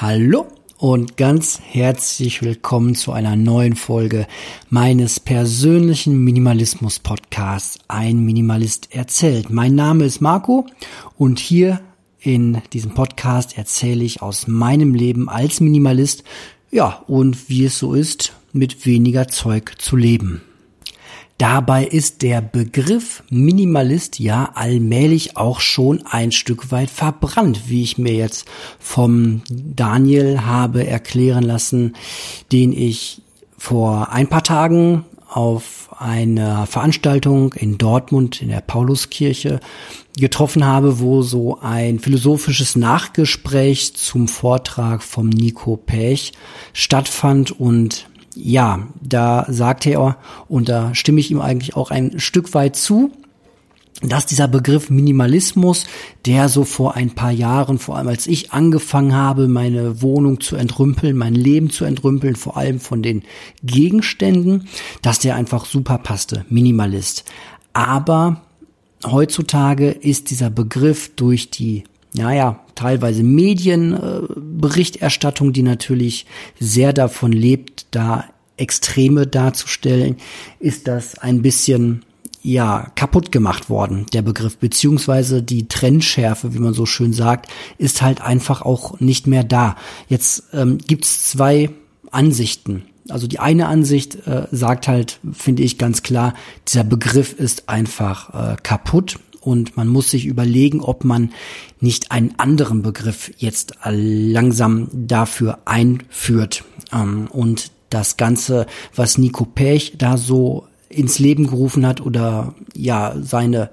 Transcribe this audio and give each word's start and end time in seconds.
Hallo 0.00 0.46
und 0.78 1.18
ganz 1.18 1.60
herzlich 1.60 2.40
willkommen 2.40 2.94
zu 2.94 3.12
einer 3.12 3.36
neuen 3.36 3.76
Folge 3.76 4.26
meines 4.70 5.20
persönlichen 5.20 6.24
Minimalismus 6.24 7.00
Podcasts 7.00 7.78
Ein 7.86 8.24
Minimalist 8.24 8.94
erzählt. 8.94 9.50
Mein 9.50 9.74
Name 9.74 10.06
ist 10.06 10.22
Marco 10.22 10.64
und 11.18 11.38
hier 11.38 11.82
in 12.18 12.62
diesem 12.72 12.94
Podcast 12.94 13.58
erzähle 13.58 14.02
ich 14.02 14.22
aus 14.22 14.46
meinem 14.46 14.94
Leben 14.94 15.28
als 15.28 15.60
Minimalist, 15.60 16.24
ja, 16.70 17.04
und 17.06 17.50
wie 17.50 17.66
es 17.66 17.78
so 17.78 17.92
ist, 17.92 18.32
mit 18.54 18.86
weniger 18.86 19.28
Zeug 19.28 19.74
zu 19.76 19.96
leben. 19.96 20.40
Dabei 21.40 21.86
ist 21.86 22.20
der 22.20 22.42
Begriff 22.42 23.22
Minimalist 23.30 24.18
ja 24.18 24.50
allmählich 24.56 25.38
auch 25.38 25.60
schon 25.60 26.04
ein 26.04 26.32
Stück 26.32 26.70
weit 26.70 26.90
verbrannt, 26.90 27.62
wie 27.70 27.82
ich 27.82 27.96
mir 27.96 28.12
jetzt 28.12 28.44
vom 28.78 29.40
Daniel 29.48 30.42
habe 30.42 30.86
erklären 30.86 31.42
lassen, 31.42 31.96
den 32.52 32.74
ich 32.74 33.22
vor 33.56 34.12
ein 34.12 34.28
paar 34.28 34.42
Tagen 34.42 35.06
auf 35.30 35.88
einer 35.98 36.66
Veranstaltung 36.66 37.54
in 37.54 37.78
Dortmund 37.78 38.42
in 38.42 38.48
der 38.48 38.60
Pauluskirche 38.60 39.60
getroffen 40.18 40.66
habe, 40.66 41.00
wo 41.00 41.22
so 41.22 41.58
ein 41.62 42.00
philosophisches 42.00 42.76
Nachgespräch 42.76 43.94
zum 43.94 44.28
Vortrag 44.28 45.02
vom 45.02 45.30
Nico 45.30 45.78
Pech 45.78 46.32
stattfand 46.74 47.58
und 47.58 48.09
ja, 48.34 48.86
da 49.02 49.46
sagte 49.48 49.90
er, 49.90 50.16
und 50.48 50.68
da 50.68 50.94
stimme 50.94 51.20
ich 51.20 51.30
ihm 51.30 51.40
eigentlich 51.40 51.76
auch 51.76 51.90
ein 51.90 52.20
Stück 52.20 52.54
weit 52.54 52.76
zu, 52.76 53.10
dass 54.02 54.24
dieser 54.24 54.48
Begriff 54.48 54.88
Minimalismus, 54.88 55.84
der 56.24 56.48
so 56.48 56.64
vor 56.64 56.96
ein 56.96 57.10
paar 57.10 57.32
Jahren, 57.32 57.78
vor 57.78 57.98
allem 57.98 58.08
als 58.08 58.26
ich 58.26 58.52
angefangen 58.52 59.14
habe, 59.14 59.46
meine 59.46 60.00
Wohnung 60.00 60.40
zu 60.40 60.56
entrümpeln, 60.56 61.14
mein 61.16 61.34
Leben 61.34 61.68
zu 61.70 61.84
entrümpeln, 61.84 62.36
vor 62.36 62.56
allem 62.56 62.80
von 62.80 63.02
den 63.02 63.22
Gegenständen, 63.62 64.68
dass 65.02 65.18
der 65.18 65.36
einfach 65.36 65.66
super 65.66 65.98
passte, 65.98 66.46
Minimalist. 66.48 67.24
Aber 67.74 68.40
heutzutage 69.04 69.90
ist 69.90 70.30
dieser 70.30 70.48
Begriff 70.48 71.10
durch 71.14 71.50
die 71.50 71.84
naja, 72.12 72.60
teilweise 72.74 73.22
Medienberichterstattung, 73.22 75.52
die 75.52 75.62
natürlich 75.62 76.26
sehr 76.58 76.92
davon 76.92 77.30
lebt, 77.32 77.79
da 77.90 78.24
Extreme 78.56 79.26
darzustellen, 79.26 80.16
ist 80.58 80.86
das 80.86 81.18
ein 81.18 81.42
bisschen 81.42 82.04
ja 82.42 82.90
kaputt 82.94 83.32
gemacht 83.32 83.68
worden, 83.68 84.06
der 84.12 84.22
Begriff, 84.22 84.56
beziehungsweise 84.58 85.42
die 85.42 85.68
Trendschärfe, 85.68 86.54
wie 86.54 86.58
man 86.58 86.74
so 86.74 86.86
schön 86.86 87.12
sagt, 87.12 87.50
ist 87.78 88.02
halt 88.02 88.20
einfach 88.20 88.62
auch 88.62 88.98
nicht 89.00 89.26
mehr 89.26 89.44
da. 89.44 89.76
Jetzt 90.08 90.44
ähm, 90.52 90.78
gibt's 90.78 91.28
zwei 91.28 91.70
Ansichten. 92.10 92.84
Also 93.08 93.26
die 93.26 93.40
eine 93.40 93.66
Ansicht 93.66 94.26
äh, 94.26 94.46
sagt 94.50 94.88
halt, 94.88 95.20
finde 95.32 95.62
ich 95.62 95.78
ganz 95.78 96.02
klar, 96.02 96.34
dieser 96.66 96.84
Begriff 96.84 97.32
ist 97.32 97.68
einfach 97.68 98.52
äh, 98.52 98.56
kaputt 98.62 99.18
und 99.40 99.76
man 99.76 99.88
muss 99.88 100.10
sich 100.10 100.26
überlegen, 100.26 100.80
ob 100.80 101.04
man 101.04 101.32
nicht 101.80 102.12
einen 102.12 102.34
anderen 102.38 102.82
Begriff 102.82 103.32
jetzt 103.38 103.74
langsam 103.84 104.88
dafür 104.92 105.60
einführt. 105.64 106.64
Ähm, 106.92 107.26
und 107.30 107.72
das 107.90 108.16
Ganze, 108.16 108.66
was 108.94 109.18
Nico 109.18 109.44
Pech 109.44 109.94
da 109.98 110.16
so 110.16 110.66
ins 110.88 111.18
Leben 111.18 111.46
gerufen 111.46 111.86
hat 111.86 112.00
oder 112.00 112.54
ja, 112.74 113.14
seine 113.20 113.70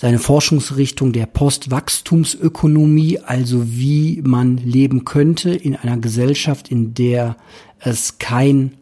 seine 0.00 0.18
Forschungsrichtung 0.18 1.12
der 1.12 1.26
Postwachstumsökonomie, 1.26 3.18
also 3.18 3.64
wie 3.66 4.22
man 4.24 4.56
leben 4.56 5.04
könnte 5.04 5.50
in 5.50 5.76
einer 5.76 5.98
Gesellschaft, 5.98 6.70
in 6.70 6.94
der 6.94 7.36
es 7.80 8.16
kein, 8.16 8.72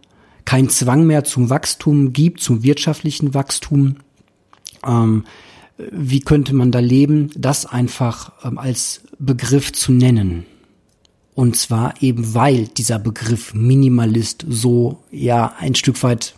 kein 0.44 0.68
Zwang 0.68 1.08
mehr 1.08 1.24
zum 1.24 1.50
Wachstum 1.50 2.12
gibt, 2.12 2.40
zum 2.40 2.62
wirtschaftlichen 2.62 3.34
Wachstum. 3.34 3.96
Ähm, 4.86 5.24
wie 5.90 6.20
könnte 6.20 6.54
man 6.54 6.70
da 6.70 6.78
leben, 6.78 7.30
das 7.36 7.66
einfach 7.66 8.32
ähm, 8.44 8.56
als 8.56 9.02
Begriff 9.18 9.72
zu 9.72 9.92
nennen. 9.92 10.46
Und 11.38 11.54
zwar 11.54 11.94
eben, 12.00 12.34
weil 12.34 12.66
dieser 12.66 12.98
Begriff 12.98 13.54
Minimalist 13.54 14.44
so 14.48 15.04
ja 15.12 15.52
ein 15.60 15.76
Stück 15.76 16.02
weit 16.02 16.34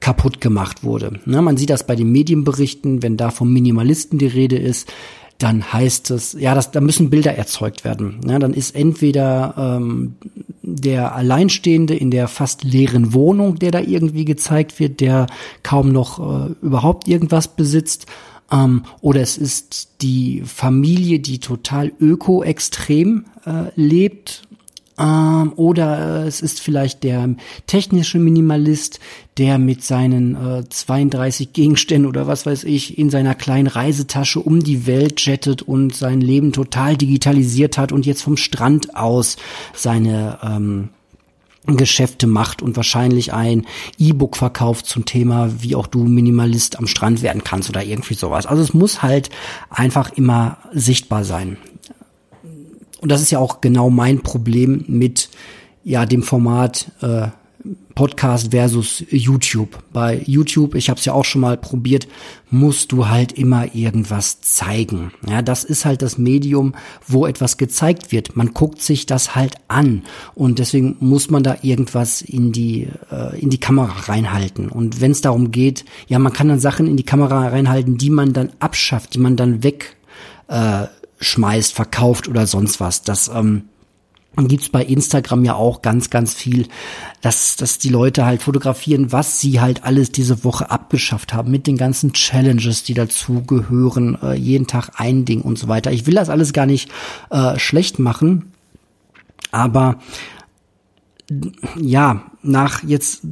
kaputt 0.00 0.40
gemacht 0.40 0.82
wurde. 0.82 1.20
Na, 1.26 1.40
man 1.42 1.56
sieht 1.56 1.70
das 1.70 1.86
bei 1.86 1.94
den 1.94 2.10
Medienberichten, 2.10 3.04
wenn 3.04 3.16
da 3.16 3.30
vom 3.30 3.52
Minimalisten 3.52 4.18
die 4.18 4.26
Rede 4.26 4.56
ist, 4.56 4.92
dann 5.38 5.72
heißt 5.72 6.10
es, 6.10 6.32
ja, 6.32 6.56
das, 6.56 6.72
da 6.72 6.80
müssen 6.80 7.08
Bilder 7.08 7.36
erzeugt 7.36 7.84
werden. 7.84 8.18
Ja, 8.26 8.40
dann 8.40 8.52
ist 8.52 8.74
entweder 8.74 9.54
ähm, 9.56 10.16
der 10.62 11.14
Alleinstehende 11.14 11.94
in 11.94 12.10
der 12.10 12.26
fast 12.26 12.64
leeren 12.64 13.14
Wohnung, 13.14 13.60
der 13.60 13.70
da 13.70 13.78
irgendwie 13.78 14.24
gezeigt 14.24 14.80
wird, 14.80 14.98
der 14.98 15.28
kaum 15.62 15.92
noch 15.92 16.18
äh, 16.18 16.52
überhaupt 16.62 17.06
irgendwas 17.06 17.46
besitzt, 17.46 18.06
ähm, 18.52 18.84
oder 19.00 19.20
es 19.20 19.36
ist 19.36 20.02
die 20.02 20.42
Familie, 20.44 21.20
die 21.20 21.38
total 21.38 21.92
öko-extrem 21.98 23.24
äh, 23.46 23.70
lebt. 23.74 24.42
Ähm, 24.98 25.54
oder 25.56 26.24
äh, 26.24 26.28
es 26.28 26.42
ist 26.42 26.60
vielleicht 26.60 27.02
der 27.02 27.34
technische 27.66 28.18
Minimalist, 28.18 29.00
der 29.38 29.58
mit 29.58 29.82
seinen 29.82 30.34
äh, 30.34 30.68
32 30.68 31.54
Gegenständen 31.54 32.08
oder 32.08 32.26
was 32.26 32.44
weiß 32.44 32.64
ich 32.64 32.98
in 32.98 33.08
seiner 33.08 33.34
kleinen 33.34 33.68
Reisetasche 33.68 34.40
um 34.40 34.62
die 34.62 34.86
Welt 34.86 35.24
jettet 35.24 35.62
und 35.62 35.94
sein 35.94 36.20
Leben 36.20 36.52
total 36.52 36.96
digitalisiert 36.96 37.78
hat 37.78 37.90
und 37.90 38.04
jetzt 38.04 38.22
vom 38.22 38.36
Strand 38.36 38.94
aus 38.94 39.36
seine 39.72 40.38
ähm, 40.42 40.90
Geschäfte 41.66 42.26
macht 42.26 42.60
und 42.60 42.76
wahrscheinlich 42.76 43.32
ein 43.32 43.66
E-Book 43.98 44.36
verkauft 44.36 44.86
zum 44.86 45.04
Thema, 45.04 45.62
wie 45.62 45.76
auch 45.76 45.86
du 45.86 46.02
Minimalist 46.04 46.78
am 46.78 46.88
Strand 46.88 47.22
werden 47.22 47.44
kannst 47.44 47.68
oder 47.70 47.84
irgendwie 47.84 48.14
sowas. 48.14 48.46
Also 48.46 48.62
es 48.62 48.74
muss 48.74 49.02
halt 49.02 49.30
einfach 49.70 50.10
immer 50.16 50.58
sichtbar 50.72 51.24
sein. 51.24 51.56
Und 53.00 53.10
das 53.10 53.22
ist 53.22 53.30
ja 53.30 53.38
auch 53.38 53.60
genau 53.60 53.90
mein 53.90 54.22
Problem 54.22 54.84
mit 54.88 55.28
ja 55.84 56.06
dem 56.06 56.22
Format 56.22 56.90
äh, 57.00 57.28
Podcast 57.94 58.50
versus 58.50 59.04
YouTube. 59.10 59.78
Bei 59.92 60.22
YouTube, 60.26 60.74
ich 60.74 60.88
habe 60.88 60.98
es 60.98 61.04
ja 61.04 61.12
auch 61.12 61.24
schon 61.24 61.42
mal 61.42 61.56
probiert, 61.56 62.08
musst 62.50 62.92
du 62.92 63.08
halt 63.08 63.32
immer 63.32 63.74
irgendwas 63.74 64.40
zeigen. 64.40 65.12
Ja, 65.28 65.42
das 65.42 65.64
ist 65.64 65.84
halt 65.84 66.02
das 66.02 66.18
Medium, 66.18 66.74
wo 67.06 67.26
etwas 67.26 67.58
gezeigt 67.58 68.10
wird. 68.10 68.36
Man 68.36 68.52
guckt 68.54 68.82
sich 68.82 69.06
das 69.06 69.34
halt 69.34 69.56
an 69.68 70.02
und 70.34 70.58
deswegen 70.58 70.96
muss 71.00 71.30
man 71.30 71.42
da 71.42 71.56
irgendwas 71.62 72.22
in 72.22 72.52
die 72.52 72.88
äh, 73.10 73.38
in 73.40 73.50
die 73.50 73.60
Kamera 73.60 73.92
reinhalten. 74.10 74.68
Und 74.68 75.00
wenn 75.00 75.12
es 75.12 75.20
darum 75.20 75.50
geht, 75.50 75.84
ja, 76.08 76.18
man 76.18 76.32
kann 76.32 76.48
dann 76.48 76.60
Sachen 76.60 76.86
in 76.86 76.96
die 76.96 77.04
Kamera 77.04 77.48
reinhalten, 77.48 77.98
die 77.98 78.10
man 78.10 78.32
dann 78.32 78.50
abschafft, 78.58 79.14
die 79.14 79.18
man 79.18 79.36
dann 79.36 79.62
weg 79.62 79.96
äh, 80.48 80.86
schmeißt, 81.20 81.72
verkauft 81.72 82.28
oder 82.28 82.46
sonst 82.46 82.80
was. 82.80 83.02
Das 83.02 83.28
ähm, 83.28 83.64
dann 84.36 84.48
gibt's 84.48 84.70
bei 84.70 84.82
Instagram 84.82 85.44
ja 85.44 85.54
auch 85.54 85.82
ganz, 85.82 86.08
ganz 86.08 86.34
viel, 86.34 86.66
dass, 87.20 87.56
dass 87.56 87.78
die 87.78 87.90
Leute 87.90 88.24
halt 88.24 88.42
fotografieren, 88.42 89.12
was 89.12 89.40
sie 89.40 89.60
halt 89.60 89.84
alles 89.84 90.10
diese 90.10 90.42
Woche 90.44 90.70
abgeschafft 90.70 91.34
haben, 91.34 91.50
mit 91.50 91.66
den 91.66 91.76
ganzen 91.76 92.12
Challenges, 92.12 92.82
die 92.82 92.94
dazu 92.94 93.42
gehören, 93.42 94.18
äh, 94.22 94.34
jeden 94.34 94.66
Tag 94.66 94.92
ein 94.96 95.24
Ding 95.24 95.42
und 95.42 95.58
so 95.58 95.68
weiter. 95.68 95.92
Ich 95.92 96.06
will 96.06 96.14
das 96.14 96.30
alles 96.30 96.52
gar 96.52 96.66
nicht 96.66 96.90
äh, 97.30 97.58
schlecht 97.58 97.98
machen, 97.98 98.52
aber 99.50 99.98
ja, 101.76 102.22
nach 102.42 102.82
jetzt 102.82 103.22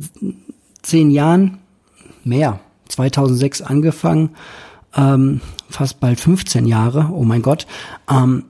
zehn 0.83 1.11
Jahren, 1.11 1.59
mehr, 2.25 2.61
2006 2.89 3.63
angefangen, 3.63 4.31
ähm, 4.95 5.41
fast 5.69 6.01
bald 6.01 6.21
15 6.21 6.67
Jahre, 6.67 7.11
oh 7.13 7.25
mein 7.25 7.43
Gott, 7.43 7.67
ähm, 8.11 8.45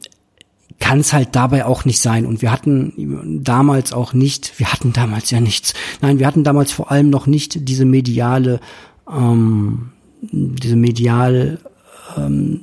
kann 0.81 1.01
es 1.01 1.13
halt 1.13 1.37
dabei 1.37 1.67
auch 1.67 1.85
nicht 1.85 2.01
sein. 2.01 2.27
Und 2.27 2.43
wir 2.43 2.51
hatten 2.51 3.43
damals 3.45 3.93
auch 3.93 4.13
nicht, 4.13 4.59
wir 4.59 4.73
hatten 4.73 4.93
damals 4.93 5.31
ja 5.31 5.41
nichts. 5.41 5.75
Nein, 6.01 6.19
wir 6.19 6.27
hatten 6.27 6.43
damals 6.43 6.73
vor 6.73 6.91
allem 6.91 7.11
noch 7.11 7.27
nicht 7.27 7.69
diese 7.69 7.85
mediale, 7.85 8.61
ähm, 9.09 9.91
diese 10.23 10.77
medial, 10.77 11.59
ähm, 12.17 12.63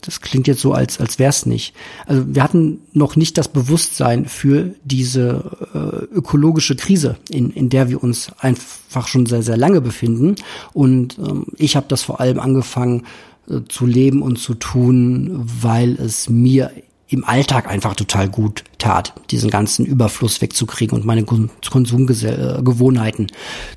das 0.00 0.20
klingt 0.20 0.48
jetzt 0.48 0.60
so, 0.60 0.72
als, 0.72 0.98
als 0.98 1.18
wär's 1.18 1.46
nicht. 1.46 1.74
Also 2.06 2.24
wir 2.34 2.42
hatten 2.42 2.80
noch 2.92 3.16
nicht 3.16 3.38
das 3.38 3.48
Bewusstsein 3.48 4.24
für 4.26 4.74
diese 4.84 5.44
äh, 5.74 6.14
ökologische 6.14 6.74
Krise, 6.74 7.16
in, 7.28 7.50
in 7.50 7.68
der 7.68 7.88
wir 7.88 8.02
uns 8.02 8.32
einfach 8.38 9.06
schon 9.06 9.26
sehr, 9.26 9.42
sehr 9.42 9.56
lange 9.56 9.80
befinden. 9.80 10.36
Und 10.72 11.18
ähm, 11.18 11.46
ich 11.56 11.76
habe 11.76 11.86
das 11.88 12.02
vor 12.02 12.20
allem 12.20 12.40
angefangen 12.40 13.04
äh, 13.48 13.60
zu 13.68 13.86
leben 13.86 14.22
und 14.22 14.38
zu 14.38 14.54
tun, 14.54 15.30
weil 15.44 15.94
es 15.96 16.28
mir 16.28 16.72
im 17.12 17.24
Alltag 17.24 17.68
einfach 17.68 17.94
total 17.94 18.28
gut 18.28 18.64
tat, 18.78 19.12
diesen 19.30 19.50
ganzen 19.50 19.84
Überfluss 19.84 20.40
wegzukriegen 20.40 20.98
und 20.98 21.04
meine 21.04 21.24
Konsumgewohnheiten 21.24 23.26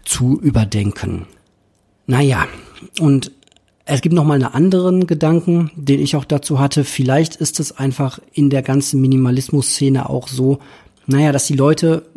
zu 0.04 0.40
überdenken. 0.40 1.28
Naja, 2.08 2.48
und 3.00 3.32
Es 3.88 4.02
gibt 4.02 4.16
noch 4.16 4.24
mal 4.24 4.34
einen 4.34 4.46
anderen 4.46 5.06
Gedanken, 5.06 5.70
den 5.76 6.00
ich 6.00 6.16
auch 6.16 6.26
dazu 6.26 6.60
hatte. 6.60 6.84
Vielleicht 6.84 7.36
ist 7.36 7.60
es 7.60 7.78
einfach 7.78 8.20
in 8.34 8.50
der 8.50 8.64
ganzen 8.64 9.00
Minimalismus-Szene 9.00 10.10
auch 10.10 10.28
so, 10.28 10.58
naja, 11.06 11.32
dass 11.32 11.46
die 11.46 11.56
Leute 11.56 12.08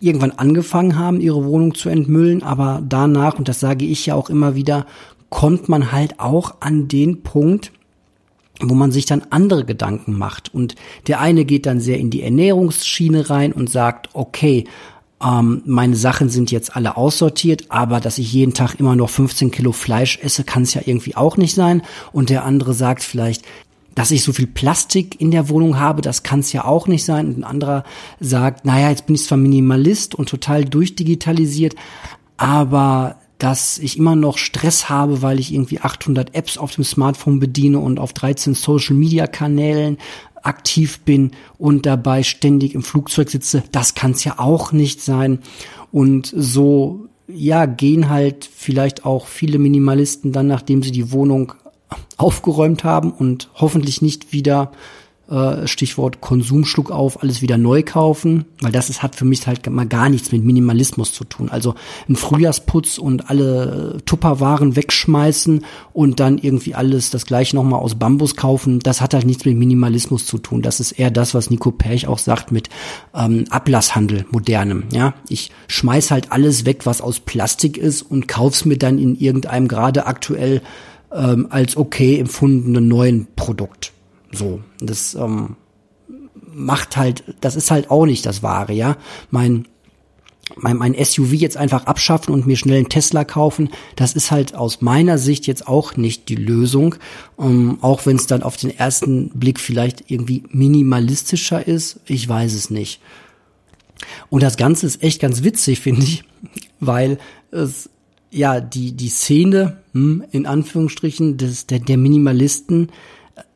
irgendwann 0.00 0.32
angefangen 0.32 0.98
haben, 0.98 1.22
ihre 1.22 1.46
Wohnung 1.46 1.74
zu 1.74 1.88
entmüllen, 1.88 2.42
aber 2.42 2.82
danach, 2.86 3.38
und 3.38 3.48
das 3.48 3.58
sage 3.58 3.86
ich 3.86 4.04
ja 4.04 4.14
auch 4.14 4.28
immer 4.28 4.54
wieder, 4.54 4.84
kommt 5.30 5.70
man 5.70 5.92
halt 5.92 6.20
auch 6.20 6.56
an 6.60 6.88
den 6.88 7.22
Punkt, 7.22 7.72
wo 8.62 8.74
man 8.74 8.92
sich 8.92 9.06
dann 9.06 9.22
andere 9.30 9.64
Gedanken 9.64 10.16
macht. 10.16 10.54
Und 10.54 10.74
der 11.06 11.20
eine 11.20 11.44
geht 11.44 11.66
dann 11.66 11.80
sehr 11.80 11.98
in 11.98 12.10
die 12.10 12.22
Ernährungsschiene 12.22 13.30
rein 13.30 13.52
und 13.52 13.70
sagt, 13.70 14.10
okay, 14.12 14.64
ähm, 15.22 15.62
meine 15.64 15.96
Sachen 15.96 16.28
sind 16.28 16.50
jetzt 16.50 16.76
alle 16.76 16.96
aussortiert, 16.96 17.66
aber 17.70 18.00
dass 18.00 18.18
ich 18.18 18.32
jeden 18.32 18.54
Tag 18.54 18.74
immer 18.78 18.96
noch 18.96 19.10
15 19.10 19.50
Kilo 19.50 19.72
Fleisch 19.72 20.18
esse, 20.22 20.44
kann 20.44 20.62
es 20.62 20.74
ja 20.74 20.82
irgendwie 20.84 21.16
auch 21.16 21.36
nicht 21.36 21.54
sein. 21.54 21.82
Und 22.12 22.30
der 22.30 22.44
andere 22.44 22.74
sagt 22.74 23.02
vielleicht, 23.02 23.44
dass 23.94 24.10
ich 24.10 24.24
so 24.24 24.32
viel 24.32 24.46
Plastik 24.46 25.20
in 25.20 25.30
der 25.30 25.48
Wohnung 25.48 25.78
habe, 25.78 26.00
das 26.00 26.22
kann 26.22 26.40
es 26.40 26.52
ja 26.52 26.64
auch 26.64 26.86
nicht 26.86 27.04
sein. 27.04 27.26
Und 27.26 27.38
ein 27.38 27.44
anderer 27.44 27.84
sagt, 28.20 28.64
naja, 28.64 28.90
jetzt 28.90 29.06
bin 29.06 29.14
ich 29.14 29.24
zwar 29.24 29.38
Minimalist 29.38 30.14
und 30.14 30.28
total 30.28 30.64
durchdigitalisiert, 30.64 31.74
aber 32.36 33.16
dass 33.42 33.78
ich 33.78 33.98
immer 33.98 34.14
noch 34.14 34.38
Stress 34.38 34.88
habe, 34.88 35.20
weil 35.20 35.40
ich 35.40 35.52
irgendwie 35.52 35.80
800 35.80 36.32
Apps 36.32 36.56
auf 36.56 36.76
dem 36.76 36.84
Smartphone 36.84 37.40
bediene 37.40 37.80
und 37.80 37.98
auf 37.98 38.12
13 38.12 38.54
Social 38.54 38.94
Media 38.94 39.26
Kanälen 39.26 39.98
aktiv 40.42 41.00
bin 41.00 41.32
und 41.58 41.84
dabei 41.84 42.22
ständig 42.22 42.72
im 42.72 42.84
Flugzeug 42.84 43.30
sitze, 43.30 43.64
das 43.72 43.96
kann 43.96 44.12
es 44.12 44.22
ja 44.22 44.38
auch 44.38 44.70
nicht 44.70 45.02
sein. 45.02 45.40
Und 45.90 46.32
so, 46.36 47.08
ja, 47.26 47.66
gehen 47.66 48.08
halt 48.08 48.48
vielleicht 48.54 49.04
auch 49.04 49.26
viele 49.26 49.58
Minimalisten 49.58 50.30
dann, 50.30 50.46
nachdem 50.46 50.84
sie 50.84 50.92
die 50.92 51.10
Wohnung 51.10 51.54
aufgeräumt 52.18 52.84
haben 52.84 53.10
und 53.10 53.50
hoffentlich 53.56 54.02
nicht 54.02 54.32
wieder 54.32 54.70
äh, 55.30 55.66
Stichwort 55.66 56.20
Konsumschluck 56.20 56.90
auf, 56.90 57.22
alles 57.22 57.42
wieder 57.42 57.58
neu 57.58 57.82
kaufen, 57.82 58.44
weil 58.60 58.72
das 58.72 58.90
ist, 58.90 59.02
hat 59.02 59.14
für 59.14 59.24
mich 59.24 59.46
halt 59.46 59.68
mal 59.70 59.86
gar 59.86 60.08
nichts 60.08 60.32
mit 60.32 60.44
Minimalismus 60.44 61.12
zu 61.12 61.24
tun. 61.24 61.48
Also 61.48 61.74
ein 62.08 62.16
Frühjahrsputz 62.16 62.98
und 62.98 63.30
alle 63.30 63.98
Tupperwaren 64.04 64.76
wegschmeißen 64.76 65.64
und 65.92 66.20
dann 66.20 66.38
irgendwie 66.38 66.74
alles 66.74 67.10
das 67.10 67.24
gleiche 67.24 67.56
nochmal 67.56 67.80
aus 67.80 67.94
Bambus 67.94 68.36
kaufen, 68.36 68.80
das 68.80 69.00
hat 69.00 69.14
halt 69.14 69.26
nichts 69.26 69.44
mit 69.44 69.56
Minimalismus 69.56 70.26
zu 70.26 70.38
tun. 70.38 70.60
Das 70.60 70.80
ist 70.80 70.92
eher 70.92 71.10
das, 71.10 71.34
was 71.34 71.50
Nico 71.50 71.70
Perch 71.70 72.06
auch 72.06 72.18
sagt 72.18 72.52
mit 72.52 72.68
ähm, 73.14 73.44
Ablasshandel, 73.50 74.26
modernem. 74.30 74.84
Ja, 74.92 75.14
ich 75.28 75.50
schmeiß 75.68 76.10
halt 76.10 76.32
alles 76.32 76.66
weg, 76.66 76.84
was 76.84 77.00
aus 77.00 77.20
Plastik 77.20 77.78
ist 77.78 78.02
und 78.02 78.28
kauf's 78.28 78.64
mir 78.64 78.76
dann 78.76 78.98
in 78.98 79.16
irgendeinem 79.16 79.68
gerade 79.68 80.06
aktuell 80.06 80.62
ähm, 81.14 81.46
als 81.50 81.76
okay 81.76 82.18
empfundenen 82.18 82.88
neuen 82.88 83.28
Produkt. 83.36 83.91
So, 84.32 84.60
das 84.80 85.14
ähm, 85.14 85.56
macht 86.52 86.96
halt, 86.96 87.24
das 87.40 87.56
ist 87.56 87.70
halt 87.70 87.90
auch 87.90 88.06
nicht 88.06 88.26
das 88.26 88.42
Wahre, 88.42 88.72
ja. 88.72 88.96
Mein 89.30 89.66
mein, 90.56 90.76
mein 90.76 90.94
SUV 91.02 91.32
jetzt 91.32 91.56
einfach 91.56 91.86
abschaffen 91.86 92.34
und 92.34 92.46
mir 92.46 92.56
schnell 92.56 92.78
einen 92.78 92.88
Tesla 92.88 93.24
kaufen, 93.24 93.70
das 93.96 94.14
ist 94.14 94.30
halt 94.30 94.54
aus 94.54 94.80
meiner 94.80 95.18
Sicht 95.18 95.46
jetzt 95.46 95.66
auch 95.66 95.96
nicht 95.96 96.28
die 96.28 96.36
Lösung, 96.36 96.96
ähm, 97.38 97.78
auch 97.80 98.06
wenn 98.06 98.16
es 98.16 98.26
dann 98.26 98.42
auf 98.42 98.56
den 98.56 98.76
ersten 98.76 99.30
Blick 99.30 99.60
vielleicht 99.60 100.10
irgendwie 100.10 100.44
minimalistischer 100.50 101.66
ist, 101.66 102.00
ich 102.06 102.28
weiß 102.28 102.54
es 102.54 102.70
nicht. 102.70 103.00
Und 104.30 104.42
das 104.42 104.56
Ganze 104.56 104.86
ist 104.86 105.02
echt 105.02 105.20
ganz 105.20 105.42
witzig, 105.42 105.80
finde 105.82 106.02
ich, 106.02 106.24
weil 106.80 107.18
es 107.50 107.88
ja 108.30 108.60
die 108.60 108.92
die 108.92 109.10
Szene 109.10 109.82
hm, 109.92 110.24
in 110.32 110.46
Anführungsstrichen 110.46 111.36
des 111.36 111.66
der, 111.66 111.78
der 111.78 111.98
Minimalisten 111.98 112.90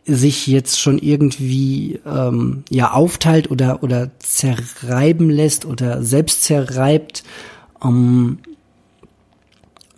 sich 0.07 0.47
jetzt 0.47 0.81
schon 0.81 0.99
irgendwie 0.99 2.01
ähm, 2.07 2.65
ja 2.71 2.93
aufteilt 2.93 3.51
oder 3.51 3.83
oder 3.83 4.11
zerreiben 4.19 5.31
lässt 5.31 5.65
oder 5.65 6.03
selbst 6.03 6.45
zerreibt 6.45 7.25
ähm, 7.85 8.39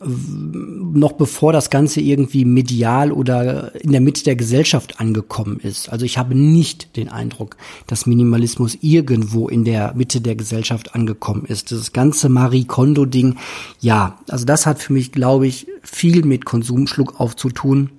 noch 0.00 1.12
bevor 1.12 1.52
das 1.52 1.70
Ganze 1.70 2.00
irgendwie 2.00 2.44
medial 2.44 3.10
oder 3.10 3.75
in 3.82 3.90
der 3.90 4.00
Mitte 4.00 4.22
der 4.22 4.37
Gesellschaft 4.37 5.00
angekommen 5.00 5.58
ist. 5.60 5.88
Also 5.88 6.05
ich 6.05 6.19
habe 6.19 6.37
nicht 6.37 6.96
den 6.96 7.08
Eindruck, 7.08 7.56
dass 7.88 8.06
Minimalismus 8.06 8.78
irgendwo 8.81 9.49
in 9.49 9.64
der 9.64 9.94
Mitte 9.96 10.20
der 10.20 10.37
Gesellschaft 10.37 10.94
angekommen 10.94 11.46
ist. 11.46 11.72
Das 11.72 11.93
ganze 11.93 12.28
Marie 12.28 12.64
Kondo-Ding, 12.64 13.37
ja, 13.81 14.19
also 14.28 14.44
das 14.44 14.66
hat 14.66 14.78
für 14.78 14.93
mich, 14.93 15.10
glaube 15.10 15.49
ich, 15.49 15.66
viel 15.82 16.25
mit 16.25 16.44
Konsumschluck 16.44 17.19
aufzutun. 17.19 17.90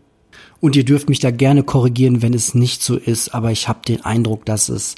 Und 0.61 0.75
ihr 0.75 0.83
dürft 0.83 1.09
mich 1.09 1.19
da 1.19 1.31
gerne 1.31 1.63
korrigieren, 1.63 2.21
wenn 2.21 2.33
es 2.33 2.53
nicht 2.53 2.81
so 2.81 2.97
ist, 2.97 3.33
aber 3.33 3.51
ich 3.51 3.67
habe 3.67 3.79
den 3.87 4.03
Eindruck, 4.03 4.45
dass 4.45 4.69
es 4.69 4.95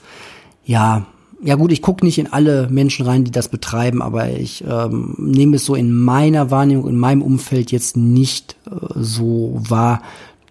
ja 0.65 1.05
ja 1.43 1.55
gut, 1.55 1.71
ich 1.71 1.81
gucke 1.81 2.05
nicht 2.05 2.19
in 2.19 2.31
alle 2.31 2.67
Menschen 2.69 3.05
rein, 3.05 3.23
die 3.23 3.31
das 3.31 3.49
betreiben, 3.49 4.01
aber 4.01 4.29
ich 4.29 4.63
ähm, 4.67 5.15
nehme 5.17 5.55
es 5.55 5.65
so 5.65 5.73
in 5.73 5.91
meiner 5.91 6.51
Wahrnehmung, 6.51 6.87
in 6.87 6.99
meinem 6.99 7.23
Umfeld 7.23 7.71
jetzt 7.71 7.97
nicht 7.97 8.55
äh, 8.67 8.75
so 8.95 9.59
wahr, 9.67 10.03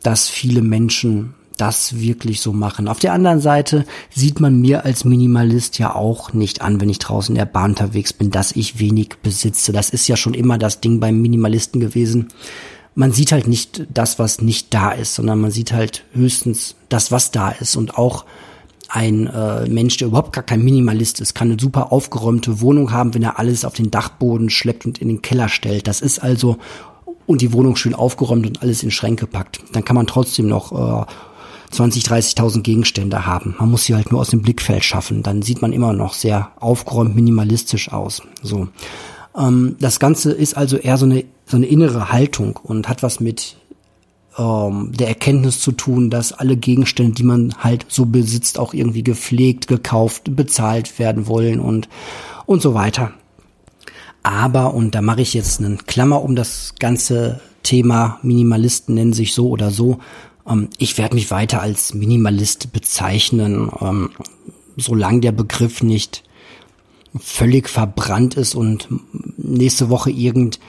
dass 0.03 0.29
viele 0.29 0.62
Menschen 0.62 1.35
das 1.57 2.01
wirklich 2.01 2.41
so 2.41 2.53
machen. 2.53 2.89
Auf 2.89 2.99
der 2.99 3.12
anderen 3.12 3.41
Seite 3.41 3.85
sieht 4.09 4.41
man 4.41 4.61
mir 4.61 4.85
als 4.85 5.05
Minimalist 5.05 5.79
ja 5.79 5.95
auch 5.95 6.33
nicht 6.33 6.62
an, 6.62 6.81
wenn 6.81 6.89
ich 6.89 6.99
draußen 6.99 7.35
in 7.35 7.39
der 7.39 7.47
Bahn 7.47 7.73
unterwegs 7.73 8.12
bin, 8.12 8.31
dass 8.31 8.53
ich 8.53 8.81
wenig 8.81 9.17
besitze. 9.23 9.71
Das 9.73 9.91
ist 9.91 10.09
ja 10.09 10.17
schon 10.17 10.35
immer 10.35 10.59
das 10.59 10.81
Ding 10.81 11.01
beim 11.01 11.21
Minimalisten 11.21 11.81
gewesen 11.81 12.29
man 12.95 13.13
sieht 13.13 13.33
halt 13.33 13.47
nicht 13.47 13.87
das, 13.93 14.19
was 14.19 14.41
nicht 14.41 14.75
da 14.75 14.91
ist, 14.91 15.15
sondern 15.15 15.41
man 15.41 15.51
sieht 15.51 15.73
halt 15.73 16.05
höchstens 16.13 16.75
das, 16.89 17.13
was 17.13 17.31
da 17.31 17.51
ist. 17.51 17.77
Und 17.77 17.97
auch 17.97 18.25
ein 18.89 19.29
äh, 19.29 19.69
Mensch, 19.69 19.97
der 19.99 20.09
überhaupt 20.09 20.33
gar 20.33 20.45
kein 20.45 20.65
Minimalist 20.65 21.21
ist, 21.21 21.35
kann 21.35 21.51
eine 21.51 21.61
super 21.61 21.93
aufgeräumte 21.93 22.61
Wohnung 22.61 22.93
haben, 22.93 23.15
wenn 23.15 23.23
er 23.23 23.39
alles 23.39 23.65
auf 23.65 23.75
den 23.75 23.91
Dachboden 23.91 24.51
schleppt 24.51 24.85
und 24.87 24.99
in 24.99 25.09
den 25.09 25.23
Keller 25.23 25.49
stellt. 25.49 25.87
Das 25.87 26.01
ist 26.01 26.19
also 26.19 26.59
und 27.27 27.43
die 27.43 27.53
Wohnung 27.53 27.77
schön 27.77 27.95
aufgeräumt 27.95 28.45
und 28.45 28.63
alles 28.63 28.83
in 28.83 28.91
Schränke 28.91 29.29
packt. 29.29 29.61
Dann 29.73 29.85
kann 29.85 29.95
man 29.95 30.09
trotzdem 30.09 30.49
noch 30.49 30.73
äh, 30.73 31.07
20, 31.71 32.03
30.000 32.03 32.63
Gegenstände 32.63 33.25
haben. 33.25 33.55
Man 33.61 33.71
muss 33.71 33.85
sie 33.85 33.95
halt 33.95 34.11
nur 34.11 34.21
aus 34.21 34.31
dem 34.31 34.43
Blickfeld 34.43 34.83
schaffen. 34.83 35.23
Dann 35.23 35.43
sieht 35.43 35.63
man 35.63 35.73
immer 35.73 35.93
noch 35.93 36.15
sehr 36.15 36.51
aufgeräumt, 36.59 37.15
minimalistisch 37.15 37.93
aus. 37.93 38.23
So. 38.43 38.67
Ähm, 39.37 39.77
das 39.79 40.01
Ganze 40.01 40.33
ist 40.33 40.57
also 40.57 40.77
eher 40.77 40.99
so 40.99 41.07
eine, 41.07 41.25
so 41.50 41.56
eine 41.56 41.67
innere 41.67 42.12
Haltung 42.12 42.56
und 42.62 42.88
hat 42.88 43.02
was 43.02 43.20
mit 43.20 43.56
ähm, 44.38 44.93
der 44.94 45.08
Erkenntnis 45.08 45.61
zu 45.61 45.73
tun, 45.73 46.11
dass 46.11 46.32
alle 46.32 46.56
Gegenstände, 46.56 47.12
die 47.12 47.25
man 47.25 47.55
halt 47.58 47.87
so 47.88 48.06
besitzt, 48.06 48.58
auch 48.58 48.75
irgendwie 48.75 49.02
gepflegt, 49.02 49.67
gekauft, 49.67 50.37
bezahlt 50.37 50.99
werden 50.99 51.26
wollen 51.26 51.61
und, 51.61 51.88
und 52.47 52.62
so 52.62 52.75
weiter. 52.75 53.12
Aber, 54.23 54.75
und 54.75 54.95
da 54.95 55.02
mache 55.02 55.23
ich 55.23 55.35
jetzt 55.35 55.61
einen 55.61 55.87
Klammer 55.87 56.23
um 56.23 56.37
das 56.37 56.75
ganze 56.78 57.40
Thema, 57.62 58.19
Minimalisten 58.23 58.95
nennen 58.95 59.12
sich 59.12 59.35
so 59.35 59.49
oder 59.49 59.71
so, 59.71 59.99
ähm, 60.47 60.69
ich 60.78 60.99
werde 60.99 61.14
mich 61.14 61.30
weiter 61.30 61.61
als 61.61 61.95
Minimalist 61.95 62.73
bezeichnen, 62.73 63.71
ähm, 63.80 64.11
solange 64.76 65.21
der 65.21 65.33
Begriff 65.33 65.83
nicht 65.83 66.23
völlig 67.19 67.69
verbrannt 67.69 68.35
ist 68.35 68.54
und 68.54 68.88
nächste 69.37 69.88
Woche 69.88 70.11
irgend 70.11 70.61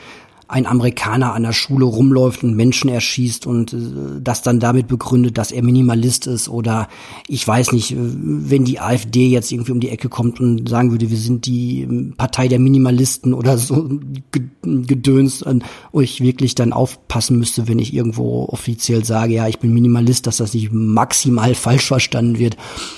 ein 0.52 0.66
Amerikaner 0.66 1.34
an 1.34 1.44
der 1.44 1.54
Schule 1.54 1.86
rumläuft 1.86 2.44
und 2.44 2.56
Menschen 2.56 2.90
erschießt 2.90 3.48
und 3.48 3.72
äh, 3.72 3.78
das 4.22 4.42
dann 4.42 4.60
damit 4.60 4.88
begründet, 4.88 5.38
dass 5.38 5.54
er 5.54 5.64
Minimalist 5.64 6.28
ist 6.28 6.50
oder 6.50 6.90
ich 7.30 7.48
weiß 7.48 7.72
nicht, 7.72 7.94
äh, 7.94 7.96
wenn 7.98 8.66
die 8.66 8.82
AfD 8.82 9.28
jetzt 9.28 9.54
irgendwie 9.54 9.72
um 9.72 9.80
die 9.80 9.88
Ecke 9.88 10.10
kommt 10.10 10.42
und 10.42 10.68
sagen 10.68 10.92
würde, 10.92 11.10
wir 11.10 11.18
sind 11.18 11.46
die 11.46 11.84
ähm, 11.84 12.16
Partei 12.18 12.50
der 12.50 12.60
Minimalisten 12.60 13.34
oder 13.34 13.58
so 13.58 14.00
gedöns 14.62 15.42
und 15.42 15.64
ich 15.94 16.20
wirklich 16.20 16.54
dann 16.54 16.74
aufpassen 16.74 17.40
müsste, 17.40 17.70
wenn 17.70 17.80
ich 17.80 17.94
irgendwo 17.94 18.46
offiziell 18.50 19.06
sage, 19.06 19.36
ja, 19.36 19.48
ich 19.48 19.60
bin 19.60 19.74
Minimalist, 19.74 20.28
dass 20.28 20.38
das 20.38 20.54
nicht 20.54 20.74
maximal 20.74 21.56
falsch 21.56 21.86
verstanden 21.86 22.40
wird. 22.40 22.58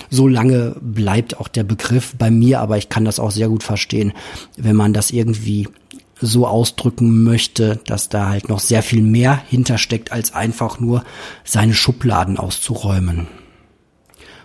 So 0.10 0.28
lange 0.28 0.76
bleibt 0.82 1.40
auch 1.40 1.48
der 1.48 1.64
Begriff 1.64 2.16
bei 2.18 2.32
mir, 2.32 2.62
aber 2.62 2.80
ich 2.80 2.90
kann 2.90 3.06
das 3.06 3.20
auch 3.20 3.32
sehr 3.32 3.50
gut 3.50 3.62
verstehen, 3.62 4.12
wenn 4.58 4.76
man 4.76 4.94
das 4.94 5.12
irgendwie 5.12 5.68
so 6.20 6.48
ausdrücken 6.48 7.24
möchte, 7.24 7.80
dass 7.86 8.10
da 8.10 8.30
halt 8.30 8.50
noch 8.50 8.60
sehr 8.60 8.84
viel 8.84 9.02
mehr 9.02 9.42
hintersteckt, 9.50 10.12
als 10.12 10.34
einfach 10.34 10.80
nur 10.80 11.04
seine 11.44 11.74
Schubladen 11.74 12.38
auszuräumen. 12.38 13.28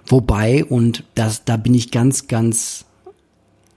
Wobei, 0.07 0.65
und 0.65 1.05
das, 1.15 1.45
da 1.45 1.57
bin 1.57 1.75
ich 1.75 1.91
ganz, 1.91 2.27
ganz 2.29 2.87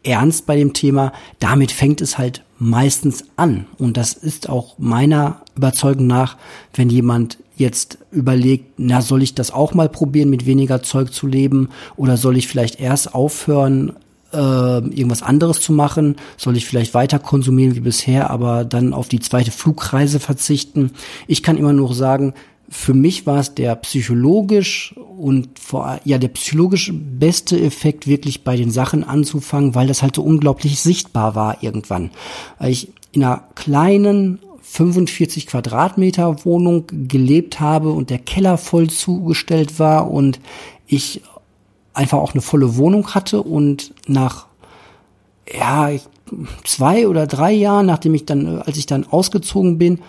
ernst 0.04 0.46
bei 0.46 0.56
dem 0.56 0.74
Thema, 0.74 1.14
damit 1.40 1.72
fängt 1.72 2.02
es 2.02 2.18
halt 2.18 2.44
meistens 2.58 3.26
an. 3.36 3.66
Und 3.78 3.98
das 3.98 4.14
ist 4.14 4.50
auch 4.50 4.78
meiner 4.78 5.42
Überzeugung 5.56 6.08
nach, 6.08 6.38
wenn 6.74 6.90
jemand 6.90 7.38
jetzt 7.56 8.00
überlegt, 8.12 8.74
na, 8.78 9.02
soll 9.02 9.22
ich 9.22 9.36
das 9.36 9.52
auch 9.52 9.74
mal 9.74 9.90
probieren, 9.90 10.30
mit 10.30 10.46
weniger 10.46 10.82
Zeug 10.82 11.14
zu 11.14 11.28
leben? 11.28 11.70
Oder 11.96 12.18
soll 12.18 12.38
ich 12.38 12.48
vielleicht 12.48 12.80
erst 12.80 13.14
aufhören, 13.14 13.94
äh, 14.34 14.38
irgendwas 14.38 15.24
anderes 15.24 15.62
zu 15.62 15.74
machen? 15.74 16.16
Soll 16.38 16.58
ich 16.58 16.66
vielleicht 16.66 16.94
weiter 16.94 17.20
konsumieren 17.20 17.76
wie 17.76 17.82
bisher, 17.82 18.30
aber 18.30 18.66
dann 18.66 18.94
auf 18.94 19.08
die 19.08 19.20
zweite 19.20 19.52
Flugreise 19.52 20.20
verzichten? 20.20 20.92
Ich 21.28 21.44
kann 21.44 21.58
immer 21.58 21.74
nur 21.74 21.94
sagen, 21.94 22.34
für 22.70 22.94
mich 22.94 23.26
war 23.26 23.40
es 23.40 23.54
der 23.54 23.76
psychologisch 23.76 24.96
und 25.18 25.60
vor, 25.60 26.00
ja, 26.06 26.18
der 26.18 26.30
psychologisch 26.30 26.92
beste 26.94 27.60
Effekt, 27.60 28.08
wirklich 28.08 28.46
bei 28.46 28.56
den 28.56 28.72
Sachen 28.72 29.04
anzufangen, 29.04 29.76
weil 29.76 29.88
das 29.88 30.02
halt 30.02 30.16
so 30.16 30.24
unglaublich 30.24 30.80
sichtbar 30.80 31.36
war 31.36 31.62
irgendwann. 31.62 32.12
Weil 32.60 32.72
ich 32.72 32.94
in 33.12 33.24
einer 33.24 33.44
kleinen 33.56 34.40
45 34.62 35.48
Quadratmeter 35.48 36.46
Wohnung 36.46 36.86
gelebt 37.10 37.60
habe 37.60 37.90
und 37.92 38.10
der 38.10 38.20
Keller 38.20 38.58
voll 38.58 38.90
zugestellt 38.90 39.78
war 39.78 40.10
und 40.10 40.40
ich 40.88 41.22
einfach 41.94 42.20
auch 42.20 42.34
eine 42.34 42.42
volle 42.42 42.78
Wohnung 42.78 43.14
hatte 43.14 43.42
und 43.42 43.94
nach 44.08 44.48
ja 45.52 45.90
zwei 46.64 47.08
oder 47.08 47.28
drei 47.28 47.52
Jahren, 47.52 47.86
nachdem 47.86 48.14
ich 48.14 48.26
dann, 48.26 48.62
als 48.62 48.78
ich 48.78 48.86
dann 48.86 49.06
ausgezogen 49.10 49.78
bin, 49.78 50.00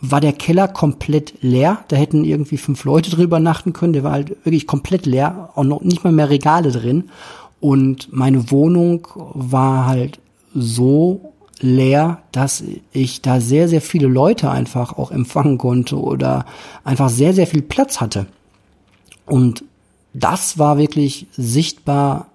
war 0.00 0.20
der 0.20 0.32
Keller 0.32 0.68
komplett 0.68 1.34
leer. 1.40 1.84
Da 1.88 1.96
hätten 1.96 2.24
irgendwie 2.24 2.56
fünf 2.56 2.84
Leute 2.84 3.10
drüber 3.10 3.40
nachten 3.40 3.72
können. 3.72 3.92
Der 3.92 4.04
war 4.04 4.12
halt 4.12 4.30
wirklich 4.44 4.66
komplett 4.66 5.06
leer, 5.06 5.50
auch 5.54 5.64
noch 5.64 5.80
nicht 5.82 6.04
mal 6.04 6.12
mehr 6.12 6.30
Regale 6.30 6.70
drin. 6.70 7.10
Und 7.60 8.12
meine 8.12 8.50
Wohnung 8.50 9.08
war 9.34 9.86
halt 9.86 10.20
so 10.54 11.32
leer, 11.60 12.22
dass 12.30 12.62
ich 12.92 13.22
da 13.22 13.40
sehr, 13.40 13.68
sehr 13.68 13.80
viele 13.80 14.06
Leute 14.06 14.50
einfach 14.50 14.96
auch 14.96 15.10
empfangen 15.10 15.58
konnte 15.58 15.96
oder 15.98 16.46
einfach 16.84 17.08
sehr, 17.08 17.34
sehr 17.34 17.48
viel 17.48 17.62
Platz 17.62 18.00
hatte. 18.00 18.26
Und 19.26 19.64
das 20.14 20.58
war 20.58 20.78
wirklich 20.78 21.26
sichtbar 21.36 22.28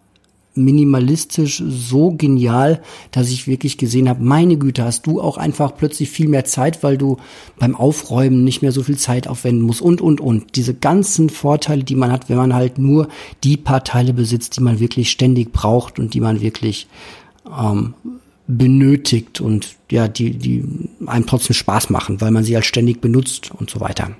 minimalistisch 0.55 1.63
so 1.65 2.11
genial, 2.11 2.81
dass 3.11 3.31
ich 3.31 3.47
wirklich 3.47 3.77
gesehen 3.77 4.07
habe, 4.07 4.23
meine 4.23 4.57
Güte, 4.57 4.83
hast 4.83 5.07
du 5.07 5.19
auch 5.19 5.37
einfach 5.37 5.75
plötzlich 5.75 6.09
viel 6.09 6.27
mehr 6.27 6.45
Zeit, 6.45 6.83
weil 6.83 6.97
du 6.97 7.17
beim 7.57 7.75
Aufräumen 7.75 8.43
nicht 8.43 8.61
mehr 8.61 8.71
so 8.71 8.83
viel 8.83 8.97
Zeit 8.97 9.27
aufwenden 9.27 9.63
musst 9.63 9.81
und, 9.81 10.01
und, 10.01 10.21
und. 10.21 10.55
Diese 10.55 10.73
ganzen 10.73 11.29
Vorteile, 11.29 11.83
die 11.83 11.95
man 11.95 12.11
hat, 12.11 12.29
wenn 12.29 12.37
man 12.37 12.53
halt 12.53 12.77
nur 12.77 13.07
die 13.43 13.57
paar 13.57 13.83
Teile 13.83 14.13
besitzt, 14.13 14.57
die 14.57 14.61
man 14.61 14.79
wirklich 14.79 15.09
ständig 15.09 15.51
braucht 15.51 15.97
und 15.97 16.13
die 16.13 16.21
man 16.21 16.41
wirklich 16.41 16.87
ähm, 17.49 17.95
benötigt 18.47 19.41
und 19.41 19.75
ja, 19.89 20.07
die, 20.07 20.37
die 20.37 20.63
einem 21.05 21.25
trotzdem 21.25 21.55
Spaß 21.55 21.89
machen, 21.89 22.21
weil 22.21 22.31
man 22.31 22.43
sie 22.43 22.55
halt 22.55 22.65
ständig 22.65 23.01
benutzt 23.01 23.51
und 23.51 23.69
so 23.69 23.79
weiter. 23.79 24.11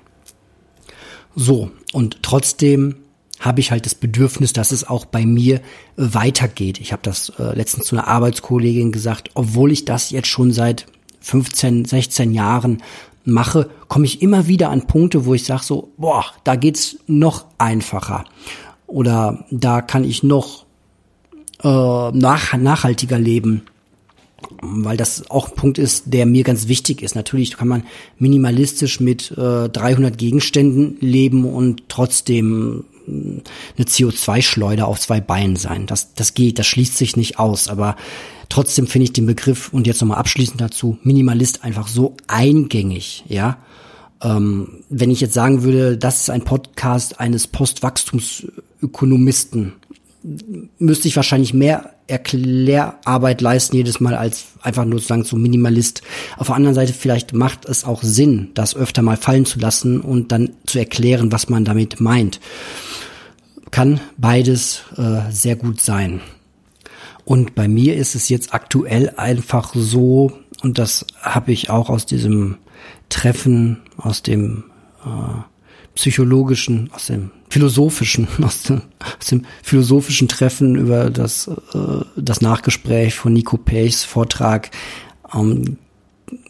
So, 1.36 1.70
und 1.92 2.22
trotzdem 2.22 2.96
habe 3.44 3.60
ich 3.60 3.70
halt 3.70 3.86
das 3.86 3.94
Bedürfnis, 3.94 4.52
dass 4.52 4.72
es 4.72 4.88
auch 4.88 5.04
bei 5.04 5.26
mir 5.26 5.60
weitergeht. 5.96 6.80
Ich 6.80 6.92
habe 6.92 7.02
das 7.02 7.30
äh, 7.38 7.54
letztens 7.54 7.86
zu 7.86 7.96
einer 7.96 8.08
Arbeitskollegin 8.08 8.92
gesagt, 8.92 9.30
obwohl 9.34 9.72
ich 9.72 9.84
das 9.84 10.10
jetzt 10.10 10.28
schon 10.28 10.52
seit 10.52 10.86
15, 11.20 11.84
16 11.84 12.32
Jahren 12.32 12.82
mache, 13.24 13.70
komme 13.88 14.04
ich 14.04 14.22
immer 14.22 14.46
wieder 14.46 14.70
an 14.70 14.86
Punkte, 14.86 15.24
wo 15.26 15.34
ich 15.34 15.44
sage 15.44 15.64
so, 15.64 15.92
boah, 15.96 16.24
da 16.44 16.56
geht's 16.56 16.96
noch 17.06 17.46
einfacher 17.58 18.24
oder 18.86 19.44
da 19.50 19.80
kann 19.80 20.04
ich 20.04 20.22
noch 20.22 20.64
äh, 21.62 21.68
nach, 21.68 22.56
nachhaltiger 22.56 23.18
leben 23.18 23.62
weil 24.60 24.96
das 24.96 25.30
auch 25.30 25.48
ein 25.48 25.54
Punkt 25.54 25.78
ist, 25.78 26.04
der 26.06 26.26
mir 26.26 26.44
ganz 26.44 26.68
wichtig 26.68 27.02
ist. 27.02 27.14
Natürlich 27.14 27.56
kann 27.56 27.68
man 27.68 27.84
minimalistisch 28.18 29.00
mit 29.00 29.30
äh, 29.32 29.68
300 29.68 30.18
Gegenständen 30.18 30.96
leben 31.00 31.44
und 31.44 31.88
trotzdem 31.88 32.84
äh, 32.92 32.93
eine 33.06 33.42
CO2-Schleuder 33.78 34.86
auf 34.86 34.98
zwei 35.00 35.20
Beinen 35.20 35.56
sein. 35.56 35.86
Das, 35.86 36.14
das 36.14 36.32
geht, 36.34 36.58
das 36.58 36.66
schließt 36.66 36.96
sich 36.96 37.16
nicht 37.16 37.38
aus. 37.38 37.68
Aber 37.68 37.96
trotzdem 38.48 38.86
finde 38.86 39.04
ich 39.04 39.12
den 39.12 39.26
Begriff, 39.26 39.70
und 39.72 39.86
jetzt 39.86 40.00
nochmal 40.00 40.16
abschließend 40.18 40.58
dazu, 40.60 40.98
Minimalist 41.02 41.62
einfach 41.64 41.88
so 41.88 42.16
eingängig, 42.26 43.24
ja. 43.28 43.58
Ähm, 44.22 44.84
wenn 44.88 45.10
ich 45.10 45.20
jetzt 45.20 45.34
sagen 45.34 45.64
würde, 45.64 45.98
das 45.98 46.22
ist 46.22 46.30
ein 46.30 46.44
Podcast 46.44 47.20
eines 47.20 47.46
Postwachstumsökonomisten, 47.46 49.74
müsste 50.78 51.08
ich 51.08 51.16
wahrscheinlich 51.16 51.52
mehr 51.52 51.90
Erklärarbeit 52.06 53.40
leisten 53.40 53.76
jedes 53.76 54.00
Mal 54.00 54.14
als 54.14 54.46
einfach 54.62 54.84
nur 54.84 55.00
sagen 55.00 55.24
so 55.24 55.36
Minimalist. 55.36 56.02
Auf 56.36 56.46
der 56.48 56.56
anderen 56.56 56.74
Seite 56.74 56.92
vielleicht 56.92 57.34
macht 57.34 57.66
es 57.66 57.84
auch 57.84 58.02
Sinn, 58.02 58.50
das 58.54 58.74
öfter 58.74 59.02
mal 59.02 59.16
fallen 59.16 59.44
zu 59.44 59.58
lassen 59.58 60.00
und 60.00 60.32
dann 60.32 60.50
zu 60.66 60.78
erklären, 60.78 61.30
was 61.30 61.48
man 61.48 61.64
damit 61.64 62.00
meint. 62.00 62.40
Kann 63.70 64.00
beides 64.16 64.82
äh, 64.96 65.30
sehr 65.30 65.56
gut 65.56 65.80
sein. 65.80 66.20
Und 67.24 67.54
bei 67.54 67.68
mir 67.68 67.96
ist 67.96 68.14
es 68.14 68.28
jetzt 68.28 68.54
aktuell 68.54 69.12
einfach 69.16 69.74
so, 69.74 70.32
und 70.62 70.78
das 70.78 71.06
habe 71.20 71.52
ich 71.52 71.70
auch 71.70 71.90
aus 71.90 72.06
diesem 72.06 72.58
Treffen, 73.08 73.80
aus 73.96 74.22
dem 74.22 74.64
äh, 75.04 75.42
psychologischen, 75.94 76.90
aus 76.92 77.06
dem 77.06 77.30
philosophischen, 77.48 78.28
aus 78.42 78.64
dem, 78.64 78.82
aus 79.18 79.26
dem 79.26 79.44
philosophischen 79.62 80.28
Treffen 80.28 80.76
über 80.76 81.10
das, 81.10 81.48
äh, 81.48 82.04
das 82.16 82.40
Nachgespräch 82.40 83.14
von 83.14 83.32
Nico 83.32 83.56
Pechs 83.56 84.04
Vortrag 84.04 84.70
ähm, 85.34 85.78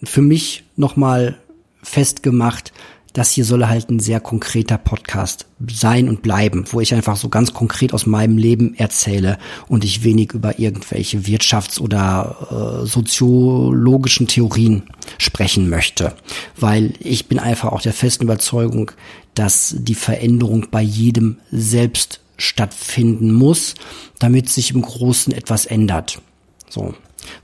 für 0.02 0.22
mich 0.22 0.64
nochmal 0.76 1.38
festgemacht, 1.82 2.72
das 3.14 3.30
hier 3.30 3.44
soll 3.44 3.66
halt 3.66 3.90
ein 3.90 4.00
sehr 4.00 4.18
konkreter 4.18 4.76
Podcast 4.76 5.47
sein 5.71 6.09
und 6.09 6.21
bleiben, 6.21 6.64
wo 6.71 6.80
ich 6.80 6.92
einfach 6.92 7.16
so 7.16 7.28
ganz 7.28 7.54
konkret 7.54 7.94
aus 7.94 8.06
meinem 8.06 8.37
Leben 8.37 8.75
erzähle 8.75 9.38
und 9.68 9.85
ich 9.85 10.02
wenig 10.02 10.33
über 10.33 10.59
irgendwelche 10.59 11.18
Wirtschafts- 11.18 11.80
oder 11.80 12.83
äh, 12.83 12.87
soziologischen 12.87 14.26
Theorien 14.26 14.83
sprechen 15.18 15.71
möchte, 15.71 16.12
weil 16.59 16.94
ich 16.99 17.28
bin 17.28 17.38
einfach 17.38 17.71
auch 17.71 17.83
der 17.83 17.92
festen 17.92 18.25
Überzeugung, 18.25 18.90
dass 19.35 19.76
die 19.78 19.94
Veränderung 19.94 20.66
bei 20.73 20.83
jedem 20.83 21.38
selbst 21.52 22.21
stattfinden 22.37 23.33
muss, 23.33 23.75
damit 24.18 24.49
sich 24.49 24.73
im 24.73 24.83
Großen 24.83 25.33
etwas 25.33 25.66
ändert. 25.66 26.21
So. 26.68 26.94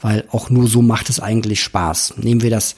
Weil 0.00 0.24
auch 0.30 0.50
nur 0.50 0.66
so 0.66 0.82
macht 0.82 1.08
es 1.10 1.20
eigentlich 1.20 1.62
Spaß. 1.62 2.14
Nehmen 2.18 2.42
wir 2.42 2.50
das 2.50 2.74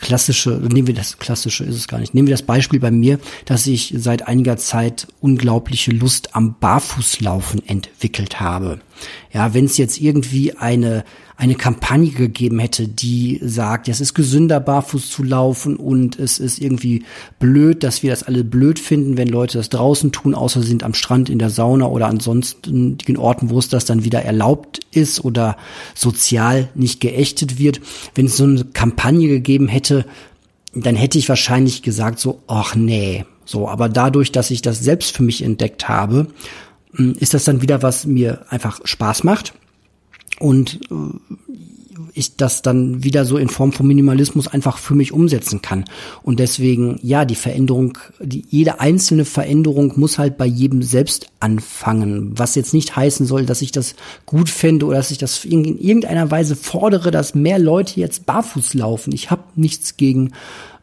klassische, 0.00 0.50
nehmen 0.50 0.86
wir 0.86 0.94
das 0.94 1.18
klassische 1.18 1.64
ist 1.64 1.76
es 1.76 1.88
gar 1.88 1.98
nicht. 1.98 2.14
Nehmen 2.14 2.28
wir 2.28 2.34
das 2.34 2.42
Beispiel 2.42 2.80
bei 2.80 2.90
mir, 2.90 3.18
dass 3.44 3.66
ich 3.66 3.94
seit 3.96 4.26
einiger 4.28 4.56
Zeit 4.56 5.06
unglaubliche 5.20 5.90
Lust 5.90 6.34
am 6.34 6.56
Barfußlaufen 6.58 7.66
entwickelt 7.66 8.40
habe. 8.40 8.80
Ja, 9.32 9.54
wenn 9.54 9.64
es 9.64 9.76
jetzt 9.76 10.00
irgendwie 10.00 10.56
eine 10.56 11.04
eine 11.36 11.56
Kampagne 11.56 12.10
gegeben 12.10 12.60
hätte, 12.60 12.86
die 12.86 13.40
sagt, 13.42 13.88
es 13.88 14.00
ist 14.00 14.14
gesünder, 14.14 14.60
barfuß 14.60 15.10
zu 15.10 15.24
laufen 15.24 15.76
und 15.76 16.18
es 16.18 16.38
ist 16.38 16.60
irgendwie 16.60 17.04
blöd, 17.40 17.82
dass 17.82 18.04
wir 18.04 18.10
das 18.10 18.22
alle 18.22 18.44
blöd 18.44 18.78
finden, 18.78 19.16
wenn 19.16 19.26
Leute 19.26 19.58
das 19.58 19.68
draußen 19.68 20.12
tun, 20.12 20.34
außer 20.34 20.60
sie 20.60 20.68
sind 20.68 20.84
am 20.84 20.94
Strand, 20.94 21.28
in 21.28 21.40
der 21.40 21.50
Sauna 21.50 21.86
oder 21.86 22.06
ansonsten 22.06 22.98
den 22.98 23.16
Orten, 23.16 23.50
wo 23.50 23.58
es 23.58 23.68
das 23.68 23.84
dann 23.84 24.04
wieder 24.04 24.22
erlaubt 24.22 24.80
ist 24.92 25.24
oder 25.24 25.56
sozial 25.94 26.68
nicht 26.74 27.00
geächtet 27.00 27.58
wird. 27.58 27.80
Wenn 28.14 28.26
es 28.26 28.36
so 28.36 28.44
eine 28.44 28.64
Kampagne 28.66 29.26
gegeben 29.26 29.66
hätte, 29.66 30.04
dann 30.72 30.94
hätte 30.94 31.18
ich 31.18 31.28
wahrscheinlich 31.28 31.82
gesagt 31.82 32.20
so, 32.20 32.42
ach 32.46 32.76
nee, 32.76 33.24
so, 33.44 33.68
aber 33.68 33.88
dadurch, 33.88 34.30
dass 34.30 34.50
ich 34.50 34.62
das 34.62 34.80
selbst 34.80 35.16
für 35.16 35.22
mich 35.24 35.42
entdeckt 35.42 35.88
habe, 35.88 36.28
ist 36.96 37.34
das 37.34 37.44
dann 37.44 37.62
wieder 37.62 37.82
was 37.82 38.06
mir 38.06 38.44
einfach 38.50 38.80
Spaß 38.84 39.24
macht 39.24 39.54
und 40.38 40.80
äh, 40.90 41.34
ich 42.12 42.36
das 42.36 42.62
dann 42.62 43.02
wieder 43.02 43.24
so 43.24 43.36
in 43.36 43.48
Form 43.48 43.72
von 43.72 43.86
Minimalismus 43.86 44.48
einfach 44.48 44.78
für 44.78 44.94
mich 44.94 45.12
umsetzen 45.12 45.62
kann. 45.62 45.84
Und 46.22 46.40
deswegen, 46.40 46.98
ja, 47.02 47.24
die 47.24 47.34
Veränderung, 47.34 47.98
die, 48.20 48.44
jede 48.48 48.80
einzelne 48.80 49.24
Veränderung 49.24 49.92
muss 49.96 50.18
halt 50.18 50.36
bei 50.36 50.46
jedem 50.46 50.82
selbst 50.82 51.28
anfangen. 51.40 52.38
Was 52.38 52.54
jetzt 52.54 52.74
nicht 52.74 52.94
heißen 52.96 53.26
soll, 53.26 53.46
dass 53.46 53.62
ich 53.62 53.72
das 53.72 53.94
gut 54.26 54.48
fände 54.48 54.86
oder 54.86 54.96
dass 54.96 55.10
ich 55.10 55.18
das 55.18 55.44
in 55.44 55.78
irgendeiner 55.78 56.30
Weise 56.30 56.56
fordere, 56.56 57.10
dass 57.10 57.34
mehr 57.34 57.58
Leute 57.58 58.00
jetzt 58.00 58.26
barfuß 58.26 58.74
laufen. 58.74 59.12
Ich 59.12 59.30
habe 59.30 59.42
nichts 59.56 59.96
gegen 59.96 60.32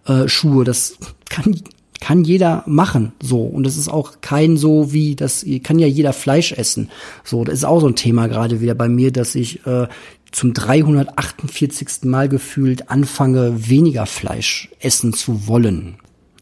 äh, 0.05 0.27
Schuhe. 0.27 0.63
Das 0.63 0.97
kann 1.29 1.61
kann 2.01 2.25
jeder 2.25 2.63
machen, 2.65 3.13
so. 3.21 3.43
Und 3.43 3.63
das 3.63 3.77
ist 3.77 3.87
auch 3.87 4.19
kein 4.19 4.57
so 4.57 4.91
wie, 4.91 5.15
das 5.15 5.45
kann 5.63 5.79
ja 5.79 5.87
jeder 5.87 6.11
Fleisch 6.11 6.51
essen. 6.51 6.89
So, 7.23 7.45
das 7.45 7.59
ist 7.59 7.63
auch 7.63 7.79
so 7.79 7.87
ein 7.87 7.95
Thema 7.95 8.27
gerade 8.27 8.59
wieder 8.59 8.75
bei 8.75 8.89
mir, 8.89 9.13
dass 9.13 9.35
ich 9.35 9.65
äh, 9.65 9.87
zum 10.31 10.53
348. 10.53 12.03
Mal 12.03 12.27
gefühlt 12.27 12.89
anfange, 12.89 13.69
weniger 13.69 14.07
Fleisch 14.07 14.69
essen 14.79 15.13
zu 15.13 15.47
wollen. 15.47 15.95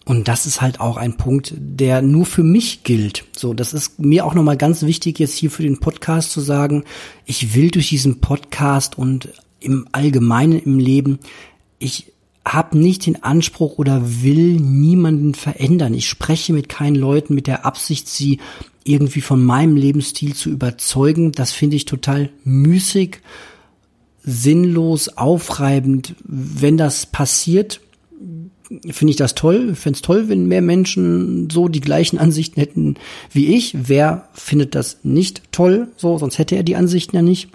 Und 0.06 0.28
das 0.28 0.48
ist 0.48 0.62
halt 0.62 0.80
auch 0.80 0.98
ein 0.98 1.18
Punkt, 1.18 1.54
der 1.56 2.02
nur 2.02 2.26
für 2.26 2.42
mich 2.42 2.84
gilt. 2.84 3.26
So, 3.36 3.54
das 3.54 3.74
ist 3.74 4.00
mir 4.00 4.26
auch 4.26 4.34
nochmal 4.34 4.58
ganz 4.58 4.82
wichtig, 4.84 5.20
jetzt 5.20 5.36
hier 5.36 5.52
für 5.52 5.62
den 5.62 5.80
Podcast 5.80 6.32
zu 6.32 6.40
sagen, 6.40 6.84
ich 7.26 7.54
will 7.54 7.70
durch 7.70 7.90
diesen 7.90 8.22
Podcast 8.22 8.98
und 8.98 9.30
im 9.60 9.88
Allgemeinen 9.92 10.58
im 10.58 10.80
Leben, 10.80 11.20
ich 11.80 12.14
habe 12.46 12.78
nicht 12.78 13.06
den 13.06 13.24
Anspruch 13.24 13.78
oder 13.78 14.02
will 14.24 14.60
niemanden 14.60 15.36
verändern. 15.36 15.94
Ich 15.94 16.08
spreche 16.08 16.54
mit 16.54 16.70
keinen 16.70 16.96
Leuten 16.96 17.36
mit 17.36 17.48
der 17.48 17.66
Absicht, 17.66 18.08
sie 18.08 18.40
irgendwie 18.84 19.22
von 19.22 19.44
meinem 19.44 19.76
Lebensstil 19.76 20.34
zu 20.34 20.50
überzeugen. 20.50 21.32
Das 21.32 21.52
finde 21.52 21.76
ich 21.76 21.86
total 21.86 22.30
müßig, 22.44 23.20
sinnlos, 24.24 25.10
aufreibend. 25.10 26.16
Wenn 26.24 26.78
das 26.78 27.06
passiert, 27.06 27.82
finde 28.90 29.12
ich 29.12 29.18
das 29.18 29.36
toll. 29.36 29.76
Fände 29.76 29.98
es 29.98 30.02
toll, 30.02 30.30
wenn 30.30 30.48
mehr 30.48 30.62
Menschen 30.62 31.50
so 31.50 31.68
die 31.68 31.82
gleichen 31.82 32.18
Ansichten 32.18 32.60
hätten 32.60 32.96
wie 33.32 33.56
ich. 33.56 33.76
Wer 33.88 34.30
findet 34.34 34.76
das 34.76 35.00
nicht 35.04 35.52
toll? 35.52 35.90
So, 35.98 36.18
sonst 36.18 36.38
hätte 36.38 36.56
er 36.56 36.64
die 36.64 36.76
Ansichten 36.76 37.16
ja 37.16 37.22
nicht. 37.22 37.50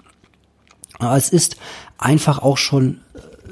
Aber 0.99 1.17
es 1.17 1.29
ist 1.29 1.57
einfach 1.97 2.39
auch 2.39 2.57
schon 2.57 2.99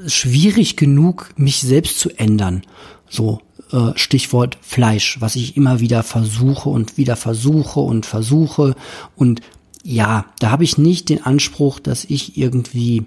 schwierig 0.06 0.76
genug, 0.76 1.30
mich 1.36 1.60
selbst 1.60 1.98
zu 1.98 2.10
ändern. 2.10 2.62
So, 3.08 3.40
äh, 3.72 3.92
Stichwort 3.96 4.58
Fleisch, 4.60 5.20
was 5.20 5.36
ich 5.36 5.56
immer 5.56 5.80
wieder 5.80 6.02
versuche 6.02 6.68
und 6.68 6.96
wieder 6.96 7.16
versuche 7.16 7.80
und 7.80 8.06
versuche. 8.06 8.74
Und 9.16 9.40
ja, 9.82 10.26
da 10.38 10.50
habe 10.50 10.64
ich 10.64 10.78
nicht 10.78 11.08
den 11.08 11.24
Anspruch, 11.24 11.78
dass 11.78 12.04
ich 12.04 12.36
irgendwie 12.36 13.04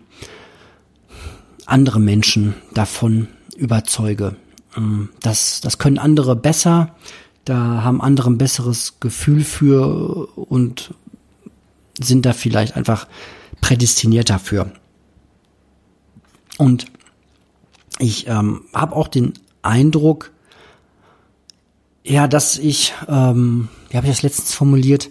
andere 1.65 1.99
Menschen 1.99 2.53
davon 2.73 3.27
überzeuge. 3.55 4.35
Ähm, 4.75 5.09
das, 5.21 5.61
das 5.61 5.77
können 5.77 5.97
andere 5.97 6.35
besser, 6.35 6.95
da 7.45 7.83
haben 7.83 8.01
andere 8.01 8.29
ein 8.29 8.37
besseres 8.37 8.99
Gefühl 8.99 9.43
für 9.43 10.27
und 10.35 10.93
sind 11.99 12.25
da 12.25 12.33
vielleicht 12.33 12.75
einfach 12.75 13.07
prädestiniert 13.61 14.29
dafür. 14.29 14.71
Und 16.57 16.87
ich 17.99 18.27
ähm, 18.27 18.63
habe 18.73 18.95
auch 18.95 19.07
den 19.07 19.33
Eindruck, 19.61 20.31
ja, 22.03 22.27
dass 22.27 22.57
ich, 22.57 22.93
ähm, 23.07 23.69
wie 23.89 23.97
habe 23.97 24.07
ich 24.07 24.13
das 24.13 24.23
letztens 24.23 24.53
formuliert, 24.53 25.09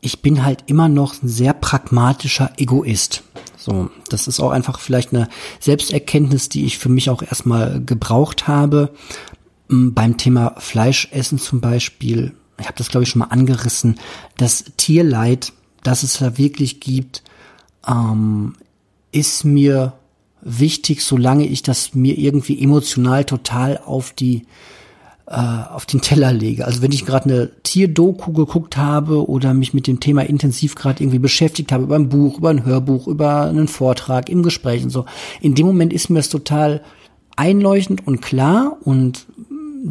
ich 0.00 0.22
bin 0.22 0.44
halt 0.44 0.64
immer 0.66 0.88
noch 0.88 1.22
ein 1.22 1.28
sehr 1.28 1.52
pragmatischer 1.52 2.52
Egoist. 2.56 3.24
So, 3.56 3.90
das 4.08 4.28
ist 4.28 4.40
auch 4.40 4.50
einfach 4.50 4.78
vielleicht 4.78 5.12
eine 5.12 5.28
Selbsterkenntnis, 5.58 6.48
die 6.48 6.64
ich 6.64 6.78
für 6.78 6.88
mich 6.88 7.10
auch 7.10 7.22
erstmal 7.22 7.82
gebraucht 7.84 8.46
habe. 8.46 8.94
Ähm, 9.70 9.94
beim 9.94 10.16
Thema 10.16 10.54
Fleischessen 10.58 11.38
zum 11.38 11.60
Beispiel, 11.60 12.34
ich 12.58 12.66
habe 12.66 12.78
das 12.78 12.88
glaube 12.88 13.04
ich 13.04 13.10
schon 13.10 13.20
mal 13.20 13.26
angerissen, 13.26 13.98
das 14.36 14.64
Tierleid, 14.76 15.52
das 15.82 16.02
es 16.02 16.18
da 16.18 16.38
wirklich 16.38 16.80
gibt, 16.80 17.22
ähm, 17.86 18.54
ist 19.10 19.44
mir 19.44 19.94
wichtig, 20.48 21.02
solange 21.04 21.46
ich 21.46 21.62
das 21.62 21.94
mir 21.94 22.18
irgendwie 22.18 22.62
emotional 22.62 23.24
total 23.24 23.78
auf 23.78 24.12
die 24.12 24.44
äh, 25.26 25.34
auf 25.34 25.84
den 25.84 26.00
Teller 26.00 26.32
lege. 26.32 26.64
Also 26.64 26.80
wenn 26.80 26.92
ich 26.92 27.04
gerade 27.04 27.26
eine 27.26 27.50
Tierdoku 27.62 28.32
geguckt 28.32 28.78
habe 28.78 29.28
oder 29.28 29.52
mich 29.52 29.74
mit 29.74 29.86
dem 29.86 30.00
Thema 30.00 30.22
intensiv 30.22 30.74
gerade 30.74 31.02
irgendwie 31.02 31.18
beschäftigt 31.18 31.70
habe, 31.70 31.84
über 31.84 31.96
ein 31.96 32.08
Buch, 32.08 32.38
über 32.38 32.48
ein 32.48 32.64
Hörbuch, 32.64 33.06
über 33.06 33.42
einen 33.42 33.68
Vortrag, 33.68 34.30
im 34.30 34.42
Gespräch 34.42 34.82
und 34.82 34.90
so, 34.90 35.04
in 35.42 35.54
dem 35.54 35.66
Moment 35.66 35.92
ist 35.92 36.08
mir 36.08 36.20
das 36.20 36.30
total 36.30 36.82
einleuchtend 37.36 38.06
und 38.06 38.22
klar 38.22 38.78
und 38.84 39.26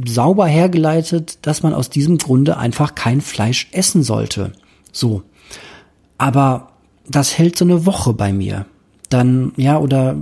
sauber 0.06 0.48
hergeleitet, 0.48 1.40
dass 1.44 1.64
man 1.64 1.74
aus 1.74 1.90
diesem 1.90 2.18
Grunde 2.18 2.58
einfach 2.58 2.96
kein 2.96 3.22
Fleisch 3.22 3.68
essen 3.72 4.04
sollte. 4.04 4.54
So. 4.92 5.22
Aber 6.18 6.72
das 7.08 7.38
hält 7.38 7.58
so 7.58 7.64
eine 7.64 7.86
Woche 7.86 8.14
bei 8.14 8.34
mir. 8.34 8.66
Dann, 9.10 9.54
ja, 9.56 9.78
oder 9.80 10.18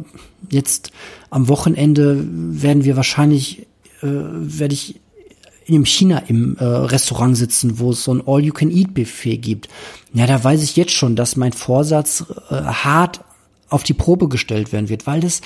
jetzt 0.50 0.92
am 1.30 1.48
Wochenende 1.48 2.24
werden 2.30 2.84
wir 2.84 2.96
wahrscheinlich, 2.96 3.68
äh, 4.02 4.08
werde 4.08 4.74
ich 4.74 5.00
in 5.66 5.86
China 5.86 6.20
im 6.28 6.58
äh, 6.58 6.64
Restaurant 6.64 7.36
sitzen, 7.36 7.80
wo 7.80 7.92
es 7.92 8.04
so 8.04 8.14
ein 8.14 8.22
All-You-Can-Eat-Buffet 8.26 9.38
gibt. 9.38 9.68
Ja, 10.14 10.28
da 10.28 10.44
weiß 10.44 10.62
ich 10.64 10.76
jetzt 10.76 10.92
schon, 10.92 11.16
dass 11.16 11.36
mein 11.36 11.54
Vorsatz 11.54 12.26
äh, 12.50 12.56
hart 12.56 13.22
auf 13.70 13.84
die 13.84 13.94
Probe 13.94 14.30
gestellt 14.30 14.72
werden 14.72 14.90
wird, 14.90 15.08
weil 15.08 15.22
das 15.22 15.42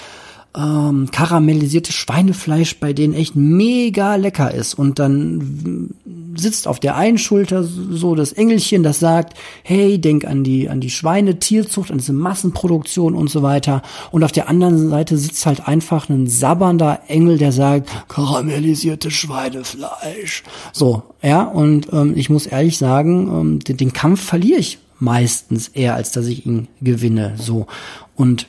ähm, 0.55 1.09
karamellisierte 1.11 1.93
Schweinefleisch 1.93 2.79
bei 2.79 2.93
denen 2.93 3.13
echt 3.13 3.35
mega 3.35 4.15
lecker 4.15 4.53
ist. 4.53 4.73
Und 4.73 4.99
dann 4.99 5.91
sitzt 6.35 6.67
auf 6.67 6.79
der 6.79 6.95
einen 6.95 7.17
Schulter 7.17 7.63
so 7.63 8.15
das 8.15 8.31
Engelchen, 8.31 8.83
das 8.83 8.99
sagt, 8.99 9.37
hey, 9.63 9.99
denk 9.99 10.25
an 10.25 10.43
die, 10.43 10.69
an 10.69 10.81
die 10.81 10.89
Schweinetierzucht, 10.89 11.91
an 11.91 11.97
diese 11.97 12.13
Massenproduktion 12.13 13.15
und 13.15 13.29
so 13.29 13.41
weiter. 13.41 13.81
Und 14.11 14.23
auf 14.23 14.31
der 14.31 14.49
anderen 14.49 14.89
Seite 14.89 15.17
sitzt 15.17 15.45
halt 15.45 15.67
einfach 15.67 16.09
ein 16.09 16.27
sabbernder 16.27 17.01
Engel, 17.07 17.37
der 17.37 17.51
sagt, 17.51 17.89
karamellisierte 18.07 19.11
Schweinefleisch. 19.11 20.43
So, 20.73 21.03
ja, 21.21 21.43
und 21.43 21.91
ähm, 21.91 22.13
ich 22.15 22.29
muss 22.29 22.45
ehrlich 22.45 22.77
sagen, 22.77 23.27
ähm, 23.27 23.59
den, 23.59 23.77
den 23.77 23.93
Kampf 23.93 24.21
verliere 24.21 24.59
ich 24.59 24.79
meistens 24.99 25.69
eher, 25.69 25.95
als 25.95 26.11
dass 26.11 26.27
ich 26.27 26.45
ihn 26.45 26.67
gewinne. 26.81 27.35
So. 27.37 27.67
Und 28.15 28.47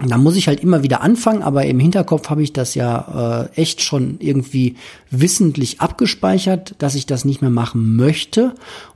da 0.00 0.18
muss 0.18 0.36
ich 0.36 0.48
halt 0.48 0.60
immer 0.60 0.82
wieder 0.82 1.02
anfangen, 1.02 1.42
aber 1.42 1.66
im 1.66 1.78
Hinterkopf 1.78 2.28
habe 2.28 2.42
ich 2.42 2.52
das 2.52 2.74
ja 2.74 3.48
äh, 3.54 3.60
echt 3.60 3.80
schon 3.80 4.16
irgendwie 4.18 4.74
wissentlich 5.10 5.80
abgespeichert, 5.80 6.74
dass 6.78 6.96
ich 6.96 7.06
das 7.06 7.24
nicht 7.24 7.42
mehr 7.42 7.50
machen 7.50 7.94
möchte. 7.94 8.54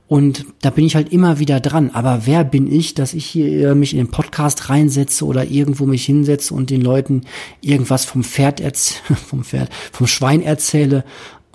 Und 0.09 0.45
da 0.61 0.71
bin 0.71 0.85
ich 0.85 0.95
halt 0.95 1.13
immer 1.13 1.39
wieder 1.39 1.59
dran. 1.59 1.91
Aber 1.93 2.25
wer 2.25 2.43
bin 2.43 2.69
ich, 2.69 2.95
dass 2.95 3.13
ich 3.13 3.25
hier 3.27 3.69
äh, 3.69 3.75
mich 3.75 3.93
in 3.93 3.99
den 3.99 4.11
Podcast 4.11 4.69
reinsetze 4.69 5.23
oder 5.23 5.45
irgendwo 5.45 5.85
mich 5.85 6.03
hinsetze 6.03 6.53
und 6.53 6.69
den 6.69 6.81
Leuten 6.81 7.21
irgendwas 7.61 8.03
vom 8.03 8.23
Pferd, 8.23 8.59
vom 9.27 9.43
Pferd, 9.43 9.69
vom 9.91 10.07
Schwein 10.07 10.41
erzähle, 10.41 11.05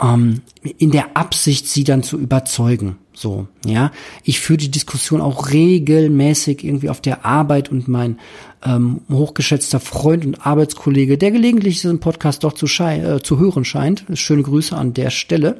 ähm, 0.03 0.43
in 0.63 0.91
der 0.91 1.17
Absicht, 1.17 1.69
sie 1.69 1.85
dann 1.85 2.03
zu 2.03 2.19
überzeugen. 2.19 2.97
So, 3.13 3.47
ja. 3.65 3.93
Ich 4.25 4.41
führe 4.41 4.57
die 4.57 4.71
Diskussion 4.71 5.21
auch 5.21 5.51
regelmäßig 5.51 6.65
irgendwie 6.65 6.91
auf 6.91 7.01
der 7.01 7.25
Arbeit 7.25 7.71
und 7.71 7.87
mein 7.87 8.19
ähm, 8.65 9.03
hochgeschätzter 9.11 9.79
Freund 9.79 10.27
und 10.27 10.47
Arbeitskollege, 10.47 11.17
der 11.17 11.31
gelegentlich 11.31 11.81
diesen 11.81 12.01
Podcast 12.01 12.43
doch 12.43 12.55
zu, 12.55 12.67
äh, 12.83 13.23
zu 13.23 13.39
hören 13.39 13.65
scheint. 13.65 14.05
Schöne 14.15 14.43
Grüße 14.43 14.77
an 14.77 14.95
der 14.95 15.11
Stelle. 15.11 15.59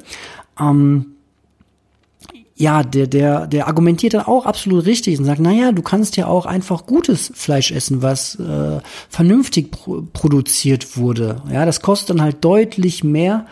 Ähm, 0.59 1.15
ja, 2.57 2.83
der, 2.83 3.07
der, 3.07 3.47
der 3.47 3.67
argumentiert 3.67 4.13
dann 4.13 4.25
auch 4.25 4.45
absolut 4.45 4.85
richtig 4.85 5.19
und 5.19 5.25
sagt, 5.25 5.41
na 5.41 5.51
ja, 5.51 5.73
du 5.73 5.81
kannst 5.81 6.15
ja 6.15 6.27
auch 6.27 6.45
einfach 6.45 6.85
gutes 6.85 7.31
Fleisch 7.35 7.71
essen, 7.71 8.01
was 8.01 8.35
äh, 8.35 8.79
vernünftig 9.09 9.71
pro 9.71 10.03
produziert 10.13 10.95
wurde. 10.95 11.41
Ja, 11.51 11.65
das 11.65 11.81
kostet 11.81 12.11
dann 12.11 12.21
halt 12.21 12.43
deutlich 12.45 13.03
mehr 13.03 13.45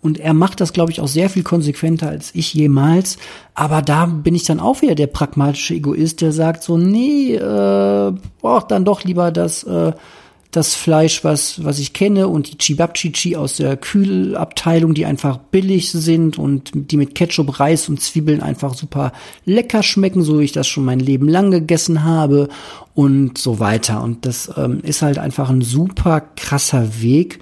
und 0.00 0.18
er 0.20 0.32
macht 0.32 0.60
das, 0.60 0.72
glaube 0.72 0.92
ich, 0.92 1.00
auch 1.00 1.08
sehr 1.08 1.28
viel 1.28 1.42
konsequenter 1.42 2.08
als 2.08 2.30
ich 2.34 2.54
jemals. 2.54 3.18
Aber 3.54 3.82
da 3.82 4.06
bin 4.06 4.34
ich 4.34 4.44
dann 4.44 4.60
auch 4.60 4.80
wieder 4.80 4.94
der 4.94 5.08
pragmatische 5.08 5.74
Egoist, 5.74 6.20
der 6.20 6.32
sagt 6.32 6.62
so, 6.62 6.78
nee, 6.78 7.34
äh, 7.34 8.12
braucht 8.40 8.70
dann 8.70 8.84
doch 8.84 9.02
lieber 9.02 9.32
das, 9.32 9.64
äh, 9.64 9.92
das 10.50 10.74
Fleisch, 10.74 11.24
was, 11.24 11.62
was 11.64 11.78
ich 11.78 11.92
kenne 11.92 12.28
und 12.28 12.50
die 12.50 12.58
Chibabchichi 12.58 13.36
aus 13.36 13.56
der 13.56 13.76
Kühlabteilung, 13.76 14.94
die 14.94 15.04
einfach 15.04 15.36
billig 15.36 15.90
sind 15.90 16.38
und 16.38 16.70
die 16.74 16.96
mit 16.96 17.14
Ketchup, 17.14 17.60
Reis 17.60 17.88
und 17.88 18.00
Zwiebeln 18.00 18.42
einfach 18.42 18.74
super 18.74 19.12
lecker 19.44 19.82
schmecken, 19.82 20.22
so 20.22 20.38
wie 20.38 20.44
ich 20.44 20.52
das 20.52 20.66
schon 20.66 20.86
mein 20.86 21.00
Leben 21.00 21.28
lang 21.28 21.50
gegessen 21.50 22.04
habe 22.04 22.48
und 22.94 23.36
so 23.36 23.58
weiter. 23.58 24.02
Und 24.02 24.24
das 24.24 24.50
ähm, 24.56 24.80
ist 24.82 25.02
halt 25.02 25.18
einfach 25.18 25.50
ein 25.50 25.60
super 25.60 26.20
krasser 26.20 27.02
Weg, 27.02 27.40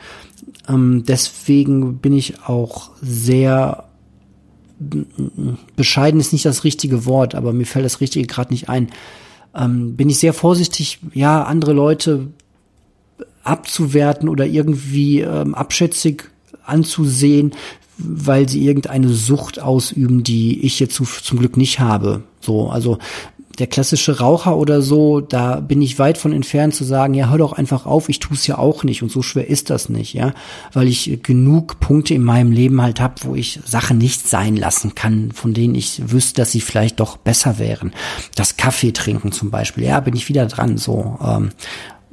ähm, 0.68 1.04
deswegen 1.06 1.98
bin 1.98 2.12
ich 2.12 2.42
auch 2.46 2.90
sehr 3.00 3.84
bescheiden 5.76 6.20
ist 6.20 6.32
nicht 6.32 6.44
das 6.44 6.64
richtige 6.64 7.06
Wort, 7.06 7.34
aber 7.34 7.52
mir 7.52 7.64
fällt 7.64 7.84
das 7.84 8.00
Richtige 8.00 8.26
gerade 8.26 8.52
nicht 8.52 8.68
ein. 8.68 8.90
Ähm, 9.54 9.96
bin 9.96 10.10
ich 10.10 10.18
sehr 10.18 10.34
vorsichtig, 10.34 10.98
ja, 11.14 11.44
andere 11.44 11.72
Leute 11.72 12.28
abzuwerten 13.42 14.28
oder 14.28 14.44
irgendwie 14.44 15.20
ähm, 15.20 15.54
abschätzig 15.54 16.24
anzusehen, 16.64 17.52
weil 17.96 18.48
sie 18.48 18.66
irgendeine 18.66 19.08
Sucht 19.08 19.60
ausüben, 19.60 20.22
die 20.22 20.60
ich 20.60 20.78
jetzt 20.78 20.96
zum 20.96 21.38
Glück 21.38 21.56
nicht 21.56 21.80
habe. 21.80 22.24
So, 22.40 22.68
also 22.68 22.98
der 23.58 23.66
klassische 23.66 24.18
Raucher 24.18 24.56
oder 24.56 24.82
so, 24.82 25.20
da 25.20 25.60
bin 25.60 25.82
ich 25.82 25.98
weit 25.98 26.18
von 26.18 26.32
entfernt 26.32 26.74
zu 26.74 26.84
sagen, 26.84 27.14
ja, 27.14 27.28
hör 27.30 27.38
doch 27.38 27.52
einfach 27.52 27.86
auf, 27.86 28.08
ich 28.08 28.20
tue 28.20 28.36
es 28.36 28.46
ja 28.46 28.58
auch 28.58 28.84
nicht 28.84 29.02
und 29.02 29.10
so 29.10 29.22
schwer 29.22 29.48
ist 29.48 29.70
das 29.70 29.88
nicht, 29.88 30.14
ja, 30.14 30.34
weil 30.72 30.88
ich 30.88 31.20
genug 31.22 31.80
Punkte 31.80 32.14
in 32.14 32.22
meinem 32.22 32.52
Leben 32.52 32.80
halt 32.82 33.00
habe, 33.00 33.14
wo 33.22 33.34
ich 33.34 33.60
Sachen 33.64 33.98
nicht 33.98 34.28
sein 34.28 34.56
lassen 34.56 34.94
kann, 34.94 35.32
von 35.32 35.54
denen 35.54 35.74
ich 35.74 36.10
wüsste, 36.10 36.42
dass 36.42 36.52
sie 36.52 36.60
vielleicht 36.60 37.00
doch 37.00 37.16
besser 37.16 37.58
wären. 37.58 37.92
Das 38.34 38.56
Kaffee 38.56 38.92
trinken 38.92 39.32
zum 39.32 39.50
Beispiel, 39.50 39.84
ja, 39.84 40.00
bin 40.00 40.14
ich 40.14 40.28
wieder 40.28 40.46
dran, 40.46 40.76
so. 40.76 41.18
Ähm, 41.22 41.50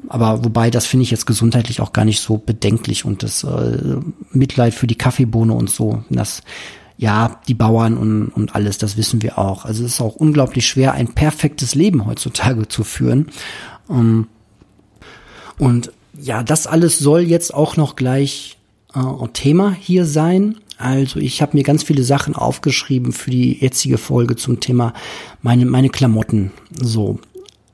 aber 0.09 0.43
wobei, 0.43 0.69
das 0.69 0.85
finde 0.85 1.03
ich 1.03 1.11
jetzt 1.11 1.25
gesundheitlich 1.25 1.79
auch 1.81 1.93
gar 1.93 2.05
nicht 2.05 2.19
so 2.19 2.37
bedenklich 2.37 3.05
und 3.05 3.23
das 3.23 3.43
äh, 3.43 3.97
Mitleid 4.31 4.73
für 4.73 4.87
die 4.87 4.97
Kaffeebohne 4.97 5.53
und 5.53 5.69
so, 5.69 6.03
das 6.09 6.41
ja, 6.97 7.39
die 7.47 7.53
Bauern 7.53 7.97
und, 7.97 8.29
und 8.29 8.55
alles, 8.55 8.77
das 8.77 8.97
wissen 8.97 9.21
wir 9.21 9.37
auch. 9.37 9.65
Also 9.65 9.83
es 9.83 9.93
ist 9.93 10.01
auch 10.01 10.15
unglaublich 10.15 10.67
schwer, 10.67 10.93
ein 10.93 11.07
perfektes 11.07 11.75
Leben 11.75 12.05
heutzutage 12.05 12.67
zu 12.67 12.83
führen. 12.83 13.27
Ähm, 13.89 14.27
und 15.57 15.91
ja, 16.19 16.43
das 16.43 16.67
alles 16.67 16.99
soll 16.99 17.21
jetzt 17.21 17.53
auch 17.53 17.77
noch 17.77 17.95
gleich 17.95 18.57
äh, 18.93 19.27
Thema 19.33 19.71
hier 19.71 20.05
sein. 20.05 20.57
Also 20.77 21.19
ich 21.19 21.41
habe 21.41 21.57
mir 21.57 21.63
ganz 21.63 21.83
viele 21.83 22.03
Sachen 22.03 22.35
aufgeschrieben 22.35 23.13
für 23.13 23.31
die 23.31 23.59
jetzige 23.59 23.97
Folge 23.97 24.35
zum 24.35 24.59
Thema 24.59 24.93
meine, 25.41 25.65
meine 25.65 25.89
Klamotten. 25.89 26.51
So, 26.79 27.19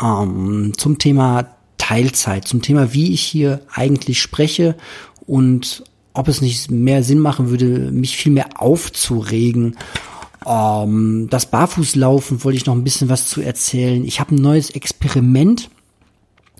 ähm, 0.02 0.74
zum 0.78 0.98
Thema 0.98 1.48
Teilzeit, 1.78 2.48
zum 2.48 2.62
Thema, 2.62 2.94
wie 2.94 3.14
ich 3.14 3.22
hier 3.22 3.62
eigentlich 3.74 4.22
spreche 4.22 4.76
und 5.26 5.84
ob 6.20 6.28
es 6.28 6.42
nicht 6.42 6.70
mehr 6.70 7.04
Sinn 7.04 7.20
machen 7.20 7.50
würde, 7.50 7.92
mich 7.92 8.18
viel 8.18 8.32
mehr 8.32 8.62
aufzuregen. 8.62 9.78
Ähm, 10.46 11.28
das 11.30 11.46
Barfußlaufen 11.48 12.44
wollte 12.44 12.58
ich 12.58 12.66
noch 12.66 12.76
ein 12.76 12.84
bisschen 12.84 13.10
was 13.10 13.28
zu 13.28 13.42
erzählen. 13.42 14.06
Ich 14.06 14.20
habe 14.20 14.36
ein 14.36 14.42
neues 14.42 14.70
Experiment, 14.72 15.70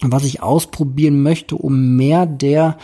was 0.02 0.24
ich 0.24 0.42
ausprobieren 0.42 1.22
möchte, 1.22 1.56
um 1.56 1.96
mehr 1.96 2.26
der 2.26 2.78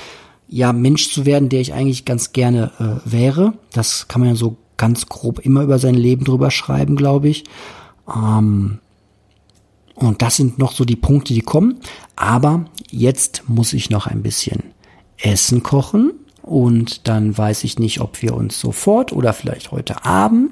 ja 0.48 0.74
Mensch 0.74 1.12
zu 1.12 1.26
werden, 1.26 1.50
der 1.50 1.62
ich 1.62 1.74
eigentlich 1.74 2.06
ganz 2.06 2.34
gerne 2.34 2.72
äh, 2.80 3.12
wäre. 3.12 3.54
Das 3.72 4.08
kann 4.08 4.22
man 4.22 4.30
ja 4.30 4.36
so 4.36 4.58
ganz 4.78 5.08
grob 5.08 5.40
immer 5.40 5.64
über 5.64 5.80
sein 5.80 5.96
Leben 5.96 6.26
drüber 6.26 6.52
schreiben, 6.52 6.96
glaube 6.96 7.30
ich. 7.30 7.46
Ähm, 8.14 8.80
und 9.96 10.22
das 10.22 10.36
sind 10.36 10.60
noch 10.60 10.74
so 10.74 10.84
die 10.84 10.98
Punkte, 10.98 11.34
die 11.34 11.42
kommen. 11.42 11.80
Aber 12.16 12.66
jetzt 12.92 13.44
muss 13.48 13.74
ich 13.74 13.90
noch 13.90 14.08
ein 14.08 14.22
bisschen 14.22 14.64
Essen 15.18 15.64
kochen. 15.64 16.14
Und 16.46 17.08
dann 17.08 17.36
weiß 17.36 17.64
ich 17.64 17.80
nicht, 17.80 18.02
ob 18.02 18.22
wir 18.22 18.36
uns 18.36 18.60
sofort 18.60 19.12
oder 19.12 19.34
vielleicht 19.34 19.72
heute 19.72 20.06
Abend 20.06 20.52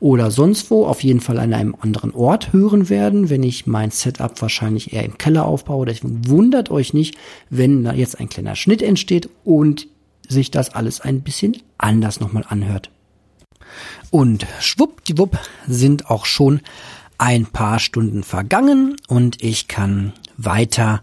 oder 0.00 0.30
sonst 0.30 0.70
wo, 0.70 0.86
auf 0.86 1.04
jeden 1.04 1.20
Fall 1.20 1.38
an 1.38 1.52
einem 1.52 1.76
anderen 1.78 2.12
Ort 2.12 2.54
hören 2.54 2.88
werden, 2.88 3.28
wenn 3.28 3.42
ich 3.42 3.66
mein 3.66 3.90
Setup 3.90 4.40
wahrscheinlich 4.40 4.94
eher 4.94 5.04
im 5.04 5.18
Keller 5.18 5.44
aufbaue. 5.44 5.84
Deswegen 5.84 6.26
wundert 6.28 6.70
euch 6.70 6.94
nicht, 6.94 7.18
wenn 7.50 7.84
da 7.84 7.92
jetzt 7.92 8.18
ein 8.18 8.30
kleiner 8.30 8.56
Schnitt 8.56 8.80
entsteht 8.80 9.28
und 9.44 9.86
sich 10.26 10.50
das 10.50 10.74
alles 10.74 11.02
ein 11.02 11.20
bisschen 11.20 11.58
anders 11.76 12.20
nochmal 12.20 12.46
anhört. 12.48 12.90
Und 14.10 14.46
schwuppdiwupp 14.60 15.38
sind 15.66 16.08
auch 16.08 16.24
schon 16.24 16.62
ein 17.18 17.44
paar 17.44 17.80
Stunden 17.80 18.22
vergangen 18.22 18.96
und 19.08 19.42
ich 19.42 19.68
kann 19.68 20.14
weiter 20.38 21.02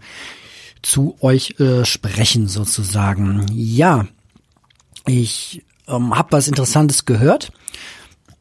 zu 0.82 1.16
euch 1.20 1.60
äh, 1.60 1.84
sprechen 1.84 2.48
sozusagen. 2.48 3.46
Ja, 3.52 4.08
ich 5.06 5.62
ähm, 5.88 6.16
habe 6.16 6.32
was 6.32 6.48
Interessantes 6.48 7.04
gehört. 7.04 7.52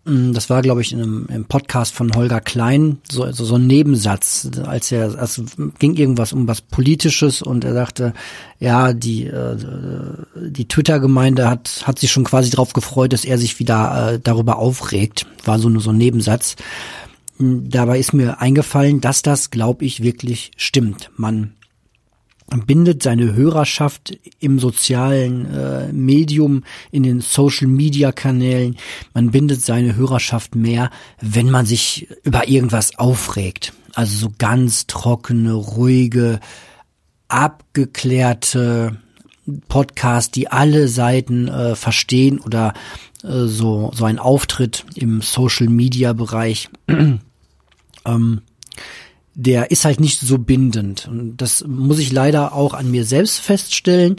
Mm, 0.03 0.33
das 0.33 0.49
war, 0.49 0.61
glaube 0.61 0.81
ich, 0.81 0.93
in 0.93 1.01
einem, 1.01 1.27
im 1.31 1.45
Podcast 1.45 1.93
von 1.93 2.13
Holger 2.15 2.41
Klein, 2.41 2.97
so, 3.09 3.23
also 3.23 3.45
so 3.45 3.55
ein 3.55 3.67
Nebensatz, 3.67 4.49
als 4.65 4.91
er, 4.91 5.19
also 5.19 5.43
ging 5.77 5.95
irgendwas 5.95 6.33
um 6.33 6.47
was 6.47 6.61
Politisches 6.61 7.41
und 7.41 7.63
er 7.63 7.73
sagte, 7.73 8.13
ja, 8.59 8.93
die, 8.93 9.25
äh, 9.27 9.57
die 10.35 10.67
Twitter-Gemeinde 10.67 11.49
hat, 11.49 11.83
hat 11.85 11.99
sich 11.99 12.11
schon 12.11 12.23
quasi 12.23 12.49
darauf 12.49 12.73
gefreut, 12.73 13.13
dass 13.13 13.25
er 13.25 13.37
sich 13.37 13.59
wieder 13.59 14.13
äh, 14.13 14.19
darüber 14.19 14.57
aufregt. 14.57 15.27
War 15.45 15.59
so 15.59 15.69
nur 15.69 15.81
so 15.81 15.91
ein 15.91 15.97
Nebensatz. 15.97 16.55
Dabei 17.37 17.99
ist 17.99 18.13
mir 18.13 18.39
eingefallen, 18.39 19.01
dass 19.01 19.23
das, 19.23 19.49
glaube 19.49 19.85
ich, 19.85 20.03
wirklich 20.03 20.51
stimmt. 20.57 21.09
Man 21.15 21.53
bindet 22.59 23.01
seine 23.01 23.33
Hörerschaft 23.33 24.17
im 24.39 24.59
sozialen 24.59 25.45
äh, 25.53 25.93
Medium, 25.93 26.63
in 26.91 27.03
den 27.03 27.21
Social-Media-Kanälen. 27.21 28.77
Man 29.13 29.31
bindet 29.31 29.63
seine 29.63 29.95
Hörerschaft 29.95 30.55
mehr, 30.55 30.91
wenn 31.21 31.49
man 31.49 31.65
sich 31.65 32.07
über 32.23 32.49
irgendwas 32.49 32.97
aufregt. 32.99 33.73
Also 33.93 34.17
so 34.17 34.33
ganz 34.37 34.87
trockene, 34.87 35.53
ruhige, 35.53 36.39
abgeklärte 37.29 38.97
Podcast, 39.67 40.35
die 40.35 40.49
alle 40.49 40.87
Seiten 40.87 41.47
äh, 41.47 41.75
verstehen 41.75 42.39
oder 42.39 42.73
äh, 43.23 43.45
so 43.45 43.91
so 43.93 44.05
ein 44.05 44.19
Auftritt 44.19 44.85
im 44.95 45.21
Social 45.21 45.67
Media 45.67 46.13
Bereich 46.13 46.69
ähm, 48.05 48.41
der 49.33 49.71
ist 49.71 49.85
halt 49.85 49.99
nicht 49.99 50.19
so 50.19 50.37
bindend. 50.37 51.07
Und 51.07 51.37
das 51.37 51.65
muss 51.65 51.99
ich 51.99 52.11
leider 52.11 52.53
auch 52.53 52.73
an 52.73 52.91
mir 52.91 53.05
selbst 53.05 53.39
feststellen, 53.39 54.17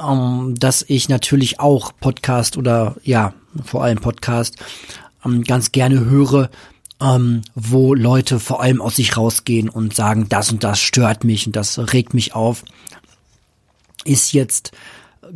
ähm, 0.00 0.54
dass 0.58 0.84
ich 0.86 1.08
natürlich 1.08 1.60
auch 1.60 1.92
Podcast 1.98 2.56
oder 2.56 2.96
ja, 3.02 3.34
vor 3.64 3.82
allem 3.82 3.98
Podcast 3.98 4.56
ähm, 5.24 5.42
ganz 5.44 5.72
gerne 5.72 6.04
höre, 6.04 6.50
ähm, 7.00 7.42
wo 7.54 7.94
Leute 7.94 8.38
vor 8.38 8.62
allem 8.62 8.80
aus 8.80 8.96
sich 8.96 9.16
rausgehen 9.16 9.68
und 9.68 9.94
sagen, 9.94 10.28
das 10.28 10.52
und 10.52 10.62
das 10.62 10.80
stört 10.80 11.24
mich 11.24 11.46
und 11.46 11.56
das 11.56 11.78
regt 11.92 12.14
mich 12.14 12.34
auf. 12.34 12.64
Ist 14.04 14.32
jetzt 14.32 14.72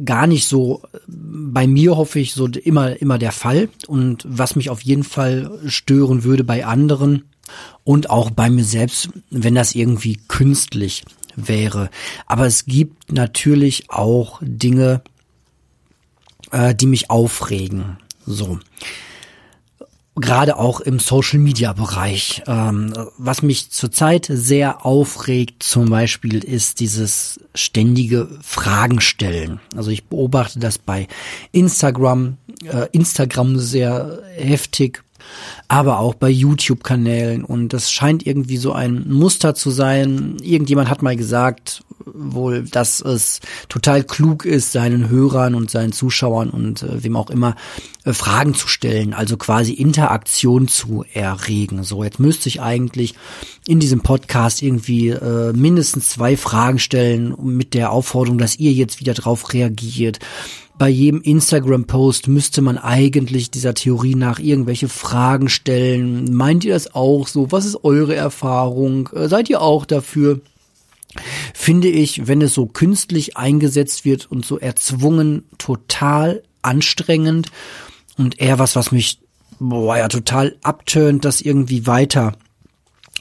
gar 0.05 0.27
nicht 0.27 0.47
so 0.47 0.83
bei 1.07 1.67
mir 1.67 1.97
hoffe 1.97 2.19
ich 2.19 2.35
so 2.35 2.47
immer 2.47 3.01
immer 3.01 3.19
der 3.19 3.33
Fall 3.33 3.69
und 3.87 4.25
was 4.29 4.57
mich 4.57 4.71
auf 4.71 4.83
jeden 4.83 5.05
Fall 5.05 5.59
stören 5.67 6.25
würde 6.25 6.45
bei 6.45 6.67
anderen 6.67 7.25
und 7.85 8.11
auch 8.11 8.31
bei 8.31 8.51
mir 8.51 8.65
selbst, 8.65 9.09
wenn 9.31 9.55
das 9.55 9.75
irgendwie 9.75 10.19
künstlich 10.29 11.05
wäre. 11.37 11.91
Aber 12.27 12.47
es 12.47 12.65
gibt 12.65 13.13
natürlich 13.13 13.91
auch 13.91 14.41
Dinge, 14.43 15.03
äh, 16.51 16.75
die 16.75 16.87
mich 16.87 17.11
aufregen. 17.11 17.99
So. 18.27 18.59
Gerade 20.19 20.57
auch 20.57 20.81
im 20.81 20.99
Social 20.99 21.39
Media 21.39 21.75
Bereich. 21.75 22.43
Ähm, 22.47 22.93
was 23.19 23.43
mich 23.43 23.71
zurzeit 23.71 24.27
sehr 24.31 24.87
aufregt, 24.87 25.63
zum 25.63 25.91
Beispiel, 25.91 26.43
ist 26.43 26.81
dieses 26.81 27.39
ständige 27.55 28.29
Fragen 28.41 29.01
stellen. 29.01 29.61
Also 29.77 29.91
ich 29.91 30.05
beobachte 30.05 30.59
das 30.59 30.79
bei 30.79 31.07
Instagram, 31.53 32.39
äh, 32.65 32.89
Instagram 32.93 33.59
sehr 33.59 34.23
heftig 34.37 35.03
aber 35.69 35.99
auch 35.99 36.15
bei 36.15 36.29
YouTube-Kanälen. 36.29 37.45
Und 37.45 37.73
das 37.73 37.91
scheint 37.91 38.27
irgendwie 38.27 38.57
so 38.57 38.73
ein 38.73 39.09
Muster 39.09 39.55
zu 39.55 39.71
sein. 39.71 40.37
Irgendjemand 40.43 40.89
hat 40.89 41.03
mal 41.03 41.17
gesagt, 41.17 41.83
wohl, 42.07 42.63
dass 42.63 43.01
es 43.01 43.41
total 43.69 44.05
klug 44.05 44.45
ist, 44.45 44.73
seinen 44.73 45.09
Hörern 45.09 45.55
und 45.55 45.71
seinen 45.71 45.93
Zuschauern 45.93 46.51
und 46.51 46.83
äh, 46.83 47.03
wem 47.03 47.17
auch 47.17 47.31
immer 47.31 47.57
äh, 48.05 48.13
Fragen 48.13 48.55
zu 48.55 48.69
stellen, 48.69 49.13
also 49.13 49.37
quasi 49.37 49.73
Interaktion 49.73 50.69
zu 50.69 51.05
erregen. 51.13 51.83
So, 51.83 52.05
jetzt 52.05 52.21
müsste 52.21 52.49
ich 52.49 52.61
eigentlich 52.63 53.15
in 53.67 53.81
diesem 53.81 54.01
Podcast 54.01 54.63
irgendwie 54.63 55.09
äh, 55.09 55.53
mindestens 55.53 56.11
zwei 56.11 56.37
Fragen 56.37 56.79
stellen 56.79 57.35
mit 57.43 57.75
der 57.75 57.91
Aufforderung, 57.91 58.39
dass 58.39 58.57
ihr 58.57 58.73
jetzt 58.73 59.01
wieder 59.01 59.15
drauf 59.15 59.53
reagiert 59.53 60.21
bei 60.79 60.89
jedem 60.89 61.23
Instagram-Post 61.23 62.29
müsste 62.29 62.61
man 62.61 62.77
eigentlich 62.77 63.51
dieser 63.51 63.73
Theorie 63.75 64.15
nach 64.15 64.39
irgendwelche 64.39 64.89
Fragen 64.89 65.49
stellen. 65.49 66.35
Meint 66.35 66.65
ihr 66.65 66.75
das 66.75 66.95
auch 66.95 67.29
so? 67.29 67.51
Was 67.51 67.65
ist 67.65 67.83
eure 67.83 68.15
Erfahrung? 68.15 69.09
Äh, 69.15 69.29
seid 69.29 69.49
ihr 69.49 69.63
auch 69.63 69.87
dafür? 69.87 70.41
Finde 71.55 71.89
ich, 71.89 72.27
wenn 72.27 72.41
es 72.43 72.55
so 72.55 72.67
künstlich 72.67 73.37
eingesetzt 73.37 74.05
wird 74.05 74.31
und 74.31 74.45
so 74.45 74.59
erzwungen, 74.59 75.45
total 75.59 76.43
anstrengend 76.63 77.51
und 78.17 78.41
eher 78.41 78.59
was, 78.59 78.77
was 78.77 78.93
mich 78.93 79.21
boah, 79.59 79.97
ja 79.97 80.09
total 80.09 80.57
abtönt, 80.63 81.25
das 81.25 81.41
irgendwie 81.41 81.87
weiter 81.87 82.33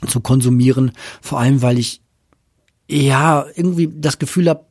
zu 0.08 0.20
konsumieren. 0.20 0.92
Vor 1.22 1.40
allem, 1.40 1.62
weil 1.62 1.80
ich 1.80 2.02
ja 2.88 3.46
irgendwie 3.56 3.90
das 3.94 4.20
Gefühl 4.20 4.50
habe, 4.50 4.66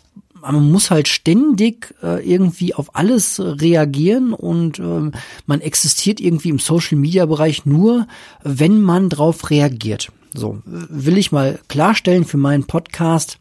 man 0.53 0.71
muss 0.71 0.91
halt 0.91 1.09
ständig 1.09 1.95
äh, 2.03 2.25
irgendwie 2.29 2.75
auf 2.75 2.97
alles 2.97 3.41
reagieren 3.41 4.33
und 4.33 4.79
äh, 4.79 5.11
man 5.47 5.61
existiert 5.61 6.21
irgendwie 6.21 6.51
im 6.51 6.59
Social 6.59 6.99
Media 6.99 7.27
Bereich 7.27 7.67
nur, 7.67 8.07
wenn 8.43 8.81
man 8.81 9.09
drauf 9.09 9.51
reagiert. 9.51 10.11
So, 10.37 10.61
will 10.65 11.17
ich 11.17 11.31
mal 11.31 11.61
klarstellen 11.69 12.25
für 12.25 12.39
meinen 12.39 12.65
Podcast. 12.65 13.39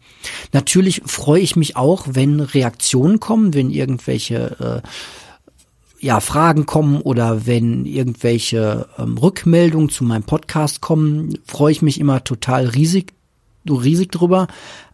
Natürlich 0.52 1.02
freue 1.06 1.42
ich 1.42 1.56
mich 1.56 1.76
auch, 1.76 2.06
wenn 2.12 2.40
Reaktionen 2.40 3.20
kommen, 3.20 3.56
wenn 3.56 3.72
irgendwelche 3.72 4.82
äh, 4.84 4.88
ja, 6.06 6.20
Fragen 6.20 6.66
kommen 6.66 7.02
oder 7.02 7.48
wenn 7.48 7.86
irgendwelche 7.86 8.88
ähm, 9.00 9.18
Rückmeldungen 9.18 9.90
zu 9.90 10.04
meinem 10.04 10.24
Podcast 10.24 10.82
kommen, 10.82 11.40
freue 11.46 11.72
ich 11.72 11.82
mich 11.82 12.00
immer 12.00 12.24
total 12.24 12.68
riesig, 12.68 13.14
riesig 13.68 14.12
drüber 14.12 14.48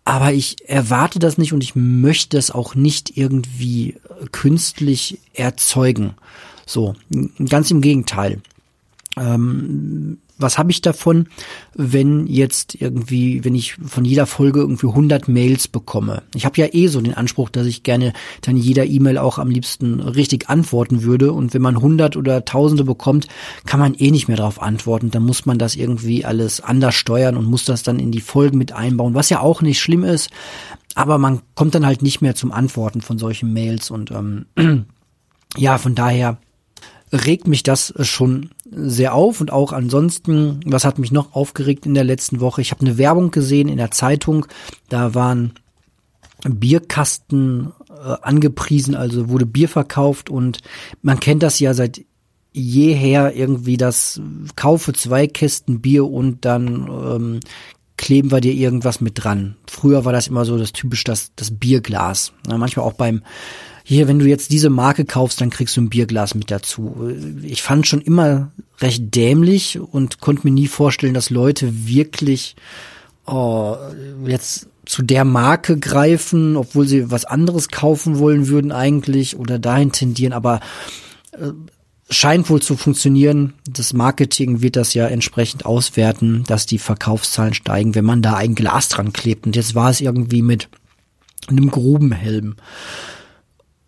aber 0.10 0.34
ich 0.34 0.68
erwarte 0.68 1.20
das 1.20 1.38
nicht 1.38 1.54
und 1.54 1.64
ich 1.64 1.76
möchte 1.76 2.36
es 2.40 2.50
auch 2.50 2.74
nicht 2.74 3.16
irgendwie 3.16 3.98
künstlich 4.32 5.20
erzeugen. 5.36 6.16
So, 6.66 6.96
ganz 7.48 7.70
im 7.70 7.80
Gegenteil. 7.80 8.42
Ähm, 9.18 10.18
was 10.40 10.58
habe 10.58 10.72
ich 10.72 10.82
davon, 10.82 11.28
wenn 11.76 12.26
jetzt 12.28 12.76
irgendwie, 12.76 13.44
wenn 13.44 13.56
ich 13.56 13.74
von 13.74 14.06
jeder 14.06 14.26
Folge 14.26 14.62
irgendwie 14.62 14.88
100 14.88 15.28
Mails 15.28 15.68
bekomme? 15.68 16.24
Ich 16.34 16.46
habe 16.46 16.60
ja 16.62 16.68
eh 16.72 16.88
so 16.88 17.02
den 17.02 17.14
Anspruch, 17.14 17.50
dass 17.50 17.68
ich 17.68 17.84
gerne 17.84 18.14
dann 18.42 18.56
jeder 18.56 18.86
E-Mail 18.86 19.18
auch 19.18 19.38
am 19.38 19.50
liebsten 19.50 20.00
richtig 20.00 20.50
antworten 20.50 21.04
würde. 21.04 21.34
Und 21.34 21.54
wenn 21.54 21.62
man 21.62 21.76
100 21.76 22.16
oder 22.16 22.46
Tausende 22.46 22.86
bekommt, 22.86 23.28
kann 23.66 23.82
man 23.82 23.94
eh 23.96 24.12
nicht 24.12 24.30
mehr 24.30 24.38
darauf 24.38 24.62
antworten. 24.62 25.12
Dann 25.12 25.24
muss 25.24 25.46
man 25.46 25.60
das 25.60 25.76
irgendwie 25.76 26.24
alles 26.24 26.62
anders 26.62 26.96
steuern 26.96 27.36
und 27.36 27.46
muss 27.46 27.66
das 27.66 27.84
dann 27.84 28.00
in 28.00 28.12
die 28.12 28.22
Folgen 28.22 28.58
mit 28.58 28.72
einbauen, 28.72 29.14
was 29.14 29.30
ja 29.30 29.42
auch 29.42 29.62
nicht 29.62 29.82
schlimm 29.82 30.06
ist. 30.06 30.30
Aber 30.96 31.18
man 31.18 31.42
kommt 31.56 31.76
dann 31.76 31.86
halt 31.86 32.02
nicht 32.02 32.22
mehr 32.22 32.36
zum 32.36 32.52
Antworten 32.52 33.02
von 33.02 33.18
solchen 33.18 33.52
Mails 33.52 33.92
und 33.92 34.12
ähm, 34.12 34.46
ja, 35.58 35.78
von 35.78 35.96
daher 35.96 36.38
regt 37.12 37.48
mich 37.48 37.64
das 37.64 37.94
schon 38.02 38.52
sehr 38.72 39.14
auf 39.14 39.42
und 39.42 39.52
auch 39.52 39.74
ansonsten, 39.74 40.60
was 40.66 40.86
hat 40.86 41.00
mich 41.00 41.12
noch 41.12 41.34
aufgeregt 41.34 41.86
in 41.86 41.94
der 41.94 42.04
letzten 42.04 42.40
Woche? 42.40 42.62
Ich 42.62 42.72
habe 42.72 42.82
eine 42.82 42.98
Werbung 42.98 43.32
gesehen 43.32 43.68
in 43.68 43.78
der 43.78 43.92
Zeitung, 43.92 44.46
da 44.90 45.16
waren 45.16 45.54
Bierkasten 46.48 47.74
äh, 47.90 48.16
angepriesen, 48.22 48.96
also 48.96 49.30
wurde 49.30 49.46
Bier 49.46 49.70
verkauft 49.70 50.30
und 50.30 50.60
man 51.02 51.20
kennt 51.20 51.44
das 51.44 51.60
ja 51.60 51.74
seit 51.74 52.02
jeher 52.52 53.36
irgendwie 53.36 53.78
das 53.78 54.22
kaufe 54.56 54.94
zwei 54.94 55.28
Kisten 55.28 55.82
Bier 55.82 56.06
und 56.06 56.46
dann 56.46 56.88
ähm, 56.88 57.40
kleben 57.98 58.32
wir 58.32 58.42
dir 58.42 58.54
irgendwas 58.54 59.02
mit 59.02 59.24
dran. 59.24 59.56
Früher 59.68 60.06
war 60.06 60.14
das 60.14 60.28
immer 60.28 60.46
so 60.46 60.58
das 60.58 60.72
typisch 60.72 61.04
das, 61.04 61.32
das 61.36 61.52
Bierglas. 61.52 62.32
Ja, 62.48 62.58
manchmal 62.58 62.86
auch 62.86 62.94
beim 62.94 63.22
hier, 63.90 64.08
wenn 64.08 64.20
du 64.20 64.28
jetzt 64.28 64.52
diese 64.52 64.70
Marke 64.70 65.04
kaufst, 65.04 65.42
dann 65.42 65.50
kriegst 65.50 65.76
du 65.76 65.82
ein 65.82 65.90
Bierglas 65.90 66.36
mit 66.36 66.52
dazu. 66.52 67.12
Ich 67.42 67.64
fand 67.64 67.88
schon 67.88 68.02
immer 68.02 68.52
recht 68.80 69.16
dämlich 69.16 69.80
und 69.80 70.20
konnte 70.20 70.46
mir 70.46 70.54
nie 70.54 70.68
vorstellen, 70.68 71.16
dass 71.16 71.32
Leute 71.32 71.88
wirklich 71.88 72.56
oh, 73.26 73.78
jetzt 74.28 74.68
zu 74.86 75.02
der 75.02 75.26
Marke 75.26 75.80
greifen, 75.80 76.56
obwohl 76.56 76.88
sie 76.88 77.10
was 77.10 77.26
anderes 77.26 77.70
kaufen 77.70 78.20
wollen 78.20 78.48
würden 78.48 78.72
eigentlich 78.72 79.40
oder 79.40 79.58
dahin 79.58 79.92
tendieren, 79.92 80.34
aber 80.34 80.60
äh, 81.32 81.50
scheint 82.12 82.48
wohl 82.52 82.62
zu 82.62 82.78
funktionieren. 82.78 83.56
Das 83.68 83.94
Marketing 83.94 84.62
wird 84.62 84.76
das 84.76 84.94
ja 84.94 85.08
entsprechend 85.08 85.66
auswerten, 85.66 86.44
dass 86.46 86.68
die 86.68 86.78
Verkaufszahlen 86.78 87.56
steigen, 87.56 87.96
wenn 87.96 88.06
man 88.06 88.22
da 88.22 88.36
ein 88.36 88.54
Glas 88.54 88.88
dran 88.88 89.14
klebt. 89.14 89.48
Und 89.48 89.56
jetzt 89.56 89.74
war 89.74 89.90
es 89.90 90.00
irgendwie 90.00 90.44
mit 90.44 90.70
einem 91.48 91.72
Grubenhelm 91.72 92.56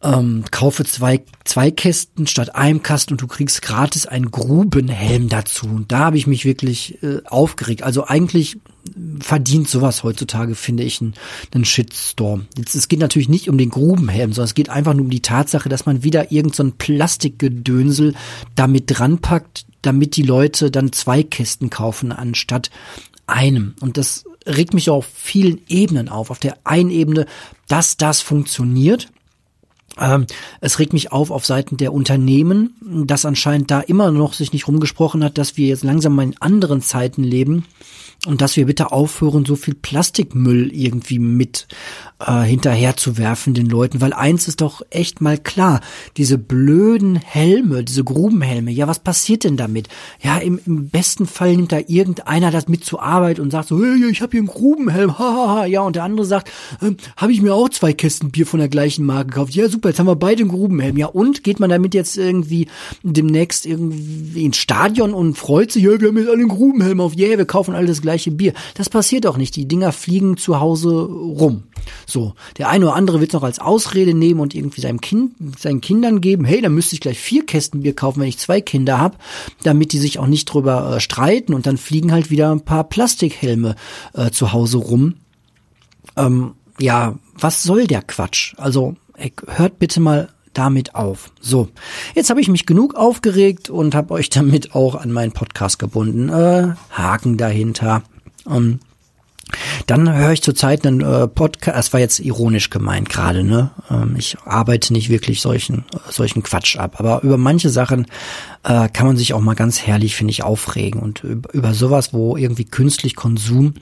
ähm, 0.04 0.44
kaufe 0.50 0.84
zwei, 0.84 1.24
zwei 1.44 1.70
Kästen 1.70 2.26
statt 2.26 2.56
einem 2.56 2.82
Kasten 2.82 3.14
und 3.14 3.22
du 3.22 3.28
kriegst 3.28 3.62
gratis 3.62 4.06
einen 4.06 4.32
Grubenhelm 4.32 5.30
dazu. 5.30 5.68
Und 5.68 5.92
da 5.92 6.00
habe 6.00 6.18
ich 6.18 6.28
mich 6.28 6.44
wirklich 6.44 7.02
äh, 7.04 7.22
aufgeregt. 7.26 7.84
Also 7.84 8.06
eigentlich 8.08 8.58
verdient 9.20 9.70
sowas 9.70 10.04
heutzutage, 10.04 10.56
finde 10.56 10.84
ich, 10.84 11.02
einen, 11.02 11.14
einen 11.54 11.66
Shitstorm. 11.66 12.48
Jetzt, 12.58 12.74
es 12.74 12.88
geht 12.88 13.00
natürlich 13.00 13.30
nicht 13.30 13.48
um 13.48 13.58
den 13.58 13.70
Grubenhelm, 13.70 14.34
sondern 14.34 14.48
es 14.48 14.56
geht 14.56 14.70
einfach 14.70 14.94
nur 14.94 15.06
um 15.06 15.12
die 15.12 15.22
Tatsache, 15.22 15.70
dass 15.70 15.86
man 15.86 16.04
wieder 16.04 16.32
irgendein 16.32 16.70
so 16.70 16.74
Plastikgedönsel 16.78 18.16
damit 18.56 18.86
dranpackt, 18.88 19.66
damit 19.84 20.16
die 20.16 20.24
Leute 20.24 20.72
dann 20.72 20.92
zwei 20.92 21.22
Kästen 21.22 21.70
kaufen 21.70 22.12
anstatt 22.12 22.72
einem. 23.28 23.76
Und 23.82 23.98
das 23.98 24.26
regt 24.48 24.74
mich 24.74 24.90
auf 24.90 25.08
vielen 25.14 25.62
Ebenen 25.68 26.10
auf. 26.10 26.32
Auf 26.32 26.40
der 26.40 26.58
einen 26.64 26.90
Ebene, 26.90 27.28
dass 27.68 27.98
das 27.98 28.22
funktioniert 28.22 29.10
es 30.62 30.80
regt 30.80 30.94
mich 30.94 31.12
auf 31.12 31.32
auf 31.32 31.46
Seiten 31.46 31.78
der 31.78 31.94
Unternehmen, 31.94 32.76
dass 33.06 33.26
anscheinend 33.26 33.72
da 33.72 33.82
immer 33.82 34.12
noch 34.12 34.34
sich 34.34 34.54
nicht 34.54 34.68
rumgesprochen 34.68 35.24
hat, 35.24 35.38
dass 35.38 35.58
wir 35.58 35.68
jetzt 35.68 35.84
langsam 35.84 36.16
mal 36.16 36.24
in 36.24 36.38
anderen 36.40 36.82
Zeiten 36.82 37.24
leben 37.24 37.66
und 38.28 38.42
dass 38.42 38.56
wir 38.56 38.68
bitte 38.68 38.92
aufhören, 38.92 39.46
so 39.46 39.56
viel 39.56 39.74
Plastikmüll 39.74 40.72
irgendwie 40.74 41.18
mit 41.18 41.68
äh, 42.20 42.42
hinterher 42.44 42.96
zu 42.96 43.18
werfen 43.18 43.56
den 43.56 43.66
Leuten, 43.66 44.00
weil 44.00 44.14
eins 44.14 44.48
ist 44.48 44.62
doch 44.62 44.84
echt 44.92 45.22
mal 45.22 45.40
klar, 45.40 45.82
diese 46.18 46.38
blöden 46.38 47.16
Helme, 47.16 47.84
diese 47.84 48.04
Grubenhelme, 48.04 48.70
ja, 48.70 48.88
was 48.88 49.00
passiert 49.00 49.44
denn 49.44 49.58
damit? 49.58 49.88
Ja, 50.22 50.38
im, 50.38 50.60
im 50.68 50.90
besten 50.90 51.26
Fall 51.26 51.56
nimmt 51.56 51.72
da 51.72 51.80
irgendeiner 51.88 52.52
das 52.52 52.68
mit 52.68 52.86
zur 52.86 53.02
Arbeit 53.02 53.40
und 53.40 53.50
sagt 53.50 53.70
so, 53.70 53.84
hey, 53.84 54.12
ich 54.12 54.22
habe 54.22 54.32
hier 54.34 54.42
einen 54.42 54.48
Grubenhelm, 54.48 55.18
hahaha, 55.20 55.66
ja, 55.66 55.82
und 55.82 55.96
der 55.96 56.04
andere 56.04 56.26
sagt, 56.28 56.52
ähm, 56.84 56.98
habe 57.18 57.32
ich 57.32 57.42
mir 57.42 57.56
auch 57.56 57.70
zwei 57.70 57.92
Kästen 57.94 58.30
Bier 58.30 58.46
von 58.46 58.60
der 58.60 58.70
gleichen 58.70 59.04
Marke 59.04 59.32
gekauft, 59.32 59.56
ja, 59.56 59.68
super, 59.68 59.90
jetzt 59.90 59.98
haben 59.98 60.06
wir 60.06 60.16
beide 60.16 60.42
einen 60.42 60.52
Grubenhelm, 60.52 60.96
ja, 60.96 61.08
und 61.08 61.44
geht 61.44 61.60
man 61.60 61.72
damit 61.72 61.96
jetzt 61.96 62.18
irgendwie 62.18 62.68
demnächst 63.02 63.66
irgendwie 63.66 64.46
ins 64.46 64.58
Stadion 64.58 65.16
und 65.16 65.40
freut 65.40 65.72
sich, 65.72 65.82
ja, 65.82 66.00
wir 66.00 66.10
haben 66.10 66.18
jetzt 66.18 66.30
alle 66.30 66.38
einen 66.38 66.50
Grubenhelm 66.50 67.02
auf, 67.02 67.18
yeah, 67.18 67.36
wir 67.36 67.46
kaufen 67.46 67.74
alle 67.74 67.88
das 67.88 68.04
gleiche 68.12 68.32
Bier. 68.32 68.54
Das 68.74 68.90
passiert 68.90 69.26
doch 69.26 69.38
nicht. 69.38 69.56
Die 69.56 69.68
Dinger 69.68 69.94
fliegen 69.94 70.36
zu 70.36 70.60
Hause 70.60 70.90
rum. 70.90 71.64
So, 72.06 72.34
der 72.58 72.70
eine 72.70 72.86
oder 72.86 72.96
andere 72.96 73.22
wird 73.22 73.32
es 73.32 73.34
noch 73.34 73.44
als 73.44 73.60
Ausrede 73.60 74.14
nehmen 74.14 74.40
und 74.40 74.54
irgendwie 74.54 74.82
seinem 74.82 75.00
Kind, 75.02 75.34
seinen 75.58 75.82
Kindern 75.82 76.22
geben, 76.22 76.46
hey, 76.46 76.62
dann 76.62 76.76
müsste 76.76 76.96
ich 76.96 77.02
gleich 77.02 77.20
vier 77.20 77.46
Kästen 77.46 77.82
Bier 77.82 77.96
kaufen, 77.96 78.20
wenn 78.20 78.28
ich 78.28 78.38
zwei 78.38 78.62
Kinder 78.62 79.00
habe, 79.00 79.18
damit 79.64 79.94
die 79.94 79.98
sich 79.98 80.20
auch 80.20 80.28
nicht 80.28 80.46
drüber 80.46 80.98
äh, 80.98 81.00
streiten 81.00 81.54
und 81.54 81.66
dann 81.66 81.78
fliegen 81.78 82.12
halt 82.12 82.30
wieder 82.30 82.52
ein 82.52 82.66
paar 82.66 82.84
Plastikhelme 82.84 83.76
äh, 84.14 84.30
zu 84.30 84.52
Hause 84.52 84.78
rum. 84.78 85.16
Ähm, 86.18 86.52
ja, 86.80 87.16
was 87.40 87.64
soll 87.64 87.88
der 87.88 88.02
Quatsch? 88.02 88.54
Also, 88.58 88.96
ey, 89.16 89.32
hört 89.48 89.80
bitte 89.80 90.02
mal 90.02 90.30
damit 90.54 90.96
auf. 90.96 91.32
So, 91.40 91.70
jetzt 92.16 92.30
habe 92.30 92.42
ich 92.42 92.48
mich 92.48 92.66
genug 92.66 92.96
aufgeregt 92.96 93.70
und 93.70 93.96
habe 93.96 94.14
euch 94.14 94.30
damit 94.30 94.76
auch 94.76 94.96
an 94.96 95.12
meinen 95.12 95.32
Podcast 95.32 95.80
gebunden. 95.80 96.30
Äh, 96.30 96.74
Haken 96.92 97.38
dahinter. 97.38 98.04
Ähm, 98.50 98.80
dann 99.88 100.14
höre 100.14 100.32
ich 100.32 100.42
zurzeit 100.42 100.86
einen 100.86 101.02
äh, 101.02 101.28
Podcast, 101.28 101.78
das 101.78 101.94
war 101.94 102.00
jetzt 102.00 102.20
ironisch 102.20 102.70
gemeint 102.70 103.10
gerade, 103.10 103.44
ne? 103.44 103.72
Ähm, 103.90 104.16
ich 104.18 104.38
arbeite 104.46 104.94
nicht 104.94 105.10
wirklich 105.10 105.42
solchen, 105.42 105.86
solchen 106.10 106.44
Quatsch 106.44 106.78
ab, 106.78 106.96
aber 107.00 107.22
über 107.24 107.38
manche 107.38 107.70
Sachen 107.70 108.08
äh, 108.64 108.88
kann 108.90 109.08
man 109.08 109.18
sich 109.18 109.34
auch 109.34 109.42
mal 109.42 109.56
ganz 109.56 109.82
herrlich, 109.82 110.16
finde 110.16 110.32
ich, 110.32 110.44
aufregen. 110.44 111.02
Und 111.02 111.24
über, 111.24 111.54
über 111.54 111.74
sowas, 111.74 112.14
wo 112.14 112.38
irgendwie 112.38 112.66
künstlich 112.66 113.16
Konsum 113.16 113.74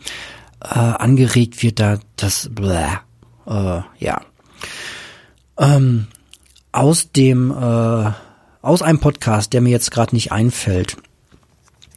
äh, 0.62 0.80
angeregt 0.80 1.62
wird, 1.62 1.80
da 1.80 2.00
das 2.16 2.50
bläh, 2.52 2.88
äh, 3.48 3.82
ja. 4.00 4.22
Ähm, 5.58 6.08
aus 6.72 7.12
dem 7.12 7.52
äh, 7.52 8.12
aus 8.62 8.82
einem 8.82 9.00
Podcast, 9.00 9.54
der 9.54 9.62
mir 9.62 9.70
jetzt 9.70 9.92
gerade 9.92 10.16
nicht 10.16 10.32
einfällt, 10.32 10.98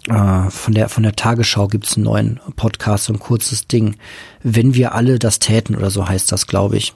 äh, 0.08 0.50
von 0.50 0.74
der 0.74 0.88
von 0.88 1.02
der 1.02 1.14
Tagesschau 1.14 1.68
gibt's 1.68 1.96
einen 1.96 2.04
neuen 2.04 2.40
Podcast, 2.56 3.04
so 3.04 3.12
ein 3.12 3.18
kurzes 3.18 3.68
Ding. 3.68 3.96
Wenn 4.42 4.74
wir 4.74 4.94
alle 4.94 5.18
das 5.18 5.38
täten 5.38 5.76
oder 5.76 5.90
so 5.90 6.08
heißt 6.08 6.32
das, 6.32 6.46
glaube 6.46 6.76
ich. 6.76 6.94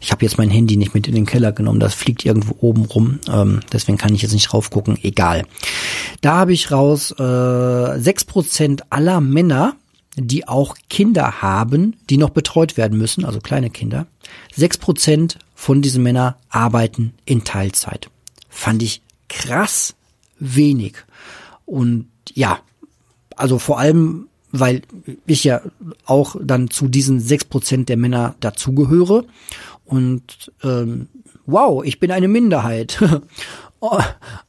Ich 0.00 0.10
habe 0.10 0.24
jetzt 0.24 0.38
mein 0.38 0.48
Handy 0.48 0.78
nicht 0.78 0.94
mit 0.94 1.06
in 1.06 1.14
den 1.14 1.26
Keller 1.26 1.52
genommen, 1.52 1.80
das 1.80 1.92
fliegt 1.92 2.24
irgendwo 2.24 2.56
oben 2.60 2.86
rum, 2.86 3.18
ähm, 3.30 3.60
deswegen 3.72 3.98
kann 3.98 4.14
ich 4.14 4.22
jetzt 4.22 4.32
nicht 4.32 4.50
drauf 4.50 4.70
gucken. 4.70 4.98
Egal. 5.02 5.44
Da 6.22 6.36
habe 6.36 6.54
ich 6.54 6.70
raus 6.70 7.10
äh, 7.10 8.00
sechs 8.00 8.22
äh, 8.22 8.26
Prozent 8.26 8.84
aller 8.90 9.20
Männer, 9.20 9.76
die 10.16 10.48
auch 10.48 10.76
Kinder 10.88 11.42
haben, 11.42 11.96
die 12.08 12.16
noch 12.16 12.30
betreut 12.30 12.78
werden 12.78 12.96
müssen, 12.96 13.26
also 13.26 13.38
kleine 13.38 13.68
Kinder. 13.68 14.06
Sechs 14.54 14.78
Prozent 14.78 15.38
von 15.56 15.82
diesen 15.82 16.04
Männern 16.04 16.34
arbeiten 16.50 17.14
in 17.24 17.42
Teilzeit. 17.42 18.08
Fand 18.48 18.82
ich 18.82 19.02
krass 19.28 19.96
wenig. 20.38 20.94
Und 21.64 22.06
ja, 22.34 22.60
also 23.34 23.58
vor 23.58 23.80
allem, 23.80 24.28
weil 24.52 24.82
ich 25.26 25.42
ja 25.44 25.62
auch 26.04 26.36
dann 26.40 26.70
zu 26.70 26.88
diesen 26.88 27.20
sechs 27.20 27.44
Prozent 27.44 27.88
der 27.88 27.96
Männer 27.96 28.36
dazugehöre. 28.38 29.24
Und 29.86 30.52
ähm, 30.62 31.08
wow, 31.46 31.82
ich 31.84 31.98
bin 31.98 32.12
eine 32.12 32.28
Minderheit. 32.28 33.02
oh, 33.80 33.98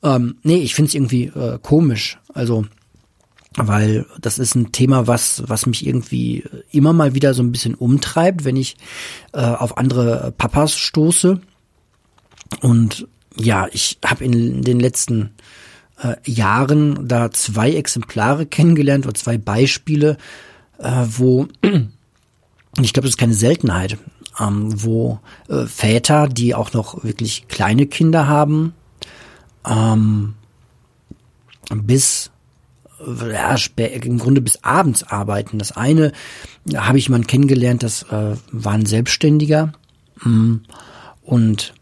ähm, 0.03 0.37
nee, 0.43 0.57
ich 0.57 0.75
finde 0.75 0.89
es 0.89 0.95
irgendwie 0.95 1.25
äh, 1.25 1.57
komisch. 1.61 2.19
Also, 2.33 2.65
weil 3.57 4.05
das 4.21 4.37
ist 4.37 4.55
ein 4.55 4.71
Thema, 4.71 5.07
was, 5.07 5.43
was 5.47 5.65
mich 5.65 5.85
irgendwie 5.85 6.43
immer 6.71 6.93
mal 6.93 7.15
wieder 7.15 7.33
so 7.33 7.41
ein 7.41 7.51
bisschen 7.51 7.73
umtreibt, 7.73 8.45
wenn 8.45 8.55
ich 8.55 8.77
äh, 9.33 9.39
auf 9.41 9.77
andere 9.77 10.33
Papas 10.37 10.77
stoße. 10.77 11.41
Und 12.61 13.07
ja, 13.35 13.67
ich 13.71 13.97
habe 14.05 14.23
in 14.23 14.61
den 14.61 14.79
letzten 14.79 15.31
äh, 16.01 16.15
Jahren 16.29 17.07
da 17.07 17.31
zwei 17.31 17.73
Exemplare 17.73 18.45
kennengelernt 18.45 19.05
oder 19.05 19.15
zwei 19.15 19.37
Beispiele, 19.37 20.17
äh, 20.77 21.05
wo 21.07 21.47
ich 22.81 22.93
glaube, 22.93 23.07
das 23.07 23.11
ist 23.11 23.17
keine 23.17 23.33
Seltenheit, 23.33 23.97
ähm, 24.39 24.71
wo 24.83 25.19
äh, 25.49 25.65
Väter, 25.65 26.27
die 26.27 26.53
auch 26.53 26.73
noch 26.73 27.03
wirklich 27.03 27.47
kleine 27.47 27.87
Kinder 27.87 28.27
haben, 28.27 28.73
ähm, 29.65 30.35
bis 31.73 32.31
ja, 32.99 33.55
im 33.77 34.17
Grunde 34.17 34.41
bis 34.41 34.63
abends 34.63 35.03
arbeiten. 35.03 35.59
Das 35.59 35.71
eine 35.71 36.11
habe 36.75 36.97
ich 36.97 37.09
mal 37.09 37.21
kennengelernt, 37.21 37.83
das 37.83 38.03
äh, 38.03 38.35
war 38.51 38.73
ein 38.73 38.85
Selbstständiger 38.85 39.73
mm, 40.23 40.55
und 41.23 41.73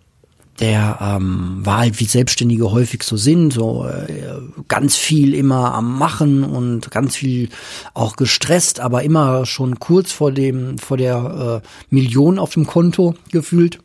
der 0.60 1.00
ähm, 1.02 1.66
war 1.66 1.80
halt 1.80 2.00
wie 2.00 2.06
Selbstständige 2.06 2.72
häufig 2.72 3.04
so 3.04 3.18
sind, 3.18 3.52
so 3.52 3.86
äh, 3.86 4.40
ganz 4.70 4.96
viel 4.96 5.34
immer 5.34 5.74
am 5.74 5.98
Machen 5.98 6.46
und 6.46 6.92
ganz 6.92 7.16
viel 7.16 7.50
auch 7.94 8.16
gestresst, 8.16 8.80
aber 8.80 9.04
immer 9.04 9.46
schon 9.46 9.80
kurz 9.80 10.14
vor 10.14 10.32
dem 10.32 10.78
vor 10.78 10.96
der 10.96 11.62
äh, 11.62 11.68
Million 11.94 12.40
auf 12.40 12.54
dem 12.54 12.66
Konto 12.66 13.16
gefühlt. 13.32 13.80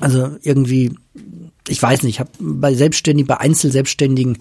Also 0.00 0.36
irgendwie, 0.42 0.96
ich 1.68 1.80
weiß 1.80 2.02
nicht, 2.02 2.14
ich 2.14 2.20
habe 2.20 2.30
bei 2.40 2.74
Selbstständigen, 2.74 3.28
bei 3.28 3.38
Einzelselbstständigen, 3.38 4.38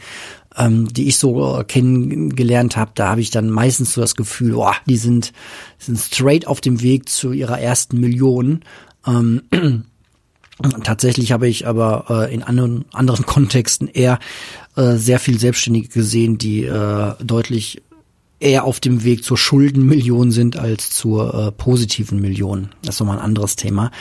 ähm, 0.57 0.87
die 0.87 1.07
ich 1.07 1.17
so 1.17 1.63
kennengelernt 1.67 2.75
habe, 2.77 2.91
da 2.95 3.09
habe 3.09 3.21
ich 3.21 3.31
dann 3.31 3.49
meistens 3.49 3.93
so 3.93 4.01
das 4.01 4.15
Gefühl, 4.15 4.53
boah, 4.53 4.75
die 4.85 4.97
sind 4.97 5.33
sind 5.77 5.97
straight 5.97 6.47
auf 6.47 6.61
dem 6.61 6.81
Weg 6.81 7.09
zu 7.09 7.31
ihrer 7.31 7.59
ersten 7.59 7.99
Million. 7.99 8.61
Ähm, 9.05 9.43
Tatsächlich 10.83 11.31
habe 11.31 11.47
ich 11.47 11.65
aber 11.65 12.05
äh, 12.09 12.33
in 12.33 12.43
anderen, 12.43 12.85
anderen 12.91 13.25
Kontexten 13.25 13.87
eher 13.87 14.19
äh, 14.75 14.95
sehr 14.95 15.19
viel 15.19 15.39
Selbstständige 15.39 15.87
gesehen, 15.87 16.37
die 16.37 16.65
äh, 16.65 17.13
deutlich 17.23 17.81
eher 18.39 18.63
auf 18.63 18.79
dem 18.79 19.03
Weg 19.03 19.23
zur 19.23 19.37
Schuldenmillion 19.37 20.31
sind 20.31 20.57
als 20.57 20.89
zur 20.89 21.33
äh, 21.33 21.51
positiven 21.51 22.19
Million. 22.19 22.69
Das 22.83 22.95
ist 22.95 22.99
nochmal 22.99 23.17
ein 23.17 23.23
anderes 23.23 23.55
Thema. 23.55 23.91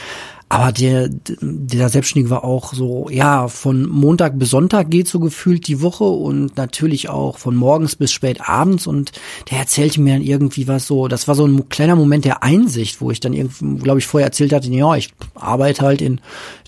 Aber 0.51 0.73
der, 0.73 1.07
der 1.09 1.87
Selbstständige 1.87 2.29
war 2.29 2.43
auch 2.43 2.73
so, 2.73 3.07
ja, 3.09 3.47
von 3.47 3.87
Montag 3.87 4.37
bis 4.37 4.49
Sonntag 4.49 4.91
geht 4.91 5.07
so 5.07 5.21
gefühlt 5.21 5.65
die 5.69 5.81
Woche 5.81 6.03
und 6.03 6.57
natürlich 6.57 7.07
auch 7.07 7.37
von 7.37 7.55
morgens 7.55 7.95
bis 7.95 8.11
spät 8.11 8.49
abends 8.49 8.85
und 8.85 9.13
der 9.49 9.59
erzählte 9.59 10.01
mir 10.01 10.15
dann 10.15 10.21
irgendwie 10.21 10.67
was 10.67 10.87
so, 10.87 11.07
das 11.07 11.29
war 11.29 11.35
so 11.35 11.45
ein 11.45 11.69
kleiner 11.69 11.95
Moment 11.95 12.25
der 12.25 12.43
Einsicht, 12.43 12.99
wo 12.99 13.11
ich 13.11 13.21
dann 13.21 13.31
irgendwie, 13.31 13.81
glaube 13.81 13.99
ich, 13.99 14.07
vorher 14.07 14.27
erzählt 14.27 14.51
hatte, 14.51 14.69
ja, 14.69 14.93
ich 14.97 15.13
arbeite 15.35 15.85
halt 15.85 16.01
in 16.01 16.19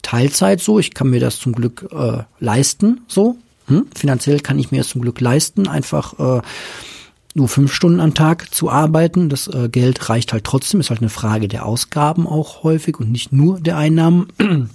Teilzeit 0.01 0.61
so, 0.61 0.79
ich 0.79 0.93
kann 0.93 1.09
mir 1.09 1.19
das 1.19 1.39
zum 1.39 1.51
Glück 1.51 1.89
äh, 1.91 2.19
leisten, 2.39 3.01
so, 3.09 3.35
hm? 3.67 3.87
finanziell 3.93 4.39
kann 4.39 4.59
ich 4.59 4.71
mir 4.71 4.77
das 4.77 4.87
zum 4.87 5.01
Glück 5.01 5.19
leisten, 5.19 5.67
einfach 5.67 6.37
äh, 6.37 6.41
nur 7.33 7.47
fünf 7.47 7.73
Stunden 7.73 7.99
am 7.99 8.13
Tag 8.13 8.53
zu 8.53 8.69
arbeiten. 8.69 9.29
Das 9.29 9.47
äh, 9.47 9.69
Geld 9.69 10.09
reicht 10.09 10.33
halt 10.33 10.43
trotzdem, 10.43 10.79
ist 10.79 10.89
halt 10.89 11.01
eine 11.01 11.09
Frage 11.09 11.47
der 11.47 11.65
Ausgaben 11.65 12.27
auch 12.27 12.63
häufig 12.63 12.99
und 12.99 13.11
nicht 13.11 13.31
nur 13.31 13.59
der 13.59 13.77
Einnahmen. 13.77 14.27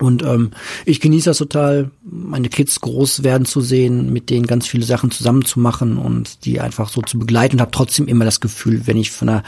Und 0.00 0.24
ähm, 0.24 0.50
ich 0.86 1.00
genieße 1.00 1.30
das 1.30 1.38
total, 1.38 1.92
meine 2.02 2.48
Kids 2.48 2.80
groß 2.80 3.22
werden 3.22 3.46
zu 3.46 3.60
sehen, 3.60 4.12
mit 4.12 4.28
denen 4.28 4.48
ganz 4.48 4.66
viele 4.66 4.84
Sachen 4.84 5.12
zusammen 5.12 5.44
zu 5.44 5.60
machen 5.60 5.98
und 5.98 6.44
die 6.44 6.58
einfach 6.58 6.88
so 6.88 7.00
zu 7.00 7.16
begleiten 7.16 7.56
und 7.56 7.60
habe 7.60 7.70
trotzdem 7.70 8.08
immer 8.08 8.24
das 8.24 8.40
Gefühl, 8.40 8.88
wenn 8.88 8.96
ich 8.96 9.12
von 9.12 9.28
einer 9.28 9.44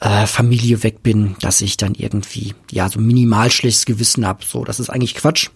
äh, 0.00 0.26
Familie 0.26 0.82
weg 0.82 1.02
bin, 1.02 1.34
dass 1.40 1.62
ich 1.62 1.78
dann 1.78 1.94
irgendwie 1.94 2.52
ja 2.70 2.90
so 2.90 3.00
minimal 3.00 3.50
schlechtes 3.50 3.86
Gewissen 3.86 4.26
habe. 4.26 4.44
So, 4.44 4.66
das 4.66 4.80
ist 4.80 4.90
eigentlich 4.90 5.14
Quatsch 5.14 5.48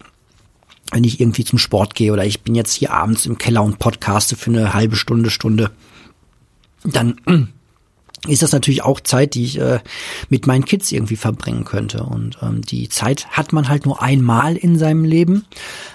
wenn 0.91 1.03
ich 1.03 1.19
irgendwie 1.19 1.43
zum 1.43 1.59
Sport 1.59 1.95
gehe 1.95 2.13
oder 2.13 2.25
ich 2.25 2.41
bin 2.41 2.55
jetzt 2.55 2.73
hier 2.73 2.93
abends 2.93 3.25
im 3.25 3.37
Keller 3.37 3.63
und 3.63 3.79
podcaste 3.79 4.35
für 4.35 4.51
eine 4.51 4.73
halbe 4.73 4.95
Stunde, 4.95 5.29
Stunde 5.29 5.71
dann 6.85 7.51
ist 8.27 8.41
das 8.41 8.51
natürlich 8.51 8.83
auch 8.83 8.99
Zeit, 8.99 9.35
die 9.35 9.43
ich 9.43 9.59
äh, 9.59 9.79
mit 10.29 10.47
meinen 10.47 10.65
Kids 10.65 10.91
irgendwie 10.91 11.15
verbringen 11.15 11.65
könnte. 11.65 12.03
Und 12.03 12.37
ähm, 12.41 12.61
die 12.61 12.89
Zeit 12.89 13.27
hat 13.29 13.53
man 13.53 13.69
halt 13.69 13.85
nur 13.85 14.01
einmal 14.01 14.55
in 14.55 14.77
seinem 14.77 15.03
Leben. 15.03 15.45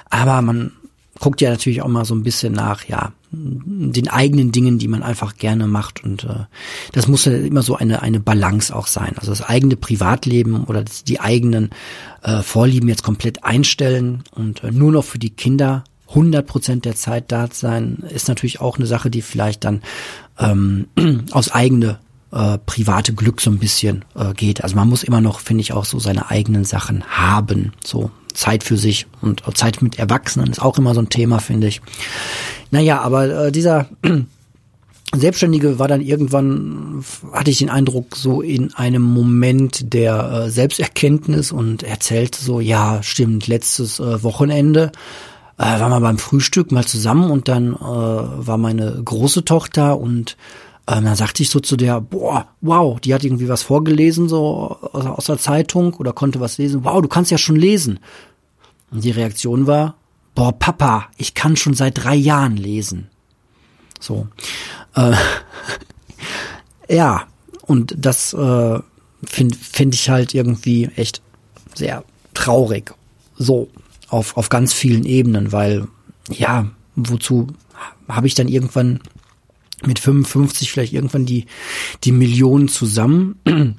Aber 0.09 0.41
man 0.43 0.73
guckt 1.19 1.41
ja 1.41 1.51
natürlich 1.51 1.83
auch 1.83 1.89
mal 1.89 2.05
so 2.05 2.15
ein 2.15 2.23
bisschen 2.23 2.53
nach, 2.53 2.85
ja, 2.85 3.13
den 3.33 4.09
eigenen 4.09 4.51
Dingen, 4.51 4.79
die 4.79 4.89
man 4.89 5.03
einfach 5.03 5.37
gerne 5.37 5.67
macht. 5.67 6.03
Und 6.03 6.25
äh, 6.25 6.47
das 6.93 7.07
muss 7.07 7.27
ja 7.27 7.33
immer 7.33 7.63
so 7.63 7.77
eine, 7.77 8.03
eine 8.03 8.21
Balance 8.21 8.75
auch 8.75 8.87
sein. 8.87 9.15
Also 9.17 9.31
das 9.31 9.43
eigene 9.43 9.77
Privatleben 9.77 10.65
oder 10.65 10.85
die 11.07 11.21
eigenen 11.21 11.71
äh, 12.23 12.43
Vorlieben 12.43 12.89
jetzt 12.89 13.05
komplett 13.05 13.45
einstellen 13.45 14.25
und 14.33 14.65
äh, 14.65 14.73
nur 14.73 14.91
noch 14.91 15.05
für 15.05 15.19
die 15.19 15.31
Kinder 15.31 15.85
100 16.09 16.45
Prozent 16.45 16.85
der 16.85 16.97
Zeit 16.97 17.31
da 17.31 17.49
sein, 17.53 18.03
ist 18.13 18.27
natürlich 18.27 18.61
auch 18.61 18.79
eine 18.79 18.87
Sache, 18.87 19.11
die 19.11 19.23
vielleicht 19.23 19.63
dann 19.63 19.83
ähm, 20.41 20.87
aus 21.31 21.51
eigene 21.53 21.99
äh, 22.33 22.59
private 22.59 23.13
Glück 23.13 23.41
so 23.41 23.51
ein 23.51 23.59
bisschen 23.59 24.05
äh, 24.15 24.33
geht. 24.35 24.63
Also 24.63 24.77
man 24.77 24.89
muss 24.89 25.03
immer 25.03 25.21
noch, 25.21 25.41
finde 25.41 25.63
ich, 25.63 25.73
auch 25.73 25.85
so 25.85 25.99
seine 25.99 26.31
eigenen 26.31 26.65
Sachen 26.65 27.05
haben. 27.09 27.73
So 27.85 28.11
Zeit 28.33 28.63
für 28.65 28.77
sich 28.77 29.07
und 29.21 29.43
Zeit 29.57 29.83
mit 29.83 29.99
Erwachsenen 29.99 30.51
ist 30.51 30.63
auch 30.63 30.79
immer 30.79 30.95
so 30.95 31.01
ein 31.01 31.09
Thema, 31.09 31.41
finde 31.41 31.67
ich. 31.67 31.81
Naja, 32.71 33.01
aber 33.01 33.47
äh, 33.47 33.53
dieser 33.53 33.89
Selbstständige 35.13 35.81
war 35.81 35.89
dann 35.89 36.01
irgendwann, 36.01 37.05
hatte 37.33 37.51
ich 37.51 37.59
den 37.59 37.69
Eindruck, 37.69 38.15
so 38.15 38.43
in 38.43 38.73
einem 38.75 39.03
Moment 39.03 39.93
der 39.93 40.45
äh, 40.47 40.51
Selbsterkenntnis 40.51 41.51
und 41.51 41.83
erzählte 41.83 42.41
so, 42.41 42.61
ja, 42.61 43.03
stimmt, 43.03 43.49
letztes 43.49 43.99
äh, 43.99 44.23
Wochenende 44.23 44.93
äh, 45.61 45.79
waren 45.79 45.91
wir 45.91 46.01
beim 46.01 46.17
Frühstück 46.17 46.73
mal 46.73 46.87
zusammen 46.87 47.31
und 47.31 47.47
dann 47.47 47.75
äh, 47.75 47.79
war 47.79 48.57
meine 48.57 49.03
große 49.05 49.45
Tochter 49.45 49.99
und 49.99 50.39
ähm, 50.89 51.05
dann 51.05 51.17
sagte 51.17 51.43
ich 51.43 51.51
so 51.51 51.61
zu 51.61 51.77
der, 51.77 52.01
boah, 52.01 52.49
wow, 52.63 52.99
die 52.99 53.13
hat 53.13 53.25
irgendwie 53.25 53.49
was 53.49 53.63
vorgelesen, 53.63 54.27
so 54.27 54.79
aus, 54.93 55.05
aus 55.05 55.25
der 55.27 55.37
Zeitung 55.37 55.93
oder 55.95 56.15
konnte 56.15 56.41
was 56.41 56.57
lesen. 56.57 56.83
Wow, 56.85 57.03
du 57.03 57.09
kannst 57.09 57.31
ja 57.31 57.37
schon 57.37 57.57
lesen. 57.57 58.01
Und 58.91 59.05
die 59.05 59.11
Reaktion 59.11 59.67
war, 59.67 59.97
boah, 60.35 60.59
Papa, 60.59 61.09
ich 61.19 61.35
kann 61.35 61.57
schon 61.57 61.75
seit 61.75 62.03
drei 62.03 62.15
Jahren 62.15 62.57
lesen. 62.57 63.11
So. 64.01 64.29
Äh, 64.95 65.13
ja, 66.89 67.25
und 67.67 67.95
das 67.99 68.33
äh, 68.33 68.79
finde 69.25 69.57
find 69.59 69.95
ich 69.95 70.09
halt 70.09 70.33
irgendwie 70.33 70.87
echt 70.97 71.21
sehr 71.75 72.03
traurig. 72.33 72.95
So 73.37 73.69
auf, 74.11 74.37
auf 74.37 74.49
ganz 74.49 74.73
vielen 74.73 75.05
Ebenen, 75.05 75.53
weil 75.53 75.89
ja, 76.31 76.71
wozu 76.97 77.49
habe 78.09 78.27
ich 78.27 78.35
dann 78.35 78.49
irgendwann 78.49 79.01
mit 79.85 79.99
55 79.99 80.71
vielleicht 80.71 80.93
irgendwann 80.93 81.25
die, 81.25 81.47
die 82.05 82.13
Millionen 82.13 82.69
zusammen? 82.69 83.37
ähm, 83.47 83.77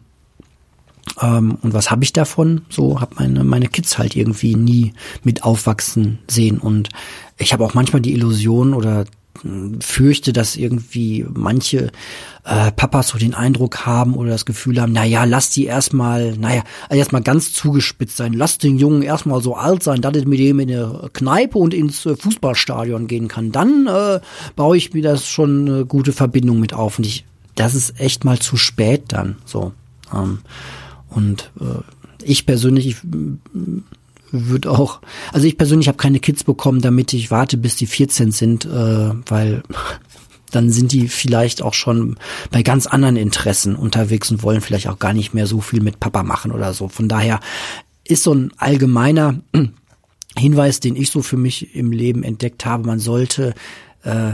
und 1.61 1.73
was 1.73 1.91
habe 1.91 2.03
ich 2.03 2.13
davon? 2.13 2.61
So 2.69 2.99
habe 2.99 3.15
meine, 3.15 3.43
meine 3.43 3.67
Kids 3.67 3.97
halt 3.97 4.15
irgendwie 4.15 4.55
nie 4.55 4.93
mit 5.23 5.43
aufwachsen 5.43 6.19
sehen. 6.27 6.57
Und 6.57 6.89
ich 7.37 7.53
habe 7.53 7.65
auch 7.65 7.73
manchmal 7.73 8.01
die 8.01 8.13
Illusion 8.13 8.73
oder 8.73 9.05
fürchte, 9.79 10.33
dass 10.33 10.55
irgendwie 10.55 11.25
manche 11.33 11.91
äh, 12.43 12.71
Papas 12.71 13.09
so 13.09 13.17
den 13.17 13.33
Eindruck 13.33 13.85
haben 13.85 14.15
oder 14.15 14.31
das 14.31 14.45
Gefühl 14.45 14.81
haben, 14.81 14.91
na 14.93 15.05
ja, 15.05 15.23
lass 15.23 15.49
die 15.49 15.65
erstmal, 15.65 16.37
naja, 16.37 16.63
erstmal 16.89 17.21
ganz 17.21 17.53
zugespitzt 17.53 18.17
sein. 18.17 18.33
Lass 18.33 18.57
den 18.57 18.77
Jungen 18.77 19.01
erstmal 19.01 19.41
so 19.41 19.55
alt 19.55 19.83
sein, 19.83 20.01
dass 20.01 20.15
er 20.15 20.27
mit 20.27 20.39
dem 20.39 20.59
in 20.59 20.71
eine 20.71 21.09
Kneipe 21.13 21.57
und 21.57 21.73
ins 21.73 22.05
äh, 22.05 22.15
Fußballstadion 22.15 23.07
gehen 23.07 23.27
kann. 23.27 23.51
Dann 23.51 23.87
äh, 23.87 24.19
baue 24.55 24.77
ich 24.77 24.93
mir 24.93 25.03
das 25.03 25.27
schon 25.27 25.67
eine 25.67 25.85
gute 25.85 26.13
Verbindung 26.13 26.59
mit 26.59 26.73
auf. 26.73 26.97
Und 26.97 27.05
ich, 27.05 27.25
das 27.55 27.75
ist 27.75 27.99
echt 27.99 28.25
mal 28.25 28.39
zu 28.39 28.57
spät 28.57 29.05
dann 29.09 29.37
so. 29.45 29.71
Ähm, 30.13 30.39
und 31.09 31.51
äh, 31.59 31.81
ich 32.23 32.45
persönlich, 32.45 32.87
ich, 32.87 32.97
wird 34.31 34.67
auch, 34.67 35.01
also 35.31 35.47
ich 35.47 35.57
persönlich 35.57 35.87
habe 35.87 35.97
keine 35.97 36.19
Kids 36.19 36.43
bekommen, 36.43 36.81
damit 36.81 37.13
ich 37.13 37.31
warte, 37.31 37.57
bis 37.57 37.75
die 37.75 37.87
14 37.87 38.31
sind, 38.31 38.65
äh, 38.65 39.11
weil 39.27 39.63
dann 40.51 40.69
sind 40.69 40.91
die 40.91 41.07
vielleicht 41.07 41.61
auch 41.61 41.73
schon 41.73 42.17
bei 42.51 42.61
ganz 42.61 42.85
anderen 42.85 43.15
Interessen 43.15 43.75
unterwegs 43.75 44.31
und 44.31 44.43
wollen 44.43 44.61
vielleicht 44.61 44.87
auch 44.87 44.99
gar 44.99 45.13
nicht 45.13 45.33
mehr 45.33 45.47
so 45.47 45.61
viel 45.61 45.81
mit 45.81 45.99
Papa 45.99 46.23
machen 46.23 46.51
oder 46.51 46.73
so. 46.73 46.89
Von 46.89 47.07
daher 47.07 47.39
ist 48.03 48.23
so 48.23 48.33
ein 48.33 48.51
allgemeiner 48.57 49.39
Hinweis, 50.37 50.79
den 50.79 50.95
ich 50.95 51.09
so 51.09 51.21
für 51.21 51.37
mich 51.37 51.75
im 51.75 51.91
Leben 51.91 52.23
entdeckt 52.23 52.65
habe, 52.65 52.87
man 52.87 52.99
sollte 52.99 53.53
äh, 54.03 54.33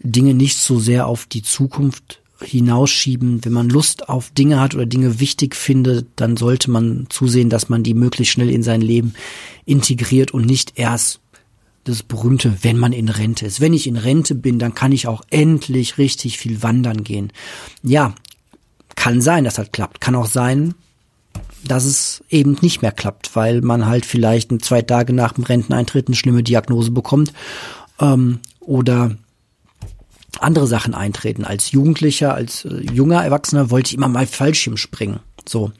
Dinge 0.00 0.34
nicht 0.34 0.56
so 0.58 0.78
sehr 0.78 1.06
auf 1.06 1.26
die 1.26 1.42
Zukunft 1.42 2.22
hinausschieben. 2.40 3.44
Wenn 3.44 3.52
man 3.52 3.68
Lust 3.68 4.08
auf 4.08 4.30
Dinge 4.30 4.60
hat 4.60 4.74
oder 4.74 4.86
Dinge 4.86 5.20
wichtig 5.20 5.56
findet, 5.56 6.06
dann 6.16 6.36
sollte 6.36 6.70
man 6.70 7.06
zusehen, 7.08 7.50
dass 7.50 7.68
man 7.68 7.82
die 7.82 7.94
möglichst 7.94 8.32
schnell 8.32 8.50
in 8.50 8.62
sein 8.62 8.80
Leben 8.80 9.14
integriert 9.64 10.32
und 10.32 10.46
nicht 10.46 10.78
erst 10.78 11.20
das 11.84 12.02
berühmte, 12.02 12.58
wenn 12.62 12.78
man 12.78 12.92
in 12.92 13.08
Rente 13.08 13.46
ist. 13.46 13.60
Wenn 13.60 13.72
ich 13.72 13.86
in 13.86 13.96
Rente 13.96 14.34
bin, 14.34 14.58
dann 14.58 14.74
kann 14.74 14.92
ich 14.92 15.06
auch 15.06 15.22
endlich 15.30 15.98
richtig 15.98 16.38
viel 16.38 16.62
wandern 16.62 17.02
gehen. 17.02 17.32
Ja, 17.82 18.14
kann 18.94 19.20
sein, 19.20 19.44
dass 19.44 19.54
das 19.54 19.72
klappt. 19.72 20.00
Kann 20.00 20.14
auch 20.14 20.26
sein, 20.26 20.74
dass 21.64 21.84
es 21.84 22.22
eben 22.30 22.56
nicht 22.60 22.82
mehr 22.82 22.92
klappt, 22.92 23.34
weil 23.34 23.62
man 23.62 23.86
halt 23.86 24.06
vielleicht 24.06 24.64
zwei 24.64 24.82
Tage 24.82 25.12
nach 25.12 25.32
dem 25.32 25.44
Renteneintritt 25.44 26.08
eine 26.08 26.16
schlimme 26.16 26.42
Diagnose 26.42 26.90
bekommt 26.90 27.32
ähm, 28.00 28.40
oder 28.60 29.16
andere 30.40 30.66
Sachen 30.66 30.94
eintreten. 30.94 31.44
Als 31.44 31.70
Jugendlicher, 31.70 32.34
als 32.34 32.64
äh, 32.64 32.80
junger 32.92 33.24
Erwachsener 33.24 33.70
wollte 33.70 33.90
ich 33.90 33.96
immer 33.96 34.08
mal 34.08 34.26
Fallschirm 34.26 34.76
springen. 34.76 35.20
So. 35.48 35.72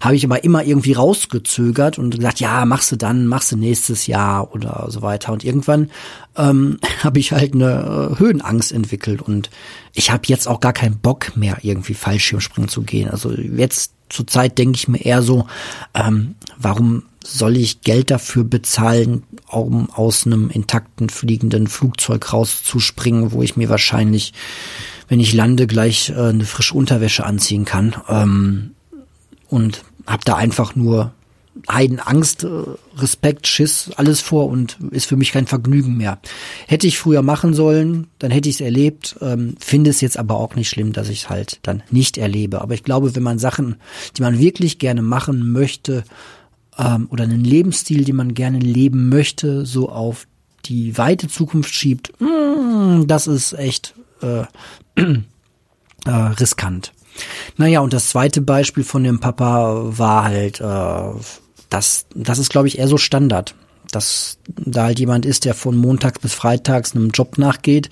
Habe 0.00 0.16
ich 0.16 0.24
aber 0.24 0.44
immer 0.44 0.64
irgendwie 0.64 0.92
rausgezögert 0.92 1.98
und 1.98 2.16
gesagt, 2.16 2.40
ja, 2.40 2.64
machst 2.64 2.92
du 2.92 2.96
dann, 2.96 3.26
machst 3.26 3.52
du 3.52 3.56
nächstes 3.56 4.06
Jahr 4.06 4.52
oder 4.54 4.86
so 4.90 5.02
weiter. 5.02 5.32
Und 5.32 5.44
irgendwann 5.44 5.90
ähm, 6.36 6.78
habe 7.02 7.18
ich 7.18 7.32
halt 7.32 7.54
eine 7.54 8.12
äh, 8.12 8.18
Höhenangst 8.18 8.72
entwickelt 8.72 9.22
und 9.22 9.50
ich 9.92 10.10
habe 10.10 10.22
jetzt 10.26 10.48
auch 10.48 10.60
gar 10.60 10.72
keinen 10.72 10.98
Bock 10.98 11.36
mehr, 11.36 11.58
irgendwie 11.62 11.94
Fallschirmspringen 11.94 12.68
zu 12.68 12.82
gehen. 12.82 13.08
Also 13.08 13.32
jetzt 13.32 13.92
zur 14.08 14.26
Zeit 14.26 14.58
denke 14.58 14.76
ich 14.76 14.88
mir 14.88 15.00
eher 15.00 15.22
so, 15.22 15.46
ähm, 15.94 16.34
warum 16.58 17.04
soll 17.26 17.56
ich 17.56 17.80
Geld 17.80 18.10
dafür 18.10 18.44
bezahlen, 18.44 19.22
um 19.50 19.90
aus 19.90 20.26
einem 20.26 20.50
intakten 20.50 21.08
fliegenden 21.08 21.66
Flugzeug 21.66 22.32
rauszuspringen, 22.32 23.32
wo 23.32 23.42
ich 23.42 23.56
mir 23.56 23.70
wahrscheinlich, 23.70 24.34
wenn 25.08 25.20
ich 25.20 25.32
lande, 25.32 25.66
gleich 25.66 26.10
äh, 26.10 26.14
eine 26.14 26.44
frische 26.44 26.74
Unterwäsche 26.74 27.24
anziehen 27.24 27.64
kann. 27.64 27.96
Ähm, 28.08 28.70
und 29.48 29.84
habe 30.06 30.22
da 30.24 30.36
einfach 30.36 30.76
nur 30.76 31.12
Heidenangst, 31.70 32.44
äh, 32.44 32.48
Respekt, 32.96 33.46
Schiss, 33.46 33.90
alles 33.96 34.20
vor 34.20 34.48
und 34.48 34.76
ist 34.90 35.06
für 35.06 35.16
mich 35.16 35.32
kein 35.32 35.46
Vergnügen 35.46 35.96
mehr. 35.96 36.18
Hätte 36.66 36.86
ich 36.86 36.98
früher 36.98 37.22
machen 37.22 37.54
sollen, 37.54 38.08
dann 38.18 38.32
hätte 38.32 38.50
ich 38.50 38.56
es 38.56 38.60
erlebt, 38.60 39.16
ähm, 39.22 39.54
finde 39.58 39.90
es 39.90 40.00
jetzt 40.02 40.18
aber 40.18 40.36
auch 40.36 40.56
nicht 40.56 40.68
schlimm, 40.68 40.92
dass 40.92 41.08
ich 41.08 41.22
es 41.22 41.30
halt 41.30 41.60
dann 41.62 41.82
nicht 41.90 42.18
erlebe. 42.18 42.60
Aber 42.60 42.74
ich 42.74 42.82
glaube, 42.82 43.14
wenn 43.14 43.22
man 43.22 43.38
Sachen, 43.38 43.76
die 44.16 44.22
man 44.22 44.38
wirklich 44.38 44.78
gerne 44.78 45.02
machen 45.02 45.52
möchte, 45.52 46.04
ähm, 46.78 47.08
oder 47.10 47.24
einen 47.24 47.44
Lebensstil, 47.44 48.04
den 48.04 48.16
man 48.16 48.34
gerne 48.34 48.58
leben 48.58 49.08
möchte, 49.08 49.66
so 49.66 49.88
auf 49.88 50.26
die 50.66 50.96
weite 50.96 51.28
Zukunft 51.28 51.74
schiebt, 51.74 52.12
mm, 52.20 53.06
das 53.06 53.26
ist 53.26 53.52
echt 53.54 53.94
äh, 54.22 54.44
äh, 56.06 56.10
riskant. 56.10 56.92
Naja, 57.56 57.80
und 57.80 57.92
das 57.92 58.08
zweite 58.08 58.40
Beispiel 58.40 58.84
von 58.84 59.04
dem 59.04 59.20
Papa 59.20 59.82
war 59.98 60.24
halt, 60.24 60.60
äh, 60.60 61.20
das, 61.70 62.06
das 62.14 62.38
ist, 62.38 62.50
glaube 62.50 62.68
ich, 62.68 62.78
eher 62.78 62.88
so 62.88 62.98
Standard 62.98 63.54
dass 63.90 64.38
da 64.46 64.84
halt 64.84 64.98
jemand 64.98 65.26
ist, 65.26 65.44
der 65.44 65.54
von 65.54 65.76
Montags 65.76 66.18
bis 66.18 66.34
Freitags 66.34 66.94
einem 66.94 67.10
Job 67.10 67.38
nachgeht, 67.38 67.90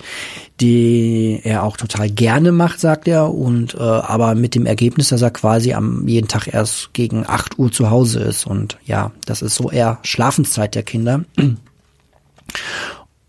die 0.59 1.39
er 1.43 1.63
auch 1.63 1.77
total 1.77 2.09
gerne 2.09 2.51
macht, 2.51 2.79
sagt 2.79 3.07
er, 3.07 3.33
und 3.33 3.75
äh, 3.75 3.79
aber 3.79 4.35
mit 4.35 4.55
dem 4.55 4.65
Ergebnis, 4.65 5.09
dass 5.09 5.21
er 5.21 5.31
quasi 5.31 5.73
am 5.73 6.07
jeden 6.07 6.27
Tag 6.27 6.53
erst 6.53 6.93
gegen 6.93 7.25
8 7.27 7.57
Uhr 7.59 7.71
zu 7.71 7.89
Hause 7.89 8.19
ist. 8.19 8.45
Und 8.45 8.77
ja, 8.85 9.11
das 9.25 9.41
ist 9.41 9.55
so 9.55 9.71
eher 9.71 9.99
Schlafenszeit 10.03 10.75
der 10.75 10.83
Kinder. 10.83 11.25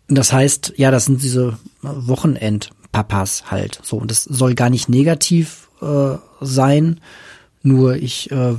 Das 0.08 0.32
heißt, 0.32 0.74
ja, 0.76 0.90
das 0.90 1.06
sind 1.06 1.22
diese 1.22 1.56
Wochenendpapas 1.82 3.50
halt 3.50 3.80
so. 3.82 3.96
Und 3.96 4.10
das 4.10 4.24
soll 4.24 4.54
gar 4.54 4.70
nicht 4.70 4.88
negativ 4.88 5.68
äh, 5.80 6.16
sein. 6.40 7.00
Nur 7.62 7.96
ich, 7.96 8.30
äh, 8.30 8.54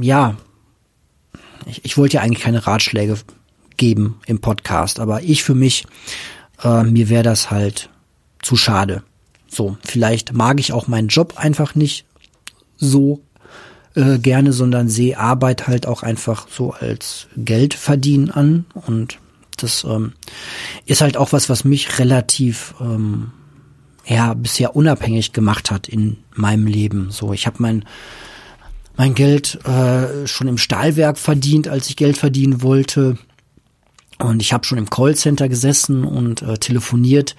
ja, 0.00 0.36
ich, 1.66 1.84
ich 1.84 1.98
wollte 1.98 2.16
ja 2.16 2.22
eigentlich 2.22 2.42
keine 2.42 2.66
Ratschläge 2.66 3.18
geben 3.76 4.20
im 4.26 4.40
Podcast, 4.40 5.00
aber 5.00 5.22
ich 5.22 5.42
für 5.42 5.54
mich, 5.54 5.86
äh, 6.62 6.82
mir 6.84 7.08
wäre 7.08 7.22
das 7.22 7.50
halt 7.50 7.90
zu 8.40 8.56
schade. 8.56 9.02
So, 9.48 9.76
vielleicht 9.84 10.32
mag 10.32 10.60
ich 10.60 10.72
auch 10.72 10.88
meinen 10.88 11.08
Job 11.08 11.34
einfach 11.36 11.74
nicht 11.74 12.04
so 12.76 13.20
äh, 13.94 14.18
gerne, 14.18 14.52
sondern 14.52 14.88
sehe 14.88 15.18
Arbeit 15.18 15.66
halt 15.66 15.86
auch 15.86 16.02
einfach 16.02 16.48
so 16.48 16.72
als 16.72 17.28
Geld 17.36 17.74
verdienen 17.74 18.30
an 18.30 18.66
und 18.74 19.18
das 19.56 19.84
ähm, 19.84 20.12
ist 20.84 21.00
halt 21.00 21.16
auch 21.16 21.32
was, 21.32 21.48
was 21.48 21.64
mich 21.64 21.98
relativ 21.98 22.74
ähm, 22.80 23.32
ja 24.06 24.34
bisher 24.34 24.76
unabhängig 24.76 25.32
gemacht 25.32 25.70
hat 25.70 25.88
in 25.88 26.18
meinem 26.34 26.66
Leben. 26.66 27.10
So, 27.10 27.32
ich 27.32 27.46
habe 27.46 27.56
mein 27.60 27.84
mein 28.96 29.14
Geld 29.14 29.58
äh, 29.66 30.26
schon 30.26 30.48
im 30.48 30.58
Stahlwerk 30.58 31.18
verdient, 31.18 31.68
als 31.68 31.88
ich 31.88 31.96
Geld 31.96 32.16
verdienen 32.16 32.62
wollte. 32.62 33.18
Und 34.18 34.40
ich 34.40 34.52
habe 34.52 34.64
schon 34.64 34.78
im 34.78 34.88
Callcenter 34.88 35.48
gesessen 35.48 36.04
und 36.04 36.42
äh, 36.42 36.56
telefoniert 36.56 37.36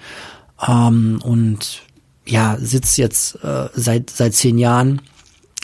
ähm, 0.66 1.20
und 1.22 1.82
ja, 2.24 2.56
sitze 2.60 3.00
jetzt 3.02 3.42
äh, 3.42 3.68
seit 3.74 4.10
seit 4.10 4.34
zehn 4.34 4.58
Jahren 4.58 5.00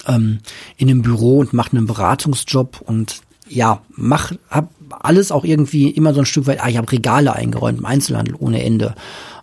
ähm, 0.06 0.40
in 0.76 0.90
einem 0.90 1.02
Büro 1.02 1.38
und 1.38 1.52
mache 1.52 1.76
einen 1.76 1.86
Beratungsjob 1.86 2.80
und 2.80 3.20
ja, 3.48 3.82
mach 3.90 4.32
hab 4.50 4.70
alles 4.90 5.30
auch 5.30 5.44
irgendwie 5.44 5.90
immer 5.90 6.14
so 6.14 6.20
ein 6.20 6.26
Stück 6.26 6.46
weit, 6.46 6.60
ah, 6.62 6.68
ich 6.68 6.76
habe 6.76 6.90
Regale 6.90 7.32
eingeräumt 7.32 7.78
im 7.78 7.86
Einzelhandel 7.86 8.34
ohne 8.38 8.62
Ende 8.62 8.94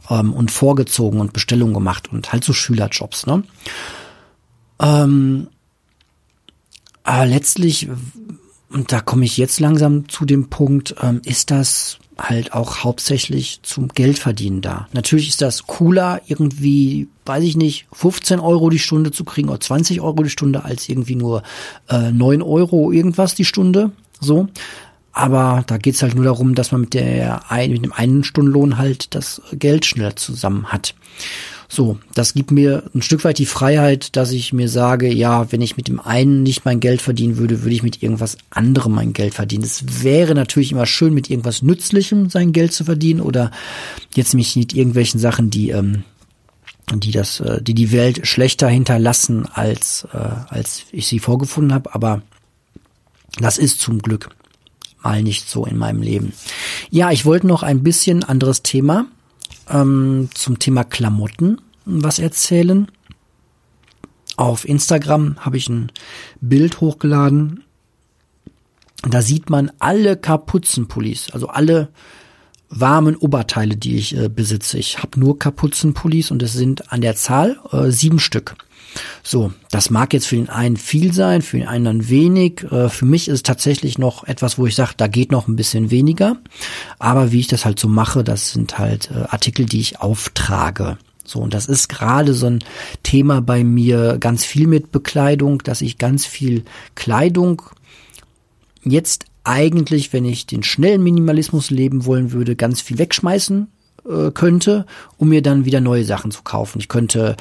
ähm, 0.10 0.34
und 0.34 0.52
vorgezogen 0.52 1.20
und 1.20 1.34
Bestellungen 1.34 1.74
gemacht 1.74 2.12
und 2.12 2.32
halt 2.32 2.44
so 2.44 2.54
Schülerjobs, 2.54 3.28
ne? 3.28 3.44
Ähm, 4.80 5.48
aber 7.04 7.26
letztlich 7.26 7.90
und 8.72 8.92
da 8.92 9.02
komme 9.02 9.26
ich 9.26 9.38
jetzt 9.38 9.60
langsam 9.60 10.08
zu 10.08 10.26
dem 10.26 10.50
Punkt, 10.50 10.96
ähm, 11.02 11.22
ist 11.26 11.52
das 11.52 12.00
halt 12.18 12.54
auch 12.54 12.84
hauptsächlich 12.84 13.60
zum 13.64 13.90
Geldverdienen 13.90 14.62
da. 14.62 14.88
Natürlich 14.94 15.30
ist 15.30 15.42
das 15.42 15.68
cooler, 15.68 16.22
irgendwie, 16.28 17.10
weiß 17.26 17.44
ich 17.44 17.58
nicht, 17.58 17.88
15 17.92 18.40
Euro 18.40 18.70
die 18.70 18.80
Stunde 18.80 19.12
zu 19.12 19.24
kriegen 19.24 19.50
oder 19.50 19.60
20 19.60 20.02
Euro 20.02 20.24
die 20.24 20.30
Stunde, 20.30 20.64
als 20.64 20.88
irgendwie 20.88 21.16
nur 21.16 21.44
äh, 21.90 22.12
9 22.12 22.42
Euro 22.42 22.92
irgendwas 22.92 23.36
die 23.36 23.46
Stunde. 23.46 23.92
So. 24.20 24.48
Aber 25.14 25.64
da 25.68 25.78
geht's 25.78 26.02
halt 26.02 26.16
nur 26.16 26.24
darum, 26.24 26.56
dass 26.56 26.72
man 26.72 26.82
mit 26.82 26.94
der 26.94 27.42
mit 27.68 27.84
dem 27.84 27.92
einen 27.92 28.24
Stundenlohn 28.24 28.78
halt 28.78 29.14
das 29.14 29.42
Geld 29.52 29.86
schneller 29.86 30.16
zusammen 30.16 30.68
hat. 30.68 30.96
So, 31.74 31.98
das 32.14 32.34
gibt 32.34 32.52
mir 32.52 32.84
ein 32.94 33.02
Stück 33.02 33.24
weit 33.24 33.38
die 33.38 33.46
Freiheit, 33.46 34.18
dass 34.18 34.32
ich 34.32 34.52
mir 34.52 34.68
sage, 34.68 35.08
ja, 35.08 35.54
wenn 35.54 35.62
ich 35.62 35.78
mit 35.78 35.88
dem 35.88 36.02
einen 36.02 36.44
nicht 36.44 36.66
mein 36.66 36.82
Geld 36.82 37.02
verdienen 37.02 37.38
würde, 37.38 37.62
würde 37.62 37.74
ich 37.74 37.82
mit 37.82 38.04
irgendwas 38.04 38.38
anderem 38.50 38.92
mein 38.92 39.14
Geld 39.14 39.36
verdienen. 39.36 39.64
Es 39.64 40.04
wäre 40.04 40.36
natürlich 40.36 40.74
immer 40.74 40.86
schön, 40.86 41.14
mit 41.14 41.30
irgendwas 41.30 41.62
Nützlichem 41.62 42.30
sein 42.30 42.52
Geld 42.52 42.74
zu 42.74 42.84
verdienen 42.84 43.22
oder 43.22 43.52
jetzt 44.14 44.34
mich 44.34 44.58
mit 44.58 44.74
irgendwelchen 44.74 45.18
Sachen, 45.18 45.50
die 45.50 45.70
ähm, 45.70 46.04
die 46.94 47.12
das, 47.12 47.40
äh, 47.40 47.62
die 47.62 47.74
die 47.74 47.94
Welt 47.94 48.28
schlechter 48.28 48.68
hinterlassen 48.68 49.46
als 49.46 50.06
äh, 50.12 50.18
als 50.18 50.84
ich 50.92 51.08
sie 51.08 51.20
vorgefunden 51.20 51.74
habe. 51.74 51.96
Aber 51.96 52.22
das 53.40 53.58
ist 53.58 53.80
zum 53.80 54.00
Glück 54.00 54.28
mal 55.02 55.24
nicht 55.24 55.50
so 55.50 55.66
in 55.66 55.78
meinem 55.78 56.02
Leben. 56.02 56.34
Ja, 56.90 57.12
ich 57.12 57.24
wollte 57.24 57.48
noch 57.48 57.64
ein 57.64 57.82
bisschen 57.82 58.26
anderes 58.26 58.62
Thema 58.62 59.06
ähm, 59.70 60.30
zum 60.34 60.60
Thema 60.60 60.84
Klamotten 60.84 61.62
was 61.86 62.20
erzählen. 62.20 62.88
Auf 64.38 64.68
Instagram 64.68 65.38
habe 65.40 65.58
ich 65.58 65.70
ein 65.70 65.92
Bild 66.40 66.82
hochgeladen. 66.82 67.64
Da 69.10 69.22
sieht 69.22 69.50
man 69.50 69.72
alle 69.80 70.16
Kapuzenpullis, 70.16 71.32
also 71.32 71.48
alle 71.48 71.90
warmen 72.70 73.16
Oberteile, 73.16 73.76
die 73.76 73.98
ich 73.98 74.16
äh, 74.16 74.30
besitze. 74.30 74.78
Ich 74.78 75.00
habe 75.00 75.20
nur 75.20 75.38
Kapuzenpullis 75.38 76.32
und 76.32 76.42
es 76.42 76.54
sind 76.54 76.92
an 76.92 77.02
der 77.02 77.16
Zahl 77.16 77.60
äh, 77.72 77.92
sieben 77.92 78.20
Stück. 78.20 78.56
So, 79.24 79.54
das 79.70 79.90
mag 79.90 80.14
jetzt 80.14 80.28
für 80.28 80.36
den 80.36 80.50
einen 80.50 80.78
viel 80.78 81.14
sein, 81.14 81.42
für 81.42 81.58
den 81.58 81.68
anderen 81.68 82.10
wenig. 82.10 82.64
Äh, 82.72 82.90
für 82.90 83.06
mich 83.06 83.28
ist 83.28 83.34
es 83.36 83.44
tatsächlich 83.44 83.98
noch 83.98 84.24
etwas, 84.26 84.58
wo 84.58 84.66
ich 84.66 84.76
sage, 84.76 84.94
da 84.98 85.08
geht 85.08 85.32
noch 85.32 85.48
ein 85.48 85.56
bisschen 85.56 85.92
weniger. 85.92 86.38
Aber 87.00 87.32
wie 87.32 87.40
ich 87.40 87.48
das 87.48 87.66
halt 87.66 87.80
so 87.80 87.88
mache, 87.88 88.24
das 88.24 88.52
sind 88.52 88.78
halt 88.78 89.10
äh, 89.12 89.26
Artikel, 89.30 89.66
die 89.66 89.80
ich 89.80 90.00
auftrage. 90.00 90.98
So, 91.24 91.40
und 91.40 91.54
das 91.54 91.68
ist 91.68 91.88
gerade 91.88 92.34
so 92.34 92.48
ein 92.48 92.60
Thema 93.04 93.42
bei 93.42 93.64
mir 93.64 94.18
ganz 94.20 94.44
viel 94.44 94.68
mit 94.68 94.92
Bekleidung, 94.92 95.60
dass 95.64 95.82
ich 95.82 95.98
ganz 95.98 96.26
viel 96.26 96.66
Kleidung 96.96 97.62
jetzt 98.84 99.26
eigentlich, 99.44 100.14
wenn 100.14 100.26
ich 100.26 100.46
den 100.46 100.64
schnellen 100.64 101.04
Minimalismus 101.04 101.70
leben 101.70 102.06
wollen 102.06 102.32
würde, 102.32 102.56
ganz 102.56 102.82
viel 102.82 102.98
wegschmeißen 102.98 103.68
äh, 104.10 104.32
könnte, 104.32 104.86
um 105.18 105.30
mir 105.30 105.42
dann 105.42 105.66
wieder 105.66 105.82
neue 105.82 106.04
Sachen 106.04 106.32
zu 106.32 106.42
kaufen. 106.44 106.80
Ich 106.80 106.88
könnte 106.88 107.38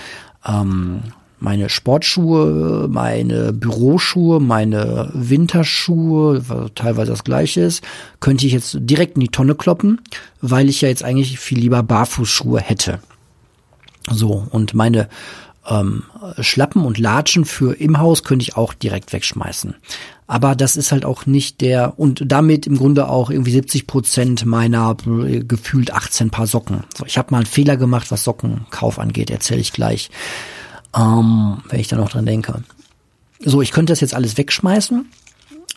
ähm, 0.46 1.02
meine 1.40 1.68
Sportschuhe, 1.68 2.86
meine 2.88 3.52
Büroschuhe, 3.52 4.40
meine 4.40 5.10
Winterschuhe, 5.14 6.70
teilweise 6.74 7.10
das 7.10 7.24
gleiche 7.24 7.62
ist, 7.62 7.82
könnte 8.20 8.46
ich 8.46 8.52
jetzt 8.52 8.76
direkt 8.80 9.16
in 9.16 9.22
die 9.22 9.28
Tonne 9.28 9.54
kloppen, 9.54 10.00
weil 10.40 10.68
ich 10.68 10.82
ja 10.82 10.88
jetzt 10.88 11.02
eigentlich 11.02 11.38
viel 11.38 11.58
lieber 11.58 11.82
Barfußschuhe 11.82 12.60
hätte. 12.60 13.00
So, 14.10 14.46
und 14.50 14.74
meine 14.74 15.08
ähm, 15.68 16.04
Schlappen 16.40 16.84
und 16.84 16.98
Latschen 16.98 17.44
für 17.44 17.74
im 17.78 17.98
Haus 17.98 18.24
könnte 18.24 18.42
ich 18.42 18.56
auch 18.56 18.74
direkt 18.74 19.12
wegschmeißen. 19.12 19.74
Aber 20.26 20.54
das 20.54 20.76
ist 20.76 20.92
halt 20.92 21.04
auch 21.04 21.26
nicht 21.26 21.60
der, 21.60 21.98
und 21.98 22.22
damit 22.24 22.66
im 22.66 22.76
Grunde 22.78 23.08
auch 23.08 23.30
irgendwie 23.30 23.50
70 23.50 23.86
Prozent 23.86 24.46
meiner 24.46 24.96
äh, 25.06 25.40
gefühlt 25.40 25.92
18 25.92 26.30
Paar 26.30 26.46
Socken. 26.46 26.84
So, 26.96 27.04
ich 27.04 27.18
habe 27.18 27.32
mal 27.32 27.38
einen 27.38 27.46
Fehler 27.46 27.76
gemacht, 27.76 28.10
was 28.10 28.24
Sockenkauf 28.24 28.98
angeht, 28.98 29.30
erzähle 29.30 29.60
ich 29.60 29.72
gleich 29.72 30.10
ähm, 30.96 31.58
wenn 31.68 31.80
ich 31.80 31.88
da 31.88 31.96
noch 31.96 32.10
dran 32.10 32.26
denke. 32.26 32.62
So, 33.44 33.62
ich 33.62 33.72
könnte 33.72 33.92
das 33.92 34.00
jetzt 34.00 34.14
alles 34.14 34.36
wegschmeißen, 34.36 35.06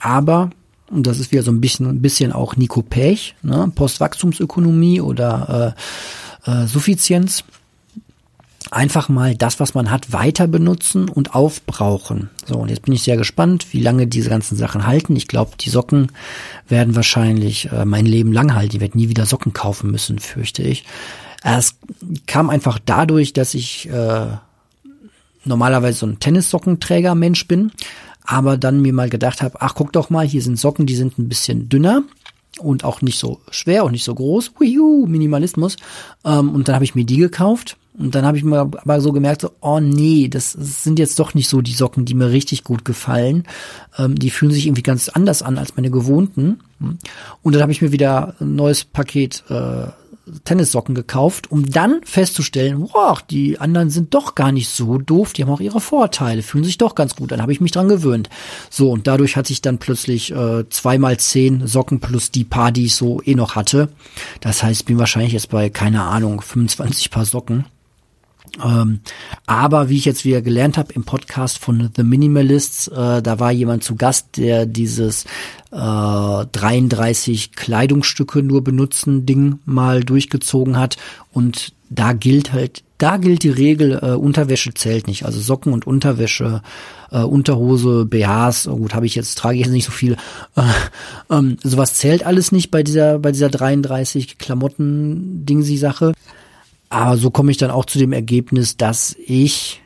aber, 0.02 0.50
und 0.90 1.08
das 1.08 1.20
ist 1.20 1.32
wieder 1.32 1.44
so 1.44 1.52
ein 1.52 1.62
bisschen, 1.62 1.88
ein 1.88 2.02
bisschen 2.02 2.34
auch 2.34 2.56
Nico 2.58 2.82
Pech, 2.82 3.36
ne, 3.42 3.72
Postwachstumsökonomie 3.74 5.02
oder 5.02 5.76
äh, 6.46 6.52
äh, 6.52 6.68
Suffizienz, 6.68 7.44
einfach 8.72 9.10
mal 9.10 9.36
das, 9.36 9.60
was 9.60 9.74
man 9.74 9.92
hat, 9.92 10.12
weiter 10.12 10.48
benutzen 10.48 11.10
und 11.10 11.36
aufbrauchen. 11.36 12.30
So, 12.46 12.58
und 12.58 12.70
jetzt 12.70 12.84
bin 12.84 12.94
ich 12.94 13.04
sehr 13.04 13.18
gespannt, 13.18 13.68
wie 13.72 13.82
lange 13.82 14.08
diese 14.08 14.30
ganzen 14.30 14.58
Sachen 14.58 14.88
halten. 14.88 15.16
Ich 15.16 15.28
glaube, 15.28 15.52
die 15.60 15.70
Socken 15.70 16.12
werden 16.68 16.96
wahrscheinlich 16.96 17.72
äh, 17.72 17.86
mein 17.86 18.06
Leben 18.06 18.34
lang 18.34 18.56
halten. 18.56 18.76
Ich 18.76 18.82
werde 18.82 18.98
nie 18.98 19.10
wieder 19.10 19.26
Socken 19.26 19.54
kaufen 19.54 19.92
müssen, 19.92 20.20
fürchte 20.20 20.64
ich. 20.64 20.86
Es 21.44 21.76
kam 22.26 22.50
einfach 22.50 22.80
dadurch, 22.84 23.34
dass 23.34 23.54
ich 23.54 23.90
äh, 23.90 24.28
normalerweise 25.46 26.00
so 26.00 26.06
ein 26.06 26.20
Tennissockenträger-Mensch 26.20 27.48
bin, 27.48 27.72
aber 28.26 28.58
dann 28.58 28.82
mir 28.82 28.94
mal 28.94 29.10
gedacht 29.10 29.42
habe, 29.42 29.62
ach 29.62 29.76
guck 29.76 29.92
doch 29.94 30.10
mal, 30.10 30.26
hier 30.26 30.42
sind 30.42 30.60
Socken, 30.60 30.86
die 30.86 30.96
sind 30.96 31.18
ein 31.20 31.30
bisschen 31.30 31.70
dünner 31.70 32.04
und 32.60 32.84
auch 32.84 33.02
nicht 33.02 33.20
so 33.20 33.42
schwer 33.50 33.86
und 33.86 33.92
nicht 33.92 34.04
so 34.04 34.14
groß. 34.14 34.54
Huiu, 34.60 35.06
Minimalismus. 35.08 35.78
Ähm, 36.24 36.50
und 36.54 36.68
dann 36.68 36.76
habe 36.76 36.86
ich 36.86 36.96
mir 36.96 37.06
die 37.06 37.18
gekauft. 37.18 37.78
Und 37.98 38.16
dann 38.16 38.26
habe 38.26 38.38
ich 38.38 38.44
mir 38.44 38.60
aber 38.60 39.02
so 39.02 39.12
gemerkt, 39.12 39.42
so, 39.42 39.52
oh 39.62 39.80
nee, 39.80 40.28
das 40.28 40.52
sind 40.52 40.98
jetzt 40.98 41.20
doch 41.20 41.36
nicht 41.36 41.48
so 41.48 41.62
die 41.62 41.74
Socken, 41.74 42.06
die 42.06 42.16
mir 42.16 42.32
richtig 42.32 42.64
gut 42.64 42.86
gefallen. 42.86 43.44
Ähm, 43.98 44.16
die 44.16 44.32
fühlen 44.32 44.52
sich 44.52 44.66
irgendwie 44.66 44.82
ganz 44.82 45.10
anders 45.10 45.44
an 45.44 45.60
als 45.60 45.76
meine 45.76 45.92
gewohnten. 45.92 46.60
Und 47.42 47.54
dann 47.54 47.62
habe 47.62 47.72
ich 47.72 47.82
mir 47.82 47.92
wieder 47.92 48.36
ein 48.40 48.56
neues 48.56 48.84
Paket 48.84 49.44
äh, 49.50 49.88
Tennissocken 50.44 50.96
gekauft, 50.96 51.52
um 51.52 51.66
dann 51.66 52.02
festzustellen, 52.04 52.90
wow, 52.94 53.22
die 53.22 53.60
anderen 53.60 53.90
sind 53.90 54.14
doch 54.14 54.36
gar 54.36 54.52
nicht 54.52 54.70
so 54.70 54.98
doof, 54.98 55.34
die 55.34 55.44
haben 55.44 55.52
auch 55.52 55.60
ihre 55.60 55.82
Vorteile, 55.82 56.44
fühlen 56.44 56.64
sich 56.64 56.78
doch 56.78 56.96
ganz 56.96 57.16
gut. 57.16 57.32
Dann 57.32 57.42
habe 57.42 57.52
ich 57.52 57.62
mich 57.62 57.72
dran 57.72 57.90
gewöhnt. 57.90 58.30
So, 58.70 58.92
und 58.92 59.08
dadurch 59.08 59.36
hatte 59.36 59.52
ich 59.52 59.62
dann 59.62 59.80
plötzlich 59.80 60.32
äh, 60.32 60.68
zweimal 60.70 61.18
zehn 61.18 61.68
Socken 61.68 62.00
plus 62.00 62.32
die 62.32 62.46
paar, 62.46 62.72
die 62.72 62.86
ich 62.86 62.96
so 62.96 63.22
eh 63.26 63.36
noch 63.36 63.56
hatte. 63.56 63.90
Das 64.40 64.64
heißt, 64.64 64.86
bin 64.86 64.98
wahrscheinlich 64.98 65.34
jetzt 65.34 65.50
bei, 65.50 65.70
keine 65.70 66.04
Ahnung, 66.04 66.42
25 66.42 67.12
Paar 67.12 67.26
Socken. 67.26 67.66
Ähm, 68.64 69.00
aber 69.48 69.90
wie 69.90 69.98
ich 69.98 70.06
jetzt 70.06 70.26
wieder 70.26 70.42
gelernt 70.42 70.78
habe 70.78 70.94
im 70.94 71.04
Podcast 71.04 71.58
von 71.58 71.90
The 71.96 72.04
Minimalists, 72.04 72.88
äh, 72.88 73.22
da 73.22 73.40
war 73.40 73.52
jemand 73.52 73.84
zu 73.84 73.96
Gast, 73.96 74.38
der 74.38 74.66
dieses 74.66 75.26
äh, 75.72 75.76
33 75.76 77.54
Kleidungsstücke 77.54 78.44
nur 78.44 78.64
benutzen 78.64 79.26
Ding 79.26 79.60
mal 79.66 80.04
durchgezogen 80.04 80.78
hat 80.78 80.98
und 81.32 81.74
da 81.90 82.14
gilt 82.14 82.54
halt, 82.54 82.84
da 82.98 83.18
gilt 83.18 83.44
die 83.44 83.50
Regel, 83.50 84.00
äh, 84.02 84.12
Unterwäsche 84.12 84.74
zählt 84.74 85.08
nicht. 85.08 85.26
Also 85.26 85.40
Socken 85.40 85.74
und 85.74 85.86
Unterwäsche, 85.86 86.62
äh, 87.12 87.22
Unterhose, 87.22 88.06
BHs, 88.06 88.68
oh 88.68 88.78
gut, 88.78 88.96
habe 88.96 89.06
ich 89.06 89.16
jetzt, 89.16 89.38
trage 89.38 89.56
ich 89.56 89.66
jetzt 89.66 89.74
nicht 89.74 89.86
so 89.86 89.92
viel. 89.92 90.14
Äh, 90.56 90.62
ähm, 91.30 91.58
sowas 91.64 91.96
zählt 91.96 92.26
alles 92.26 92.52
nicht 92.52 92.72
bei 92.72 92.84
dieser, 92.84 93.20
bei 93.20 93.32
dieser 93.32 93.50
33 93.50 94.38
Klamotten-Dingsi-Sache. 94.38 96.14
Aber 96.94 97.18
so 97.18 97.32
komme 97.32 97.50
ich 97.50 97.58
dann 97.58 97.72
auch 97.72 97.86
zu 97.86 97.98
dem 97.98 98.14
Ergebnis, 98.14 98.78
dass 98.78 99.16
ich 99.26 99.82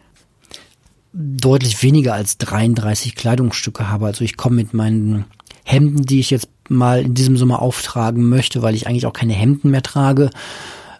deutlich 1.13 1.81
weniger 1.81 2.13
als 2.13 2.37
33 2.37 3.15
Kleidungsstücke 3.15 3.89
habe. 3.89 4.07
Also 4.07 4.25
ich 4.25 4.35
komme 4.35 4.57
mit 4.57 4.73
meinen 4.73 5.23
Hemden, 5.63 6.01
die 6.03 6.19
ich 6.19 6.31
jetzt 6.31 6.49
mal 6.67 7.01
in 7.03 7.13
diesem 7.13 7.37
Sommer 7.37 7.61
auftragen 7.61 8.27
möchte, 8.27 8.61
weil 8.61 8.75
ich 8.75 8.87
eigentlich 8.87 9.05
auch 9.05 9.13
keine 9.13 9.31
Hemden 9.31 9.71
mehr 9.71 9.83
trage, 9.83 10.31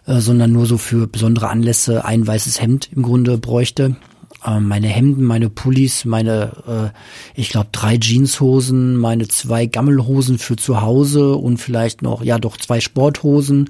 äh, 0.06 0.20
sondern 0.20 0.50
nur 0.50 0.64
so 0.64 0.78
für 0.78 1.06
besondere 1.06 1.50
Anlässe 1.50 2.06
ein 2.06 2.26
weißes 2.26 2.58
Hemd 2.58 2.88
im 2.90 3.02
Grunde 3.02 3.36
bräuchte. 3.36 3.96
Äh, 4.42 4.60
meine 4.60 4.88
Hemden, 4.88 5.24
meine 5.24 5.50
Pullis, 5.50 6.06
meine, 6.06 6.92
äh, 6.96 7.38
ich 7.38 7.50
glaube, 7.50 7.68
drei 7.70 7.98
Jeanshosen, 7.98 8.96
meine 8.96 9.28
zwei 9.28 9.66
Gammelhosen 9.66 10.38
für 10.38 10.56
zu 10.56 10.80
Hause 10.80 11.34
und 11.34 11.58
vielleicht 11.58 12.00
noch, 12.00 12.22
ja 12.24 12.38
doch, 12.38 12.56
zwei 12.56 12.80
Sporthosen 12.80 13.68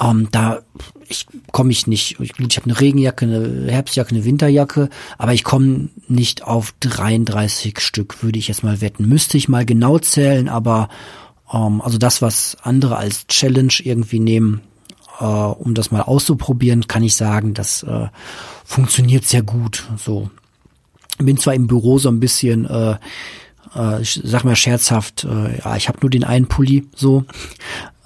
ähm, 0.00 0.28
da 0.30 0.60
ich 1.08 1.26
komme 1.52 1.72
ich 1.72 1.86
nicht. 1.86 2.20
Ich, 2.20 2.38
ich 2.38 2.56
habe 2.56 2.66
eine 2.66 2.80
Regenjacke, 2.80 3.24
eine 3.24 3.72
Herbstjacke, 3.72 4.10
eine 4.14 4.24
Winterjacke, 4.24 4.90
aber 5.16 5.32
ich 5.32 5.42
komme 5.42 5.88
nicht 6.06 6.44
auf 6.44 6.74
33 6.80 7.80
Stück, 7.80 8.22
würde 8.22 8.38
ich 8.38 8.48
jetzt 8.48 8.62
mal 8.62 8.80
wetten. 8.80 9.08
Müsste 9.08 9.38
ich 9.38 9.48
mal 9.48 9.64
genau 9.64 9.98
zählen, 9.98 10.48
aber 10.48 10.88
ähm, 11.52 11.80
also 11.80 11.98
das, 11.98 12.20
was 12.20 12.56
andere 12.62 12.96
als 12.96 13.26
Challenge 13.26 13.72
irgendwie 13.82 14.20
nehmen, 14.20 14.60
äh, 15.18 15.24
um 15.24 15.74
das 15.74 15.90
mal 15.90 16.02
auszuprobieren, 16.02 16.86
kann 16.86 17.02
ich 17.02 17.16
sagen, 17.16 17.54
das 17.54 17.82
äh, 17.82 18.08
funktioniert 18.64 19.24
sehr 19.24 19.42
gut. 19.42 19.88
So 19.96 20.30
bin 21.18 21.36
zwar 21.36 21.54
im 21.54 21.66
Büro 21.66 21.98
so 21.98 22.08
ein 22.10 22.20
bisschen 22.20 22.64
äh, 22.66 22.96
äh, 23.74 24.02
ich 24.02 24.20
sag 24.24 24.44
mal 24.44 24.56
scherzhaft, 24.56 25.24
äh, 25.24 25.58
ja, 25.58 25.76
ich 25.76 25.88
habe 25.88 25.98
nur 26.00 26.10
den 26.10 26.24
einen 26.24 26.46
Pulli 26.46 26.86
so. 26.94 27.24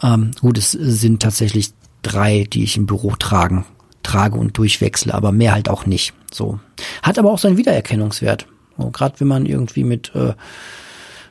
Ähm, 0.02 0.32
gut, 0.40 0.58
es 0.58 0.72
sind 0.72 1.22
tatsächlich 1.22 1.72
drei, 2.02 2.46
die 2.52 2.64
ich 2.64 2.76
im 2.76 2.86
Büro 2.86 3.14
tragen, 3.16 3.64
trage 4.02 4.36
und 4.38 4.58
durchwechsle, 4.58 5.14
aber 5.14 5.32
mehr 5.32 5.52
halt 5.52 5.68
auch 5.68 5.86
nicht. 5.86 6.14
So. 6.32 6.60
Hat 7.02 7.18
aber 7.18 7.30
auch 7.30 7.38
seinen 7.38 7.56
Wiedererkennungswert. 7.56 8.46
So, 8.78 8.90
Gerade 8.90 9.20
wenn 9.20 9.28
man 9.28 9.46
irgendwie 9.46 9.84
mit 9.84 10.14
äh, 10.14 10.34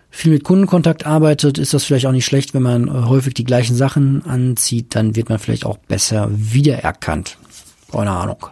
viel 0.09 0.34
mit 0.34 0.43
Kundenkontakt 0.43 1.05
arbeitet, 1.05 1.57
ist 1.57 1.74
das 1.74 1.86
vielleicht 1.86 2.05
auch 2.05 2.11
nicht 2.11 2.26
schlecht, 2.26 2.53
wenn 2.53 2.61
man 2.61 2.88
äh, 2.88 3.07
häufig 3.07 3.34
die 3.34 3.45
gleichen 3.45 3.76
Sachen 3.76 4.26
anzieht, 4.26 4.93
dann 4.95 5.15
wird 5.15 5.30
man 5.30 5.39
vielleicht 5.39 5.65
auch 5.65 5.78
besser 5.78 6.28
wiedererkannt. 6.32 7.38
Keine 7.91 8.11
Ahnung. 8.11 8.45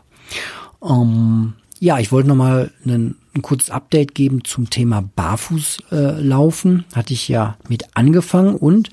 Ähm, 0.84 1.54
ja, 1.80 2.00
ich 2.00 2.12
wollte 2.12 2.30
nochmal 2.30 2.72
ein, 2.86 3.16
ein 3.36 3.42
kurzes 3.42 3.70
Update 3.70 4.16
geben 4.16 4.44
zum 4.44 4.70
Thema 4.70 5.04
Barfußlaufen. 5.16 6.86
Äh, 6.92 6.96
Hatte 6.96 7.14
ich 7.14 7.28
ja 7.28 7.58
mit 7.68 7.86
angefangen 7.96 8.56
und 8.56 8.90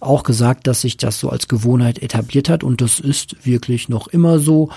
auch 0.00 0.22
gesagt, 0.22 0.66
dass 0.66 0.82
sich 0.82 0.96
das 0.96 1.18
so 1.18 1.30
als 1.30 1.48
Gewohnheit 1.48 2.02
etabliert 2.02 2.48
hat 2.48 2.64
und 2.64 2.80
das 2.80 3.00
ist 3.00 3.46
wirklich 3.46 3.88
noch 3.88 4.08
immer 4.08 4.38
so. 4.38 4.70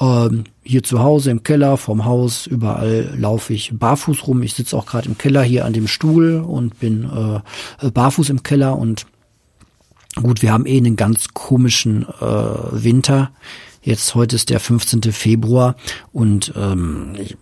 Ähm, 0.00 0.44
hier 0.64 0.82
zu 0.82 1.00
Hause 1.00 1.30
im 1.30 1.44
Keller, 1.44 1.76
vom 1.76 2.04
Haus, 2.04 2.46
überall 2.46 3.14
laufe 3.16 3.52
ich 3.52 3.72
barfuß 3.78 4.26
rum. 4.26 4.42
Ich 4.42 4.54
sitze 4.54 4.76
auch 4.76 4.86
gerade 4.86 5.08
im 5.08 5.18
Keller 5.18 5.42
hier 5.42 5.64
an 5.64 5.72
dem 5.72 5.86
Stuhl 5.86 6.40
und 6.40 6.80
bin 6.80 7.04
äh, 7.80 7.90
barfuß 7.90 8.30
im 8.30 8.42
Keller 8.42 8.76
und 8.76 9.06
gut, 10.16 10.42
wir 10.42 10.52
haben 10.52 10.66
eh 10.66 10.76
einen 10.76 10.96
ganz 10.96 11.28
komischen 11.32 12.06
äh, 12.20 12.24
Winter. 12.24 13.30
Jetzt 13.82 14.14
heute 14.14 14.36
ist 14.36 14.48
der 14.48 14.60
15. 14.60 15.02
Februar 15.12 15.76
und 16.12 16.54
ähm, 16.56 17.14
ich, 17.18 17.36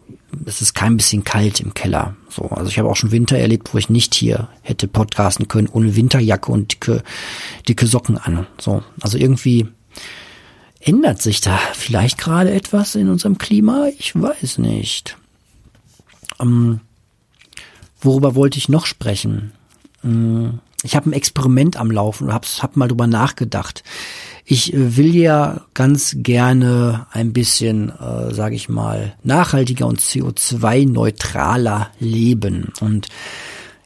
es 0.47 0.61
ist 0.61 0.75
kein 0.75 0.97
bisschen 0.97 1.25
kalt 1.25 1.61
im 1.61 1.75
Keller. 1.75 2.15
So, 2.29 2.45
also 2.45 2.69
ich 2.69 2.79
habe 2.79 2.89
auch 2.89 2.97
schon 2.97 3.11
Winter 3.11 3.37
erlebt, 3.37 3.73
wo 3.73 3.79
ich 3.79 3.91
nicht 3.91 4.15
hier 4.15 4.49
hätte 4.63 4.89
podcasten 4.89 5.49
können 5.49 5.69
ohne 5.69 5.97
Winterjacke 5.97 6.51
und 6.51 6.73
dicke 6.73 7.03
dicke 7.69 7.87
Socken 7.87 8.19
an. 8.19 8.47
So, 8.59 8.83
also 9.01 9.19
irgendwie 9.19 9.69
ändert 10.81 11.23
sich 11.23 11.41
da 11.41 11.59
vielleicht 11.75 12.19
gerade 12.19 12.53
etwas 12.53 12.95
in 12.95 13.09
unserem 13.09 13.39
Klima. 13.39 13.89
Ich 13.99 14.21
weiß 14.21 14.59
nicht. 14.59 15.17
Ähm, 16.41 16.81
worüber 18.01 18.35
wollte 18.35 18.59
ich 18.59 18.69
noch 18.69 18.87
sprechen? 18.87 19.53
Ähm, 20.03 20.61
ich 20.83 20.97
habe 20.97 21.11
ein 21.11 21.13
Experiment 21.13 21.77
am 21.77 21.91
Laufen 21.91 22.29
und 22.29 22.35
habe 22.35 22.47
hab 22.59 22.77
mal 22.77 22.89
drüber 22.89 23.07
nachgedacht. 23.07 23.85
Ich 24.45 24.73
will 24.75 25.15
ja 25.15 25.63
ganz 25.75 26.17
gerne 26.19 27.07
ein 27.13 27.33
bisschen, 27.33 27.91
äh, 27.91 28.35
sage 28.35 28.57
ich 28.57 28.69
mal, 28.69 29.15
nachhaltiger 29.23 29.87
und 29.87 30.01
CO2-neutraler 30.01 31.91
leben. 32.01 32.73
Und 32.81 33.09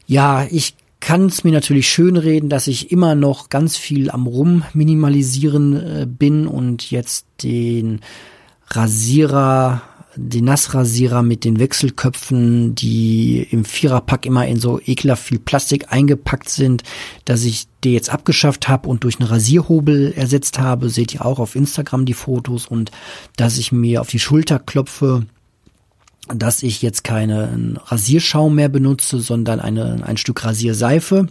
ja, 0.06 0.46
ich 0.50 0.74
kann 1.00 1.26
es 1.26 1.44
mir 1.44 1.52
natürlich 1.52 1.88
schönreden, 1.88 2.48
dass 2.48 2.66
ich 2.66 2.90
immer 2.90 3.14
noch 3.14 3.50
ganz 3.50 3.76
viel 3.76 4.10
am 4.10 4.26
Rumminimalisieren 4.26 5.74
äh, 5.74 6.06
bin 6.08 6.46
und 6.46 6.90
jetzt 6.90 7.26
den 7.42 8.00
Rasierer 8.68 9.82
den 10.16 10.46
Nassrasierer 10.46 11.22
mit 11.22 11.44
den 11.44 11.58
Wechselköpfen, 11.58 12.74
die 12.74 13.46
im 13.50 13.64
Viererpack 13.64 14.26
immer 14.26 14.46
in 14.46 14.58
so 14.58 14.80
ekelhaft 14.84 15.24
viel 15.24 15.38
Plastik 15.38 15.92
eingepackt 15.92 16.48
sind, 16.48 16.82
dass 17.24 17.44
ich 17.44 17.66
die 17.86 17.94
jetzt 17.94 18.10
abgeschafft 18.10 18.68
habe 18.68 18.88
und 18.88 19.04
durch 19.04 19.20
einen 19.20 19.28
Rasierhobel 19.28 20.12
ersetzt 20.12 20.58
habe. 20.58 20.90
Seht 20.90 21.14
ihr 21.14 21.24
auch 21.24 21.38
auf 21.38 21.54
Instagram 21.54 22.04
die 22.04 22.14
Fotos 22.14 22.66
und 22.66 22.90
dass 23.36 23.58
ich 23.58 23.72
mir 23.72 24.00
auf 24.00 24.08
die 24.08 24.18
Schulter 24.18 24.58
klopfe, 24.58 25.26
dass 26.28 26.62
ich 26.62 26.82
jetzt 26.82 27.04
keinen 27.04 27.76
Rasierschaum 27.76 28.54
mehr 28.56 28.68
benutze, 28.68 29.20
sondern 29.20 29.60
eine, 29.60 30.04
ein 30.04 30.16
Stück 30.16 30.44
Rasierseife 30.44 31.28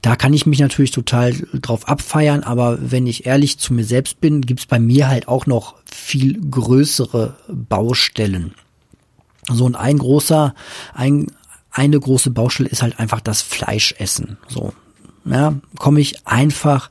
da 0.00 0.16
kann 0.16 0.32
ich 0.32 0.46
mich 0.46 0.58
natürlich 0.58 0.90
total 0.90 1.34
drauf 1.52 1.88
abfeiern, 1.88 2.42
aber 2.42 2.78
wenn 2.80 3.06
ich 3.06 3.26
ehrlich 3.26 3.58
zu 3.58 3.74
mir 3.74 3.84
selbst 3.84 4.20
bin, 4.20 4.40
gibt's 4.40 4.66
bei 4.66 4.78
mir 4.78 5.08
halt 5.08 5.28
auch 5.28 5.46
noch 5.46 5.76
viel 5.84 6.40
größere 6.40 7.36
Baustellen. 7.48 8.54
So 9.50 9.66
ein 9.66 9.98
großer, 9.98 10.54
ein, 10.94 11.26
eine 11.70 11.98
große 11.98 12.30
Baustelle 12.30 12.68
ist 12.68 12.82
halt 12.82 12.98
einfach 12.98 13.20
das 13.20 13.42
Fleischessen. 13.42 14.38
So, 14.48 14.72
ja, 15.24 15.54
komme 15.78 16.00
ich 16.00 16.26
einfach 16.26 16.90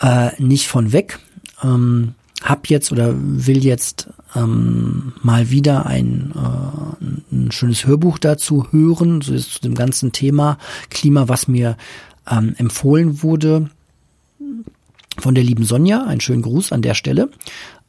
äh, 0.00 0.30
nicht 0.42 0.68
von 0.68 0.92
weg. 0.92 1.18
Ähm, 1.62 2.14
hab 2.42 2.68
jetzt 2.68 2.92
oder 2.92 3.14
will 3.16 3.64
jetzt 3.64 4.10
ähm, 4.34 5.14
mal 5.22 5.50
wieder 5.50 5.86
ein, 5.86 6.32
äh, 6.34 7.34
ein 7.34 7.52
schönes 7.52 7.86
Hörbuch 7.86 8.18
dazu 8.18 8.66
hören, 8.70 9.22
so 9.22 9.32
ist 9.32 9.54
zu 9.54 9.60
dem 9.62 9.74
ganzen 9.74 10.12
Thema 10.12 10.58
Klima, 10.90 11.28
was 11.28 11.48
mir 11.48 11.76
ähm, 12.30 12.54
empfohlen 12.58 13.22
wurde 13.22 13.70
von 15.18 15.34
der 15.34 15.44
lieben 15.44 15.64
Sonja. 15.64 16.04
Einen 16.04 16.20
schönen 16.20 16.42
Gruß 16.42 16.72
an 16.72 16.82
der 16.82 16.94
Stelle. 16.94 17.30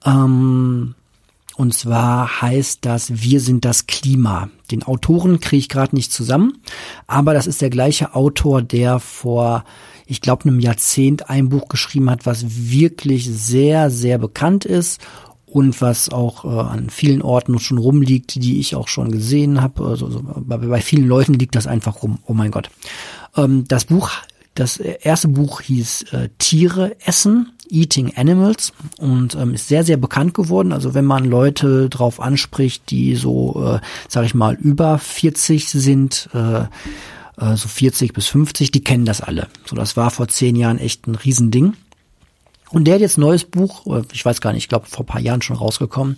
Ähm, 0.05 0.95
und 1.57 1.73
zwar 1.73 2.41
heißt 2.41 2.79
das 2.81 3.21
Wir 3.21 3.39
sind 3.39 3.65
das 3.65 3.87
Klima. 3.87 4.49
Den 4.71 4.83
Autoren 4.83 5.39
kriege 5.39 5.59
ich 5.59 5.69
gerade 5.69 5.95
nicht 5.95 6.11
zusammen, 6.11 6.57
aber 7.07 7.33
das 7.33 7.47
ist 7.47 7.61
der 7.61 7.69
gleiche 7.69 8.13
Autor, 8.13 8.61
der 8.61 8.99
vor, 8.99 9.63
ich 10.05 10.21
glaube, 10.21 10.45
einem 10.45 10.59
Jahrzehnt 10.59 11.29
ein 11.29 11.49
Buch 11.49 11.67
geschrieben 11.69 12.09
hat, 12.09 12.25
was 12.25 12.45
wirklich 12.47 13.29
sehr, 13.29 13.89
sehr 13.89 14.17
bekannt 14.17 14.65
ist 14.65 14.99
und 15.45 15.79
was 15.79 16.09
auch 16.09 16.43
äh, 16.43 16.47
an 16.47 16.89
vielen 16.89 17.21
Orten 17.21 17.57
schon 17.59 17.77
rumliegt, 17.77 18.35
die 18.35 18.59
ich 18.59 18.75
auch 18.75 18.89
schon 18.89 19.09
gesehen 19.11 19.61
habe. 19.61 19.85
Also, 19.85 20.07
also, 20.07 20.21
bei, 20.21 20.57
bei 20.57 20.81
vielen 20.81 21.07
Leuten 21.07 21.35
liegt 21.35 21.55
das 21.55 21.67
einfach 21.67 22.03
rum. 22.03 22.19
Oh 22.25 22.33
mein 22.33 22.51
Gott. 22.51 22.69
Ähm, 23.37 23.63
das 23.65 23.85
Buch, 23.85 24.11
das 24.55 24.77
erste 24.77 25.29
Buch 25.29 25.61
hieß 25.61 26.11
äh, 26.11 26.29
Tiere 26.37 26.97
essen, 27.05 27.53
Eating 27.69 28.13
Animals 28.15 28.73
und 28.97 29.35
ähm, 29.35 29.53
ist 29.53 29.67
sehr, 29.67 29.83
sehr 29.83 29.97
bekannt 29.97 30.33
geworden. 30.33 30.71
Also 30.71 30.93
wenn 30.93 31.05
man 31.05 31.25
Leute 31.25 31.89
drauf 31.89 32.19
anspricht, 32.19 32.89
die 32.89 33.15
so, 33.15 33.79
äh, 33.79 33.85
sag 34.07 34.25
ich 34.25 34.33
mal, 34.33 34.55
über 34.55 34.97
40 34.97 35.69
sind, 35.69 36.29
äh, 36.33 36.61
äh, 36.61 37.55
so 37.55 37.67
40 37.67 38.13
bis 38.13 38.27
50, 38.27 38.71
die 38.71 38.83
kennen 38.83 39.05
das 39.05 39.21
alle. 39.21 39.47
So, 39.65 39.75
das 39.75 39.97
war 39.97 40.11
vor 40.11 40.27
zehn 40.27 40.55
Jahren 40.55 40.79
echt 40.79 41.07
ein 41.07 41.15
Riesending. 41.15 41.73
Und 42.71 42.85
der 42.85 42.95
hat 42.95 43.01
jetzt 43.01 43.17
ein 43.17 43.21
neues 43.21 43.45
Buch, 43.45 43.85
äh, 43.87 44.03
ich 44.11 44.25
weiß 44.25 44.41
gar 44.41 44.53
nicht, 44.53 44.63
ich 44.63 44.69
glaube 44.69 44.87
vor 44.87 45.05
paar 45.05 45.21
Jahren 45.21 45.41
schon 45.41 45.57
rausgekommen, 45.57 46.17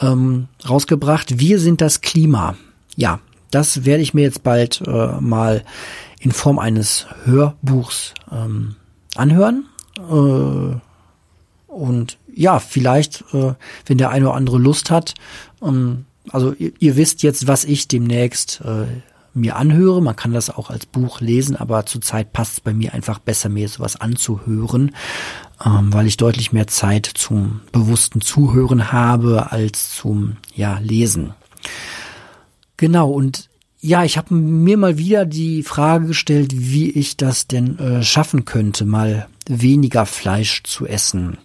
ähm, 0.00 0.48
rausgebracht. 0.68 1.38
Wir 1.38 1.58
sind 1.58 1.80
das 1.80 2.00
Klima. 2.00 2.56
Ja, 2.96 3.20
das 3.50 3.84
werde 3.84 4.02
ich 4.02 4.14
mir 4.14 4.22
jetzt 4.22 4.42
bald 4.42 4.82
äh, 4.86 5.20
mal 5.20 5.64
in 6.18 6.32
Form 6.32 6.58
eines 6.58 7.06
Hörbuchs 7.24 8.14
ähm, 8.32 8.76
anhören. 9.14 9.66
Äh, 9.98 10.76
und 11.66 12.18
ja, 12.32 12.58
vielleicht, 12.58 13.24
äh, 13.32 13.54
wenn 13.86 13.98
der 13.98 14.10
eine 14.10 14.26
oder 14.26 14.36
andere 14.36 14.58
Lust 14.58 14.90
hat, 14.90 15.14
ähm, 15.62 16.04
also 16.30 16.52
ihr, 16.52 16.72
ihr, 16.78 16.96
wisst 16.96 17.22
jetzt, 17.22 17.46
was 17.46 17.64
ich 17.64 17.88
demnächst 17.88 18.62
äh, 18.64 18.86
mir 19.34 19.56
anhöre. 19.56 20.00
Man 20.00 20.16
kann 20.16 20.32
das 20.32 20.48
auch 20.48 20.70
als 20.70 20.86
Buch 20.86 21.20
lesen, 21.20 21.56
aber 21.56 21.86
zurzeit 21.86 22.32
passt 22.32 22.52
es 22.54 22.60
bei 22.60 22.72
mir 22.72 22.94
einfach 22.94 23.18
besser, 23.18 23.48
mir 23.48 23.68
sowas 23.68 23.96
anzuhören, 23.96 24.94
ähm, 25.64 25.92
weil 25.92 26.06
ich 26.06 26.16
deutlich 26.16 26.52
mehr 26.52 26.68
Zeit 26.68 27.06
zum 27.06 27.60
bewussten 27.72 28.20
Zuhören 28.20 28.92
habe 28.92 29.50
als 29.52 29.94
zum 29.94 30.36
ja 30.54 30.78
Lesen. 30.78 31.34
Genau 32.76 33.10
und 33.10 33.48
ja, 33.84 34.02
ich 34.02 34.16
habe 34.16 34.34
mir 34.34 34.78
mal 34.78 34.96
wieder 34.96 35.26
die 35.26 35.62
Frage 35.62 36.06
gestellt, 36.06 36.52
wie 36.54 36.90
ich 36.90 37.18
das 37.18 37.46
denn 37.48 37.78
äh, 37.78 38.02
schaffen 38.02 38.46
könnte, 38.46 38.86
mal 38.86 39.28
weniger 39.46 40.06
Fleisch 40.06 40.62
zu 40.62 40.86
essen. 40.86 41.36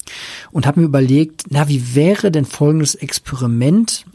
Und 0.49 0.65
habe 0.65 0.79
mir 0.79 0.85
überlegt, 0.85 1.43
na, 1.49 1.67
wie 1.67 1.95
wäre 1.95 2.31
denn 2.31 2.45
folgendes 2.45 2.95
Experiment, 2.95 4.05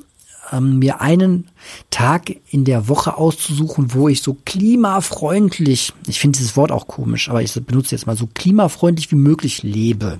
ähm, 0.52 0.78
mir 0.78 1.02
einen 1.02 1.50
Tag 1.90 2.34
in 2.50 2.64
der 2.64 2.88
Woche 2.88 3.18
auszusuchen, 3.18 3.92
wo 3.92 4.08
ich 4.08 4.22
so 4.22 4.38
klimafreundlich, 4.46 5.92
ich 6.06 6.18
finde 6.18 6.38
dieses 6.38 6.56
Wort 6.56 6.72
auch 6.72 6.86
komisch, 6.86 7.28
aber 7.28 7.42
ich 7.42 7.52
benutze 7.52 7.94
jetzt 7.94 8.06
mal 8.06 8.16
so 8.16 8.26
klimafreundlich 8.32 9.10
wie 9.10 9.16
möglich 9.16 9.62
lebe. 9.62 10.18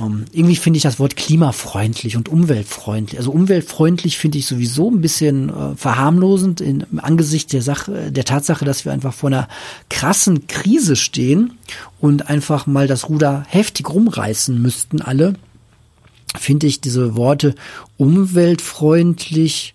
Um, 0.00 0.18
ähm, 0.18 0.24
irgendwie 0.32 0.56
finde 0.56 0.76
ich 0.76 0.82
das 0.82 0.98
Wort 0.98 1.16
klimafreundlich 1.16 2.16
und 2.16 2.28
umweltfreundlich. 2.28 3.18
Also 3.18 3.30
umweltfreundlich 3.30 4.18
finde 4.18 4.38
ich 4.38 4.46
sowieso 4.46 4.90
ein 4.90 5.00
bisschen 5.00 5.48
äh, 5.48 5.76
verharmlosend 5.76 6.60
in, 6.60 6.84
im 6.90 7.00
Angesicht 7.00 7.52
der 7.52 7.62
Sache, 7.62 8.12
der 8.12 8.24
Tatsache, 8.24 8.64
dass 8.64 8.84
wir 8.84 8.92
einfach 8.92 9.14
vor 9.14 9.28
einer 9.28 9.48
krassen 9.88 10.46
Krise 10.46 10.96
stehen 10.96 11.54
und 12.00 12.28
einfach 12.28 12.66
mal 12.66 12.86
das 12.86 13.08
Ruder 13.08 13.44
heftig 13.48 13.88
rumreißen 13.90 14.60
müssten 14.60 15.02
alle. 15.02 15.34
Finde 16.38 16.66
ich 16.66 16.80
diese 16.80 17.16
Worte 17.16 17.54
umweltfreundlich 17.96 19.74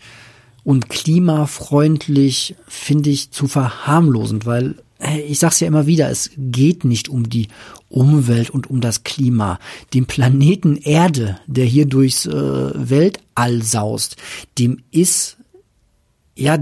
und 0.63 0.89
klimafreundlich 0.89 2.55
finde 2.67 3.09
ich 3.09 3.31
zu 3.31 3.47
verharmlosend, 3.47 4.45
weil 4.45 4.75
ich 5.27 5.39
sag's 5.39 5.59
ja 5.59 5.67
immer 5.67 5.85
wieder, 5.85 6.09
es 6.09 6.31
geht 6.37 6.85
nicht 6.85 7.09
um 7.09 7.27
die 7.29 7.49
Umwelt 7.93 8.49
und 8.49 8.69
um 8.69 8.81
das 8.81 9.03
Klima. 9.03 9.59
Den 9.93 10.05
Planeten 10.05 10.75
Erde, 10.77 11.39
der 11.47 11.65
hier 11.65 11.85
durchs 11.85 12.25
äh, 12.25 12.31
Weltall 12.33 13.61
saust, 13.61 14.17
dem 14.57 14.81
ist 14.91 15.37
ja, 16.35 16.57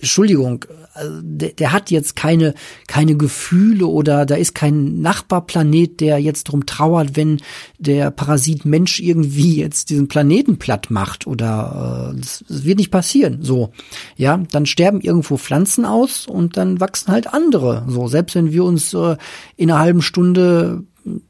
Entschuldigung, 0.00 0.64
also 0.94 1.20
der, 1.22 1.50
der 1.50 1.72
hat 1.72 1.90
jetzt 1.90 2.16
keine, 2.16 2.54
keine 2.86 3.16
Gefühle 3.16 3.86
oder 3.86 4.26
da 4.26 4.36
ist 4.36 4.54
kein 4.54 5.00
Nachbarplanet, 5.00 6.00
der 6.00 6.18
jetzt 6.18 6.44
drum 6.44 6.66
trauert, 6.66 7.16
wenn 7.16 7.40
der 7.78 8.10
Parasit 8.10 8.64
Mensch 8.64 9.00
irgendwie 9.00 9.56
jetzt 9.56 9.90
diesen 9.90 10.08
Planeten 10.08 10.58
platt 10.58 10.90
macht 10.90 11.26
oder 11.26 12.12
äh, 12.14 12.20
das, 12.20 12.44
das 12.48 12.64
wird 12.64 12.78
nicht 12.78 12.90
passieren. 12.90 13.38
So, 13.42 13.70
ja, 14.16 14.36
dann 14.50 14.66
sterben 14.66 15.00
irgendwo 15.00 15.36
Pflanzen 15.36 15.84
aus 15.84 16.26
und 16.26 16.56
dann 16.56 16.80
wachsen 16.80 17.12
halt 17.12 17.32
andere. 17.32 17.84
So, 17.88 18.08
selbst 18.08 18.34
wenn 18.34 18.52
wir 18.52 18.64
uns 18.64 18.94
äh, 18.94 19.16
in 19.56 19.70
einer 19.70 19.80
halben 19.80 20.02
Stunde 20.02 20.84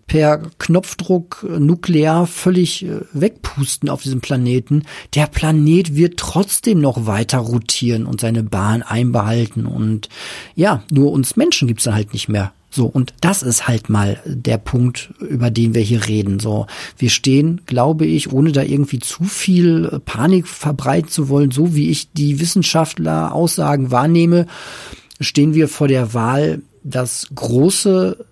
per 0.07 0.43
Knopfdruck 0.59 1.47
nuklear 1.59 2.26
völlig 2.26 2.85
äh, 2.85 3.01
wegpusten 3.12 3.89
auf 3.89 4.03
diesem 4.03 4.20
Planeten. 4.20 4.85
Der 5.14 5.26
Planet 5.26 5.95
wird 5.95 6.18
trotzdem 6.18 6.81
noch 6.81 7.07
weiter 7.07 7.39
rotieren 7.39 8.07
und 8.07 8.20
seine 8.20 8.43
Bahn 8.43 8.83
einbehalten. 8.83 9.66
Und 9.66 10.09
ja, 10.55 10.83
nur 10.91 11.12
uns 11.12 11.37
Menschen 11.37 11.68
gibt's 11.68 11.85
dann 11.85 11.95
halt 11.95 12.12
nicht 12.12 12.29
mehr. 12.29 12.53
So, 12.70 12.87
und 12.87 13.14
das 13.22 13.43
ist 13.43 13.66
halt 13.66 13.89
mal 13.89 14.20
der 14.26 14.59
Punkt, 14.59 15.14
über 15.20 15.51
den 15.51 15.74
wir 15.74 15.81
hier 15.81 16.07
reden. 16.07 16.39
So, 16.39 16.66
wir 16.99 17.09
stehen, 17.09 17.62
glaube 17.64 18.05
ich, 18.05 18.31
ohne 18.31 18.53
da 18.53 18.62
irgendwie 18.62 18.99
zu 18.99 19.24
viel 19.24 20.01
Panik 20.05 20.47
verbreiten 20.47 21.09
zu 21.09 21.29
wollen, 21.29 21.51
so 21.51 21.74
wie 21.74 21.89
ich 21.89 22.12
die 22.12 22.41
Wissenschaftler 22.41 23.33
Aussagen 23.33 23.91
wahrnehme, 23.91 24.47
stehen 25.18 25.55
wir 25.55 25.68
vor 25.68 25.89
der 25.89 26.12
Wahl, 26.12 26.61
das 26.85 27.29
große 27.35 28.24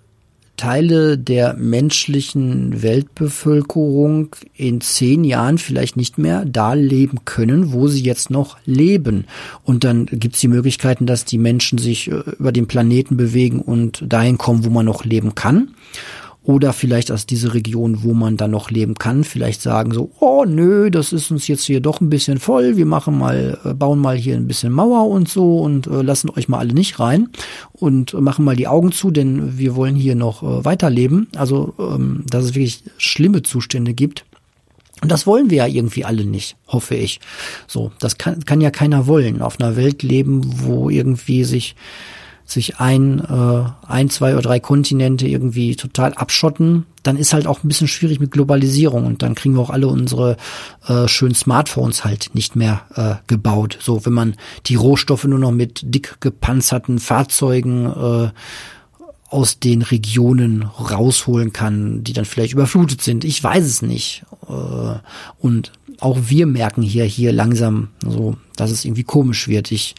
Teile 0.57 1.19
der 1.19 1.55
menschlichen 1.55 2.83
Weltbevölkerung 2.83 4.35
in 4.55 4.81
zehn 4.81 5.25
Jahren 5.25 5.59
vielleicht 5.59 5.97
nicht 5.97 6.19
mehr 6.19 6.45
da 6.45 6.75
leben 6.75 7.19
können, 7.25 7.73
wo 7.73 7.89
sie 7.89 8.03
jetzt 8.03 8.31
noch 8.31 8.57
leben. 8.65 9.27
Und 9.65 9.85
dann 9.85 10.07
gibt 10.07 10.35
es 10.35 10.41
die 10.41 10.49
Möglichkeiten, 10.49 11.07
dass 11.07 11.25
die 11.25 11.39
Menschen 11.39 11.79
sich 11.79 12.11
äh, 12.11 12.23
über 12.39 12.53
den 12.53 12.67
Planeten 12.67 13.17
bewegen 13.17 13.61
und 13.61 14.03
dahin 14.07 14.39
kommen, 14.39 14.65
wo 14.65 14.71
man 14.71 14.87
noch 14.87 15.05
leben 15.05 15.35
kann 15.35 15.69
oder 16.47 16.73
vielleicht 16.73 17.11
aus 17.11 17.27
dieser 17.27 17.55
Region, 17.55 18.05
wo 18.05 18.15
man 18.15 18.37
dann 18.37 18.53
noch 18.53 18.71
leben 18.71 18.95
kann, 18.95 19.25
vielleicht 19.25 19.61
sagen 19.61 19.93
so, 19.93 20.13
oh 20.21 20.45
nö, 20.47 20.91
das 20.93 21.13
ist 21.13 21.33
uns 21.33 21.49
jetzt 21.49 21.65
hier 21.65 21.81
doch 21.81 22.01
ein 22.01 22.09
bisschen 22.09 22.39
voll, 22.39 22.77
wir 22.77 22.87
machen 22.87 23.19
mal, 23.19 23.59
äh, 23.65 23.75
bauen 23.75 23.99
mal 23.99 24.17
hier 24.17 24.37
ein 24.37 24.47
bisschen 24.47 24.73
Mauer 24.73 25.09
und 25.09 25.29
so 25.29 25.59
und 25.59 25.89
äh, 25.89 26.03
lassen 26.03 26.31
euch 26.31 26.49
mal 26.49 26.59
alle 26.59 26.73
nicht 26.73 27.01
rein 27.01 27.31
und 27.73 28.15
machen 28.15 28.45
mal 28.45 28.55
die 28.55 28.69
Augen 28.69 28.93
zu, 28.93 29.11
denn 29.11 29.59
wir 29.59 29.75
wollen 29.75 29.97
hier 29.97 30.15
noch 30.15 30.45
äh, 30.45 30.65
weiterleben. 30.65 31.27
Also, 31.37 31.75
ähm, 31.81 32.23
dass 32.31 32.45
es 32.45 32.55
wirklich 32.55 32.85
schlimme 32.97 33.43
Zustände 33.43 33.93
gibt. 33.93 34.25
Und 35.03 35.11
das 35.11 35.27
wollen 35.27 35.51
wir 35.51 35.59
ja 35.59 35.67
irgendwie 35.67 36.05
alle 36.05 36.25
nicht, 36.25 36.57
hoffe 36.69 36.95
ich. 36.95 37.21
So, 37.67 37.91
das 37.99 38.19
kann, 38.19 38.45
kann 38.45 38.61
ja 38.61 38.71
keiner 38.71 39.09
wollen. 39.09 39.43
Auf 39.43 39.61
einer 39.61 39.77
Welt 39.77 40.05
leben, 40.05 40.43
wo 40.61 40.89
irgendwie 40.91 41.45
sich 41.45 41.75
sich 42.47 42.79
ein, 42.79 43.21
äh, 43.21 43.65
ein, 43.87 44.09
zwei 44.09 44.33
oder 44.33 44.43
drei 44.43 44.61
Kontinente 44.61 45.27
irgendwie 45.27 45.75
total 45.75 46.15
abschotten, 46.15 46.87
dann 47.03 47.17
ist 47.17 47.33
halt 47.33 47.47
auch 47.47 47.63
ein 47.63 47.69
bisschen 47.69 47.89
schwierig 47.89 48.21
mit 48.21 48.31
Globalisierung 48.31 49.05
und 49.05 49.23
dann 49.23 49.35
kriegen 49.35 49.55
wir 49.55 49.61
auch 49.61 49.71
alle 49.71 49.89
unsere 49.89 50.37
äh, 50.87 51.09
schönen 51.09 51.35
Smartphones 51.35 52.05
halt 52.05 52.31
nicht 52.35 52.57
mehr 52.57 52.83
äh, 52.95 53.17
gebaut. 53.27 53.79
So, 53.81 54.07
wenn 54.07 54.13
man 54.13 54.37
die 54.67 54.77
Rohstoffe 54.77 55.25
nur 55.25 55.39
noch 55.39 55.53
mit 55.53 55.81
dick 55.83 56.21
gepanzerten 56.21 57.01
Fahrzeugen 57.01 57.87
äh, 57.87 58.31
aus 59.29 59.59
den 59.59 59.83
Regionen 59.83 60.63
rausholen 60.63 61.53
kann, 61.53 62.05
die 62.05 62.13
dann 62.13 62.25
vielleicht 62.25 62.53
überflutet 62.53 63.03
sind. 63.03 63.25
Ich 63.25 63.43
weiß 63.43 63.65
es 63.65 63.83
nicht. 63.83 64.25
Äh, 64.49 64.99
und 65.39 65.73
auch 65.99 66.19
wir 66.29 66.47
merken 66.47 66.83
hier 66.83 67.05
hier 67.05 67.33
langsam 67.33 67.89
so, 68.05 68.37
dass 68.55 68.71
es 68.71 68.85
irgendwie 68.85 69.05
komisch 69.05 69.49
wird. 69.49 69.73
Ich 69.73 69.97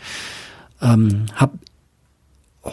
ähm, 0.82 1.26
habe 1.36 1.58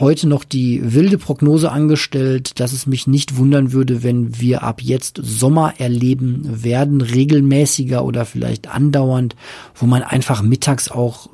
heute 0.00 0.28
noch 0.28 0.44
die 0.44 0.94
wilde 0.94 1.18
Prognose 1.18 1.70
angestellt, 1.70 2.60
dass 2.60 2.72
es 2.72 2.86
mich 2.86 3.06
nicht 3.06 3.36
wundern 3.36 3.72
würde, 3.72 4.02
wenn 4.02 4.40
wir 4.40 4.62
ab 4.62 4.82
jetzt 4.82 5.20
Sommer 5.22 5.74
erleben 5.78 6.64
werden, 6.64 7.00
regelmäßiger 7.00 8.04
oder 8.04 8.24
vielleicht 8.24 8.68
andauernd, 8.68 9.36
wo 9.74 9.86
man 9.86 10.02
einfach 10.02 10.42
mittags 10.42 10.90
auch 10.90 11.28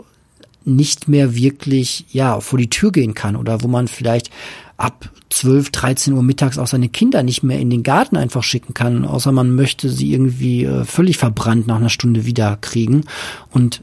nicht 0.64 1.08
mehr 1.08 1.34
wirklich, 1.34 2.04
ja, 2.10 2.40
vor 2.40 2.58
die 2.58 2.70
Tür 2.70 2.92
gehen 2.92 3.14
kann 3.14 3.36
oder 3.36 3.62
wo 3.62 3.68
man 3.68 3.88
vielleicht 3.88 4.30
ab 4.76 5.10
12, 5.30 5.70
13 5.70 6.14
Uhr 6.14 6.22
mittags 6.22 6.58
auch 6.58 6.66
seine 6.66 6.88
Kinder 6.88 7.22
nicht 7.22 7.42
mehr 7.42 7.60
in 7.60 7.70
den 7.70 7.82
Garten 7.82 8.16
einfach 8.16 8.42
schicken 8.42 8.74
kann, 8.74 9.04
außer 9.04 9.32
man 9.32 9.54
möchte 9.54 9.88
sie 9.88 10.12
irgendwie 10.12 10.64
äh, 10.64 10.84
völlig 10.84 11.16
verbrannt 11.16 11.66
nach 11.66 11.76
einer 11.76 11.88
Stunde 11.88 12.26
wieder 12.26 12.58
kriegen. 12.60 13.04
Und 13.50 13.82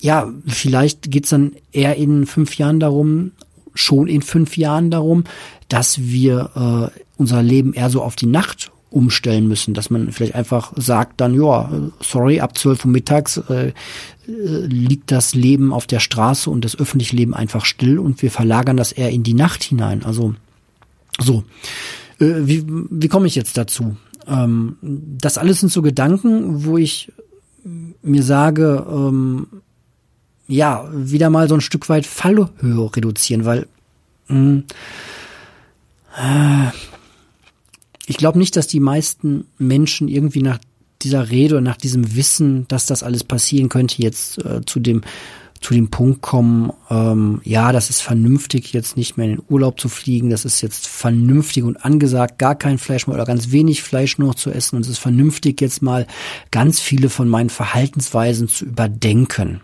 ja, 0.00 0.32
vielleicht 0.46 1.10
geht's 1.10 1.30
dann 1.30 1.52
eher 1.72 1.96
in 1.96 2.26
fünf 2.26 2.56
Jahren 2.56 2.80
darum, 2.80 3.32
schon 3.74 4.08
in 4.08 4.22
fünf 4.22 4.56
Jahren 4.56 4.90
darum, 4.90 5.24
dass 5.68 6.00
wir 6.00 6.90
äh, 6.94 7.00
unser 7.16 7.42
Leben 7.42 7.72
eher 7.72 7.90
so 7.90 8.02
auf 8.02 8.16
die 8.16 8.26
Nacht 8.26 8.70
umstellen 8.92 9.48
müssen, 9.48 9.74
dass 9.74 9.90
man 9.90 10.12
vielleicht 10.12 10.34
einfach 10.34 10.72
sagt 10.76 11.20
dann, 11.20 11.34
ja, 11.34 11.70
sorry, 12.00 12.40
ab 12.40 12.56
12 12.56 12.84
Uhr 12.84 12.90
mittags 12.90 13.38
äh, 13.48 13.68
äh, 13.68 13.72
liegt 14.26 15.10
das 15.10 15.34
Leben 15.34 15.72
auf 15.72 15.86
der 15.86 16.00
Straße 16.00 16.50
und 16.50 16.64
das 16.64 16.78
öffentliche 16.78 17.16
Leben 17.16 17.34
einfach 17.34 17.64
still 17.64 17.98
und 17.98 18.22
wir 18.22 18.30
verlagern 18.30 18.76
das 18.76 18.92
eher 18.92 19.10
in 19.10 19.22
die 19.22 19.34
Nacht 19.34 19.62
hinein. 19.62 20.04
Also 20.04 20.34
so, 21.18 21.44
äh, 22.20 22.34
wie, 22.44 22.64
wie 22.66 23.08
komme 23.08 23.26
ich 23.26 23.34
jetzt 23.34 23.56
dazu? 23.56 23.96
Ähm, 24.26 24.76
das 24.82 25.38
alles 25.38 25.60
sind 25.60 25.72
so 25.72 25.82
Gedanken, 25.82 26.64
wo 26.64 26.76
ich 26.76 27.10
mir 28.02 28.22
sage, 28.22 28.84
ähm, 28.88 29.46
ja, 30.52 30.86
wieder 30.92 31.30
mal 31.30 31.48
so 31.48 31.54
ein 31.54 31.60
Stück 31.60 31.88
weit 31.88 32.06
Fallhöhe 32.06 32.90
reduzieren, 32.94 33.44
weil 33.44 33.66
mh, 34.28 34.36
hm, 34.36 34.64
äh, 36.18 36.70
ich 38.06 38.18
glaube 38.18 38.38
nicht, 38.38 38.56
dass 38.56 38.66
die 38.66 38.80
meisten 38.80 39.46
Menschen 39.58 40.08
irgendwie 40.08 40.42
nach 40.42 40.58
dieser 41.00 41.30
Rede 41.30 41.56
und 41.56 41.64
nach 41.64 41.78
diesem 41.78 42.14
Wissen, 42.14 42.68
dass 42.68 42.86
das 42.86 43.02
alles 43.02 43.24
passieren 43.24 43.68
könnte, 43.68 44.02
jetzt 44.02 44.44
äh, 44.44 44.60
zu 44.66 44.78
dem 44.78 45.02
zu 45.60 45.74
dem 45.74 45.90
Punkt 45.90 46.22
kommen, 46.22 46.72
ähm, 46.90 47.40
ja, 47.44 47.70
das 47.70 47.88
ist 47.88 48.00
vernünftig, 48.00 48.72
jetzt 48.72 48.96
nicht 48.96 49.16
mehr 49.16 49.26
in 49.26 49.36
den 49.36 49.44
Urlaub 49.48 49.78
zu 49.78 49.88
fliegen, 49.88 50.28
das 50.28 50.44
ist 50.44 50.60
jetzt 50.60 50.88
vernünftig 50.88 51.62
und 51.62 51.84
angesagt, 51.84 52.40
gar 52.40 52.56
kein 52.56 52.78
Fleisch 52.78 53.06
mehr 53.06 53.14
oder 53.14 53.24
ganz 53.24 53.52
wenig 53.52 53.80
Fleisch 53.80 54.18
nur 54.18 54.28
noch 54.28 54.34
zu 54.34 54.50
essen 54.50 54.74
und 54.74 54.82
es 54.82 54.88
ist 54.88 54.98
vernünftig, 54.98 55.60
jetzt 55.60 55.80
mal 55.80 56.08
ganz 56.50 56.80
viele 56.80 57.08
von 57.08 57.28
meinen 57.28 57.48
Verhaltensweisen 57.48 58.48
zu 58.48 58.64
überdenken. 58.64 59.60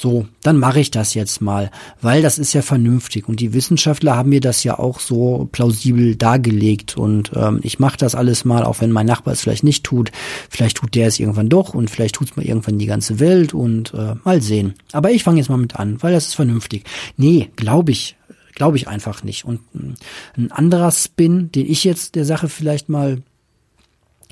So, 0.00 0.28
dann 0.44 0.58
mache 0.58 0.78
ich 0.78 0.92
das 0.92 1.14
jetzt 1.14 1.40
mal, 1.40 1.72
weil 2.00 2.22
das 2.22 2.38
ist 2.38 2.52
ja 2.52 2.62
vernünftig 2.62 3.28
und 3.28 3.40
die 3.40 3.52
Wissenschaftler 3.52 4.14
haben 4.14 4.28
mir 4.28 4.40
das 4.40 4.62
ja 4.62 4.78
auch 4.78 5.00
so 5.00 5.48
plausibel 5.50 6.14
dargelegt 6.14 6.96
und 6.96 7.32
ähm, 7.34 7.58
ich 7.64 7.80
mache 7.80 7.96
das 7.96 8.14
alles 8.14 8.44
mal, 8.44 8.62
auch 8.62 8.80
wenn 8.80 8.92
mein 8.92 9.06
Nachbar 9.06 9.32
es 9.32 9.40
vielleicht 9.40 9.64
nicht 9.64 9.82
tut. 9.82 10.12
Vielleicht 10.50 10.76
tut 10.76 10.94
der 10.94 11.08
es 11.08 11.18
irgendwann 11.18 11.48
doch 11.48 11.74
und 11.74 11.90
vielleicht 11.90 12.14
tut 12.14 12.30
es 12.30 12.36
mal 12.36 12.46
irgendwann 12.46 12.78
die 12.78 12.86
ganze 12.86 13.18
Welt 13.18 13.54
und 13.54 13.92
äh, 13.92 14.14
mal 14.22 14.40
sehen. 14.40 14.74
Aber 14.92 15.10
ich 15.10 15.24
fange 15.24 15.38
jetzt 15.38 15.50
mal 15.50 15.56
mit 15.56 15.74
an, 15.74 16.00
weil 16.00 16.12
das 16.12 16.26
ist 16.26 16.34
vernünftig. 16.34 16.84
Nee, 17.16 17.50
glaube 17.56 17.90
ich, 17.90 18.14
glaube 18.54 18.76
ich 18.76 18.86
einfach 18.86 19.24
nicht. 19.24 19.44
Und 19.44 19.62
äh, 19.74 20.40
ein 20.40 20.52
anderer 20.52 20.92
Spin, 20.92 21.50
den 21.50 21.68
ich 21.68 21.82
jetzt 21.82 22.14
der 22.14 22.24
Sache 22.24 22.48
vielleicht 22.48 22.88
mal 22.88 23.20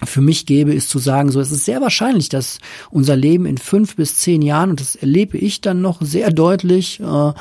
für 0.05 0.21
mich 0.21 0.47
gebe, 0.47 0.75
ist 0.75 0.91
zu 0.91 0.99
sagen, 0.99 1.31
so 1.31 1.41
es 1.41 1.51
ist 1.51 1.65
sehr 1.65 1.81
wahrscheinlich, 1.81 2.29
dass 2.29 2.59
unser 2.91 3.17
Leben 3.17 3.47
in 3.47 3.59
fünf 3.59 3.97
bis 3.97 4.19
zehn 4.19 4.43
Jahren, 4.43 4.71
und 4.71 4.81
das 4.81 4.95
erlebe 4.95 5.39
ich 5.39 5.61
dann 5.61 5.81
noch 5.81 6.03
sehr 6.03 6.31
deutlich, 6.31 7.01
äh, 7.01 7.33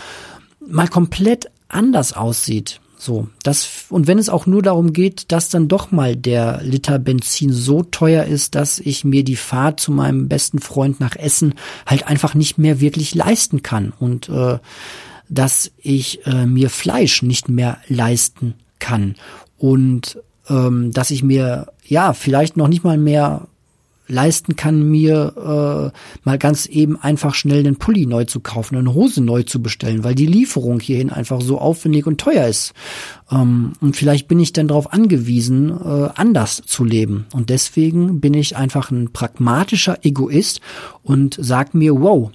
mal 0.68 0.88
komplett 0.90 1.52
anders 1.68 2.14
aussieht. 2.14 2.80
So, 2.98 3.28
das, 3.44 3.86
und 3.90 4.08
wenn 4.08 4.18
es 4.18 4.30
auch 4.30 4.46
nur 4.46 4.62
darum 4.62 4.94
geht, 4.94 5.32
dass 5.32 5.50
dann 5.50 5.68
doch 5.68 5.92
mal 5.92 6.16
der 6.16 6.62
Liter 6.64 6.98
Benzin 6.98 7.52
so 7.52 7.84
teuer 7.84 8.24
ist, 8.24 8.56
dass 8.56 8.80
ich 8.80 9.04
mir 9.04 9.24
die 9.24 9.36
Fahrt 9.36 9.80
zu 9.80 9.92
meinem 9.92 10.30
besten 10.30 10.60
Freund 10.60 11.00
nach 11.00 11.16
Essen 11.16 11.56
halt 11.86 12.08
einfach 12.08 12.36
nicht 12.36 12.58
mehr 12.58 12.80
wirklich 12.80 13.14
leisten 13.14 13.62
kann 13.62 13.94
und 14.00 14.30
äh, 14.30 14.60
dass 15.28 15.72
ich 15.78 16.26
äh, 16.26 16.46
mir 16.46 16.70
Fleisch 16.70 17.22
nicht 17.22 17.50
mehr 17.50 17.80
leisten 17.90 18.56
kann 18.80 19.16
und 19.58 20.18
ähm, 20.50 20.92
dass 20.92 21.12
ich 21.12 21.24
mir 21.24 21.68
ja 21.86 22.14
vielleicht 22.14 22.58
noch 22.58 22.68
nicht 22.68 22.84
mal 22.84 22.98
mehr 22.98 23.48
leisten 24.08 24.56
kann, 24.56 24.88
mir 24.90 25.34
äh, 25.94 25.98
mal 26.24 26.38
ganz 26.38 26.68
eben 26.68 27.00
einfach 27.02 27.34
schnell 27.34 27.60
einen 27.60 27.78
Pulli 27.78 28.06
neu 28.06 28.26
zu 28.26 28.40
kaufen, 28.40 28.78
eine 28.78 28.94
Hose 28.94 29.22
neu 29.22 29.44
zu 29.44 29.62
bestellen, 29.62 30.04
weil 30.04 30.16
die 30.16 30.28
Lieferung 30.28 30.80
hierhin 30.80 31.10
einfach 31.10 31.42
so 31.42 31.58
aufwendig 31.58 32.06
und 32.06 32.20
teuer 32.20 32.48
ist. 32.48 32.74
Ähm, 33.32 33.74
und 33.82 33.96
vielleicht 33.96 34.28
bin 34.28 34.40
ich 34.40 34.54
dann 34.54 34.68
darauf 34.68 34.94
angewiesen, 34.94 35.72
äh, 35.72 36.10
anders 36.16 36.62
zu 36.66 36.84
leben. 36.84 37.26
Und 37.34 37.50
deswegen 37.50 38.20
bin 38.20 38.34
ich 38.34 38.56
einfach 38.56 38.92
ein 38.92 39.12
pragmatischer 39.12 39.98
Egoist 40.04 40.62
und 41.02 41.38
sag 41.40 41.74
mir, 41.74 42.00
wow, 42.00 42.32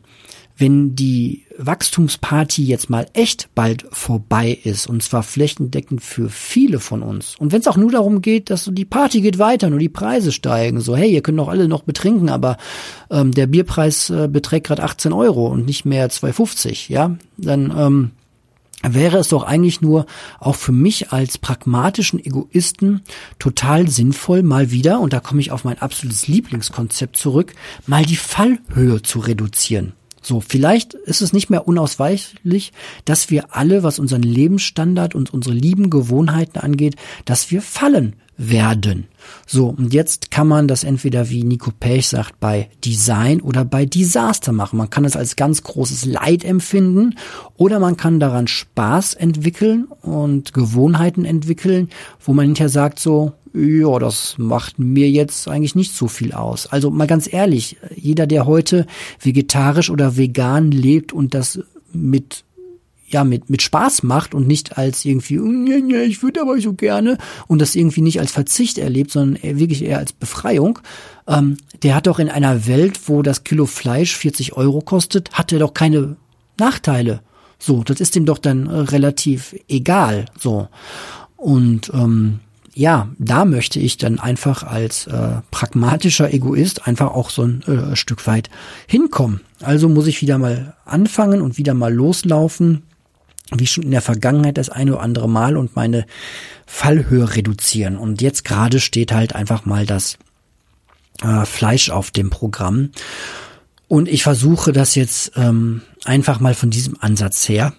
wenn 0.61 0.95
die 0.95 1.47
Wachstumsparty 1.57 2.65
jetzt 2.65 2.91
mal 2.91 3.07
echt 3.15 3.49
bald 3.55 3.87
vorbei 3.91 4.59
ist, 4.63 4.87
und 4.87 5.03
zwar 5.03 5.23
flächendeckend 5.23 6.03
für 6.03 6.29
viele 6.29 6.81
von 6.81 7.03
uns, 7.03 7.37
und 7.39 7.53
wenn 7.53 7.61
es 7.61 7.67
auch 7.67 7.77
nur 7.77 7.91
darum 7.91 8.21
geht, 8.21 8.51
dass 8.51 8.71
die 8.71 8.85
Party 8.85 9.23
geht 9.23 9.39
weiter, 9.39 9.71
nur 9.71 9.79
die 9.79 9.89
Preise 9.89 10.33
steigen, 10.33 10.81
so 10.81 10.97
hey, 10.97 11.11
ihr 11.11 11.23
könnt 11.23 11.39
doch 11.39 11.49
alle 11.49 11.67
noch 11.67 11.83
betrinken, 11.83 12.29
aber 12.29 12.59
ähm, 13.11 13.33
der 13.33 13.47
Bierpreis 13.47 14.11
äh, 14.11 14.29
beträgt 14.29 14.67
gerade 14.67 14.83
18 14.83 15.13
Euro 15.13 15.47
und 15.49 15.65
nicht 15.65 15.85
mehr 15.85 16.11
2,50, 16.11 16.93
ja, 16.93 17.17
dann 17.39 17.75
ähm, 17.77 18.11
wäre 18.83 19.19
es 19.19 19.29
doch 19.29 19.45
eigentlich 19.45 19.81
nur 19.81 20.07
auch 20.39 20.57
für 20.57 20.73
mich 20.73 21.13
als 21.13 21.39
pragmatischen 21.39 22.23
Egoisten 22.25 23.03
total 23.39 23.89
sinnvoll, 23.89 24.43
mal 24.43 24.71
wieder, 24.71 25.01
und 25.01 25.13
da 25.13 25.21
komme 25.21 25.41
ich 25.41 25.53
auf 25.53 25.65
mein 25.65 25.79
absolutes 25.79 26.29
Lieblingskonzept 26.29 27.17
zurück, 27.17 27.55
mal 27.87 28.05
die 28.05 28.17
Fallhöhe 28.17 29.03
zu 29.03 29.21
reduzieren. 29.21 29.95
So, 30.21 30.41
vielleicht 30.41 30.95
ist 30.95 31.23
es 31.23 31.33
nicht 31.33 31.51
mehr 31.51 31.67
unausweichlich, 31.67 32.73
dass 33.05 33.31
wir 33.31 33.55
alle, 33.57 33.83
was 33.83 33.99
unseren 33.99 34.23
Lebensstandard 34.23 35.15
und 35.15 35.33
unsere 35.33 35.55
lieben 35.55 35.91
Gewohnheiten 35.91 36.59
angeht, 36.59 36.97
dass 37.25 37.51
wir 37.51 37.63
fallen 37.63 38.17
werden. 38.41 39.07
So, 39.47 39.69
und 39.69 39.93
jetzt 39.93 40.31
kann 40.31 40.49
man 40.49 40.67
das 40.67 40.83
entweder, 40.83 41.29
wie 41.29 41.45
Nico 41.45 41.71
Pech 41.79 42.09
sagt, 42.09 42.41
bei 42.41 42.71
Design 42.85 43.43
oder 43.43 43.67
bei 43.67 43.85
Disaster 43.85 44.53
machen. 44.53 44.79
Man 44.79 44.89
kann 44.89 45.05
es 45.05 45.17
als 45.17 45.37
ganz 45.37 45.63
großes 45.63 46.07
Leid 46.07 46.45
empfinden 46.45 47.17
oder 47.57 47.79
man 47.81 47.99
kann 47.99 48.19
daran 48.19 48.47
Spaß 48.47 49.15
entwickeln 49.15 49.89
und 50.01 50.55
Gewohnheiten 50.55 51.27
entwickeln, 51.27 51.91
wo 52.21 52.33
man 52.33 52.47
hinterher 52.47 52.71
sagt 52.71 52.99
so, 52.99 53.33
ja, 53.53 53.99
das 53.99 54.37
macht 54.39 54.79
mir 54.79 55.11
jetzt 55.11 55.49
eigentlich 55.49 55.75
nicht 55.75 55.95
so 55.95 56.07
viel 56.09 56.33
aus. 56.33 56.67
Also 56.67 56.91
mal 56.91 57.07
ganz 57.07 57.33
ehrlich, 57.33 57.77
jeder, 57.95 58.27
der 58.27 58.47
heute 58.47 58.87
vegetarisch 59.21 59.91
oder 59.91 60.17
vegan 60.17 60.71
lebt 60.71 61.13
und 61.13 61.35
das 61.35 61.61
mit 61.93 62.45
ja 63.09 63.25
mit 63.25 63.51
mit 63.51 63.61
Spaß 63.61 64.05
macht 64.05 64.35
und 64.35 64.47
nicht 64.47 64.79
als 64.79 65.05
irgendwie 65.05 65.41
ich 66.05 66.23
würde 66.23 66.41
aber 66.41 66.61
so 66.61 66.75
gerne 66.75 67.19
und 67.49 67.61
das 67.61 67.75
irgendwie 67.75 68.03
nicht 68.03 68.21
als 68.21 68.31
Verzicht 68.31 68.79
erlebt, 68.79 69.11
sondern 69.11 69.43
wirklich 69.59 69.83
eher 69.83 69.99
als 69.99 70.13
Befreiung. 70.13 70.79
Ähm, 71.27 71.57
der 71.83 71.97
hat 71.97 72.07
doch 72.07 72.21
in 72.21 72.29
einer 72.29 72.69
Welt, 72.69 73.01
wo 73.07 73.23
das 73.23 73.43
Kilo 73.43 73.67
Fleisch 73.67 74.17
40 74.17 74.53
Euro 74.53 74.81
kostet, 74.81 75.33
hat 75.33 75.53
er 75.53 75.59
doch 75.59 75.75
keine 75.75 76.17
Nachteile. 76.57 77.21
So, 77.59 77.83
das 77.83 78.01
ist 78.01 78.15
ihm 78.15 78.27
doch 78.27 78.39
dann 78.39 78.69
äh, 78.69 78.77
relativ 78.77 79.57
egal. 79.69 80.27
So 80.39 80.69
und 81.37 81.91
ähm, 81.95 82.41
ja, 82.75 83.09
da 83.19 83.45
möchte 83.45 83.81
ich 83.81 83.97
dann 83.97 84.21
einfach 84.21 84.63
als 84.63 85.07
äh, 85.07 85.41
pragmatischer 85.51 86.33
Egoist 86.33 86.87
einfach 86.87 87.09
auch 87.13 87.31
so 87.31 87.43
ein 87.43 87.63
äh, 87.63 87.97
Stück 87.97 88.27
weit 88.27 88.49
hinkommen. 88.87 89.41
Also 89.61 89.89
muss 89.89 90.07
ich 90.07 90.23
wieder 90.23 90.39
mal 90.39 90.75
anfangen 90.85 91.43
und 91.43 91.59
wieder 91.59 91.75
mal 91.75 91.93
loslaufen, 91.93 92.83
wie 93.53 93.67
schon 93.67 93.85
in 93.85 93.91
der 93.91 94.03
Vergangenheit 94.03 94.57
das 94.57 94.71
eine 94.71 94.93
oder 94.93 95.03
andere 95.03 95.29
Mal 95.29 95.57
und 95.57 95.75
meine 95.75 96.07
Fallhöhe 96.67 97.35
reduzieren. 97.35 97.97
Und 97.97 98.23
jetzt 98.23 98.45
gerade 98.45 98.79
steht 98.79 99.13
halt 99.13 99.35
einfach 99.35 99.65
mal 99.65 99.85
das 99.85 100.19
äh, 101.23 101.45
Fleisch 101.45 101.91
auf 101.91 102.13
dem 102.13 102.31
Programm. 102.31 102.91
Und 103.89 104.09
ich 104.09 104.23
versuche 104.23 104.73
das 104.73 104.95
jetzt 104.95 105.33
ähm, 105.35 105.83
einfach 106.05 106.39
mal 106.39 106.55
von 106.55 106.71
diesem 106.71 106.97
Ansatz 107.01 107.49
her 107.49 107.73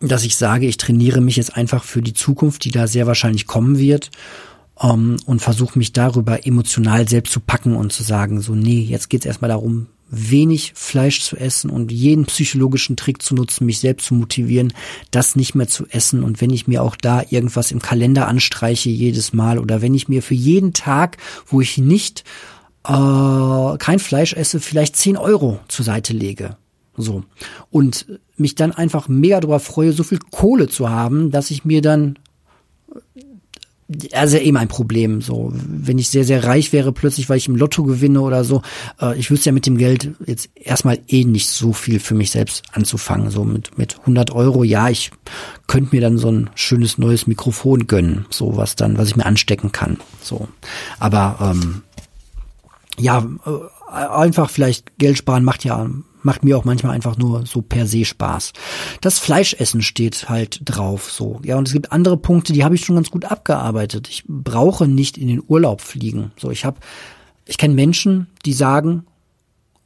dass 0.00 0.24
ich 0.24 0.36
sage, 0.36 0.66
ich 0.66 0.76
trainiere 0.76 1.20
mich 1.20 1.36
jetzt 1.36 1.56
einfach 1.56 1.84
für 1.84 2.02
die 2.02 2.14
Zukunft, 2.14 2.64
die 2.64 2.70
da 2.70 2.86
sehr 2.86 3.06
wahrscheinlich 3.06 3.46
kommen 3.46 3.78
wird 3.78 4.10
ähm, 4.80 5.16
und 5.26 5.40
versuche 5.40 5.78
mich 5.78 5.92
darüber 5.92 6.46
emotional 6.46 7.08
selbst 7.08 7.32
zu 7.32 7.40
packen 7.40 7.74
und 7.74 7.92
zu 7.92 8.02
sagen, 8.02 8.40
so 8.40 8.54
nee, 8.54 8.80
jetzt 8.80 9.10
geht's 9.10 9.26
erstmal 9.26 9.50
darum, 9.50 9.86
wenig 10.10 10.72
Fleisch 10.74 11.20
zu 11.20 11.36
essen 11.36 11.70
und 11.70 11.92
jeden 11.92 12.24
psychologischen 12.26 12.96
Trick 12.96 13.22
zu 13.22 13.34
nutzen, 13.34 13.66
mich 13.66 13.80
selbst 13.80 14.06
zu 14.06 14.14
motivieren, 14.14 14.72
das 15.10 15.36
nicht 15.36 15.54
mehr 15.54 15.68
zu 15.68 15.86
essen. 15.90 16.22
Und 16.22 16.40
wenn 16.40 16.50
ich 16.50 16.66
mir 16.66 16.82
auch 16.82 16.96
da 16.96 17.22
irgendwas 17.28 17.70
im 17.72 17.82
Kalender 17.82 18.26
anstreiche 18.26 18.88
jedes 18.88 19.32
Mal 19.32 19.58
oder 19.58 19.82
wenn 19.82 19.94
ich 19.94 20.08
mir 20.08 20.22
für 20.22 20.34
jeden 20.34 20.72
Tag, 20.72 21.18
wo 21.46 21.60
ich 21.60 21.76
nicht 21.76 22.24
äh, 22.84 23.76
kein 23.78 23.98
Fleisch 23.98 24.32
esse, 24.32 24.60
vielleicht 24.60 24.96
10 24.96 25.16
Euro 25.18 25.60
zur 25.68 25.84
Seite 25.84 26.14
lege. 26.14 26.56
So. 26.98 27.24
Und 27.70 28.06
mich 28.36 28.54
dann 28.54 28.72
einfach 28.72 29.08
mega 29.08 29.40
darüber 29.40 29.60
freue, 29.60 29.92
so 29.92 30.02
viel 30.02 30.18
Kohle 30.30 30.68
zu 30.68 30.90
haben, 30.90 31.30
dass 31.30 31.50
ich 31.50 31.64
mir 31.64 31.82
dann 31.82 32.18
also 34.12 34.36
eh 34.36 34.52
mein 34.52 34.68
Problem. 34.68 35.22
So, 35.22 35.50
wenn 35.54 35.98
ich 35.98 36.10
sehr, 36.10 36.24
sehr 36.24 36.44
reich 36.44 36.72
wäre, 36.72 36.92
plötzlich, 36.92 37.28
weil 37.28 37.38
ich 37.38 37.48
im 37.48 37.56
Lotto 37.56 37.84
gewinne 37.84 38.20
oder 38.20 38.44
so, 38.44 38.62
äh, 39.00 39.18
ich 39.18 39.30
wüsste 39.30 39.48
ja 39.48 39.52
mit 39.52 39.66
dem 39.66 39.78
Geld 39.78 40.10
jetzt 40.26 40.50
erstmal 40.54 40.98
eh 41.08 41.24
nicht 41.24 41.48
so 41.48 41.72
viel 41.72 41.98
für 41.98 42.14
mich 42.14 42.30
selbst 42.30 42.62
anzufangen. 42.72 43.30
So 43.30 43.44
mit, 43.44 43.78
mit 43.78 43.98
100 44.00 44.30
Euro, 44.32 44.62
ja, 44.62 44.88
ich 44.88 45.10
könnte 45.66 45.94
mir 45.94 46.02
dann 46.02 46.18
so 46.18 46.30
ein 46.30 46.50
schönes 46.54 46.98
neues 46.98 47.26
Mikrofon 47.26 47.86
gönnen, 47.86 48.26
so 48.30 48.56
was 48.56 48.76
dann, 48.76 48.98
was 48.98 49.08
ich 49.08 49.16
mir 49.16 49.26
anstecken 49.26 49.72
kann. 49.72 49.98
So, 50.22 50.48
aber 50.98 51.38
ähm, 51.40 51.82
ja, 52.98 53.26
äh, 53.46 53.94
einfach 53.94 54.50
vielleicht 54.50 54.98
Geld 54.98 55.16
sparen 55.16 55.44
macht 55.44 55.64
ja 55.64 55.88
macht 56.28 56.44
mir 56.44 56.58
auch 56.58 56.66
manchmal 56.66 56.94
einfach 56.94 57.16
nur 57.16 57.46
so 57.46 57.62
per 57.62 57.86
se 57.86 58.04
Spaß. 58.04 58.52
Das 59.00 59.18
Fleischessen 59.18 59.80
steht 59.80 60.28
halt 60.28 60.60
drauf 60.62 61.10
so. 61.10 61.40
Ja, 61.42 61.56
und 61.56 61.66
es 61.66 61.72
gibt 61.72 61.90
andere 61.90 62.18
Punkte, 62.18 62.52
die 62.52 62.64
habe 62.64 62.74
ich 62.74 62.84
schon 62.84 62.96
ganz 62.96 63.10
gut 63.10 63.24
abgearbeitet. 63.24 64.08
Ich 64.10 64.24
brauche 64.28 64.86
nicht 64.86 65.16
in 65.16 65.28
den 65.28 65.42
Urlaub 65.48 65.80
fliegen. 65.80 66.32
So, 66.36 66.50
ich 66.50 66.66
habe 66.66 66.80
ich 67.46 67.56
kenne 67.56 67.72
Menschen, 67.72 68.26
die 68.44 68.52
sagen 68.52 69.06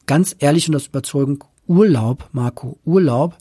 ganz 0.07 0.35
ehrlich 0.41 0.67
und 0.67 0.73
das 0.73 0.89
Überzeugung 0.89 1.45
Urlaub, 1.69 2.29
Marco, 2.33 2.77
Urlaub, 2.85 3.37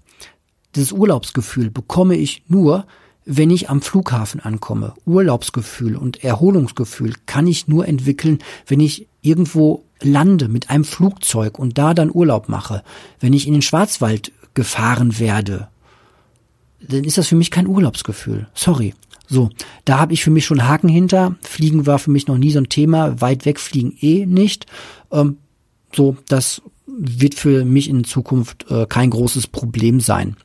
dieses 0.76 0.92
Urlaubsgefühl 0.92 1.72
bekomme 1.72 2.16
ich 2.16 2.44
nur, 2.50 2.86
wenn 3.26 3.50
ich 3.50 3.70
am 3.70 3.82
Flughafen 3.82 4.40
ankomme. 4.40 4.94
Urlaubsgefühl 5.06 5.96
und 5.96 6.24
Erholungsgefühl 6.24 7.14
kann 7.26 7.48
ich 7.48 7.68
nur 7.68 7.88
entwickeln, 7.88 8.40
wenn 8.68 8.80
ich 8.80 9.08
irgendwo 9.22 9.84
lande 10.02 10.48
mit 10.48 10.70
einem 10.70 10.84
Flugzeug 10.84 11.60
und 11.60 11.78
da 11.78 11.94
dann 11.94 12.12
Urlaub 12.12 12.50
mache, 12.50 12.84
wenn 13.20 13.34
ich 13.34 13.48
in 13.48 13.54
den 13.54 13.62
Schwarzwald 13.62 14.32
gefahren 14.54 15.20
werde, 15.20 15.68
dann 16.82 17.04
ist 17.04 17.18
das 17.18 17.28
für 17.28 17.36
mich 17.36 17.52
kein 17.52 17.68
Urlaubsgefühl. 17.68 18.48
Sorry. 18.54 18.94
So, 19.28 19.50
da 19.86 19.98
habe 20.00 20.14
ich 20.14 20.24
für 20.24 20.32
mich 20.32 20.46
schon 20.46 20.68
Haken 20.68 20.90
hinter. 20.90 21.36
Fliegen 21.42 21.86
war 21.86 22.00
für 22.00 22.12
mich 22.12 22.28
noch 22.28 22.38
nie 22.38 22.52
so 22.52 22.60
ein 22.60 22.70
Thema. 22.70 23.22
Weit 23.22 23.46
weg 23.46 23.60
fliegen 23.60 23.96
eh 24.02 24.26
nicht. 24.26 24.66
Ähm, 25.12 25.38
so, 25.96 26.18
das 26.28 26.62
wird 26.86 27.36
für 27.36 27.64
mich 27.64 27.90
in 27.90 28.04
Zukunft 28.04 28.70
äh, 28.70 28.86
kein 28.88 29.10
großes 29.10 29.48
Problem 29.48 30.02
sein. 30.02 30.36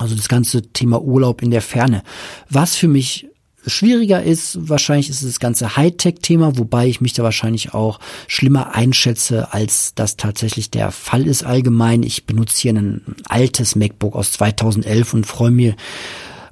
Also 0.00 0.14
das 0.14 0.28
ganze 0.28 0.62
Thema 0.62 1.02
Urlaub 1.02 1.42
in 1.42 1.50
der 1.50 1.60
Ferne. 1.60 2.02
Was 2.48 2.74
für 2.74 2.88
mich 2.88 3.28
schwieriger 3.66 4.22
ist, 4.22 4.56
wahrscheinlich 4.68 5.10
ist 5.10 5.22
das 5.22 5.38
ganze 5.38 5.76
Hightech-Thema, 5.76 6.56
wobei 6.56 6.86
ich 6.86 7.02
mich 7.02 7.12
da 7.12 7.22
wahrscheinlich 7.22 7.74
auch 7.74 8.00
schlimmer 8.26 8.74
einschätze, 8.74 9.52
als 9.52 9.94
das 9.94 10.16
tatsächlich 10.16 10.70
der 10.70 10.90
Fall 10.90 11.26
ist 11.26 11.44
allgemein. 11.44 12.02
Ich 12.02 12.24
benutze 12.24 12.62
hier 12.62 12.72
ein 12.72 13.02
altes 13.28 13.76
MacBook 13.76 14.16
aus 14.16 14.32
2011 14.32 15.12
und 15.12 15.26
freue 15.26 15.50
mir 15.50 15.76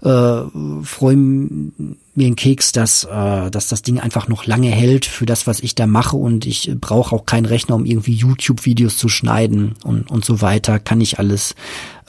äh, 0.03 0.43
freue 0.83 1.17
mir 2.19 2.27
einen 2.27 2.37
Keks, 2.37 2.73
dass, 2.73 3.05
äh, 3.05 3.51
dass 3.51 3.69
das 3.69 3.83
Ding 3.83 3.99
einfach 3.99 4.29
noch 4.29 4.45
lange 4.45 4.69
hält 4.69 5.07
für 5.07 5.25
das, 5.25 5.47
was 5.47 5.61
ich 5.61 5.75
da 5.75 5.87
mache 5.87 6.17
und 6.17 6.45
ich 6.45 6.71
brauche 6.79 7.15
auch 7.15 7.25
keinen 7.25 7.47
Rechner, 7.47 7.77
um 7.77 7.87
irgendwie 7.87 8.13
YouTube-Videos 8.13 8.99
zu 8.99 9.09
schneiden 9.09 9.77
und, 9.85 10.11
und 10.11 10.25
so 10.25 10.43
weiter. 10.43 10.79
Kann 10.79 11.01
ich 11.01 11.19
alles. 11.19 11.55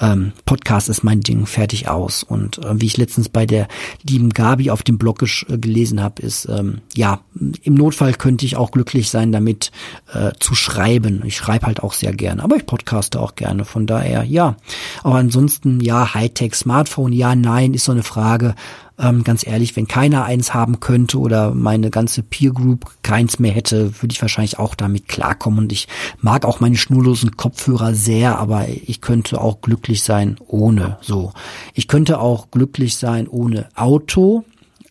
Ähm, 0.01 0.31
Podcast 0.45 0.87
ist 0.87 1.03
mein 1.03 1.19
Ding, 1.21 1.45
fertig 1.45 1.89
aus. 1.89 2.23
Und 2.23 2.57
äh, 2.59 2.79
wie 2.79 2.85
ich 2.85 2.97
letztens 2.97 3.27
bei 3.27 3.45
der 3.45 3.67
lieben 4.07 4.29
Gabi 4.29 4.71
auf 4.71 4.81
dem 4.81 4.97
Blog 4.97 5.21
äh, 5.23 5.57
gelesen 5.57 6.01
habe, 6.01 6.21
ist, 6.21 6.47
ähm, 6.49 6.79
ja, 6.95 7.19
im 7.63 7.73
Notfall 7.73 8.13
könnte 8.13 8.45
ich 8.45 8.55
auch 8.55 8.71
glücklich 8.71 9.09
sein, 9.09 9.31
damit 9.31 9.71
äh, 10.13 10.31
zu 10.39 10.55
schreiben. 10.55 11.23
Ich 11.25 11.35
schreibe 11.35 11.65
halt 11.65 11.83
auch 11.83 11.93
sehr 11.93 12.13
gerne, 12.13 12.43
aber 12.43 12.55
ich 12.55 12.65
podcaste 12.65 13.19
auch 13.19 13.35
gerne. 13.35 13.65
Von 13.65 13.87
daher, 13.87 14.23
ja. 14.23 14.55
Aber 15.03 15.15
ansonsten, 15.15 15.81
ja, 15.81 16.13
Hightech, 16.13 16.55
Smartphone, 16.55 17.11
ja, 17.11 17.35
nein, 17.35 17.73
ist 17.73 17.85
so 17.85 17.91
eine 17.91 18.03
Frage. 18.03 18.55
Ähm, 18.99 19.23
ganz 19.23 19.47
ehrlich, 19.47 19.77
wenn 19.77 19.87
keiner 19.87 20.25
eins 20.25 20.53
haben 20.53 20.81
könnte 20.81 21.19
oder 21.19 21.53
meine 21.53 21.89
ganze 21.89 22.21
Peer 22.21 22.51
Group 22.51 22.85
keins 23.01 23.39
mehr 23.39 23.53
hätte, 23.53 24.01
würde 24.01 24.11
ich 24.11 24.21
wahrscheinlich 24.21 24.59
auch 24.59 24.75
damit 24.75 25.07
klarkommen. 25.07 25.59
Und 25.59 25.71
ich 25.71 25.87
mag 26.19 26.45
auch 26.45 26.59
meine 26.59 26.75
schnurlosen 26.75 27.37
Kopfhörer 27.37 27.95
sehr, 27.95 28.37
aber 28.37 28.67
ich 28.67 28.99
könnte 28.99 29.39
auch 29.39 29.61
glücklich 29.61 30.03
sein 30.03 30.35
ohne 30.47 30.97
so. 31.01 31.31
Ich 31.73 31.87
könnte 31.87 32.19
auch 32.19 32.51
glücklich 32.51 32.97
sein 32.97 33.29
ohne 33.29 33.69
Auto. 33.75 34.43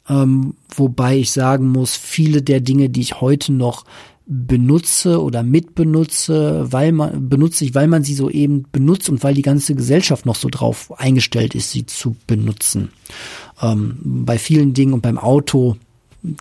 Ähm, 0.08 0.54
wobei 0.74 1.18
ich 1.18 1.30
sagen 1.30 1.68
muss, 1.68 1.94
viele 1.94 2.40
der 2.40 2.60
Dinge, 2.60 2.88
die 2.88 3.02
ich 3.02 3.20
heute 3.20 3.52
noch 3.52 3.84
benutze 4.30 5.22
oder 5.22 5.42
mitbenutze, 5.42 6.70
weil 6.70 6.92
man 6.92 7.30
benutze 7.30 7.64
ich, 7.64 7.74
weil 7.74 7.88
man 7.88 8.04
sie 8.04 8.14
so 8.14 8.28
eben 8.28 8.66
benutzt 8.70 9.08
und 9.08 9.22
weil 9.24 9.34
die 9.34 9.42
ganze 9.42 9.74
Gesellschaft 9.74 10.26
noch 10.26 10.34
so 10.34 10.48
drauf 10.50 10.92
eingestellt 10.98 11.54
ist, 11.54 11.70
sie 11.72 11.86
zu 11.86 12.14
benutzen. 12.26 12.90
Ähm, 13.62 13.98
bei 14.02 14.38
vielen 14.38 14.74
Dingen 14.74 14.92
und 14.94 15.02
beim 15.02 15.18
Auto 15.18 15.76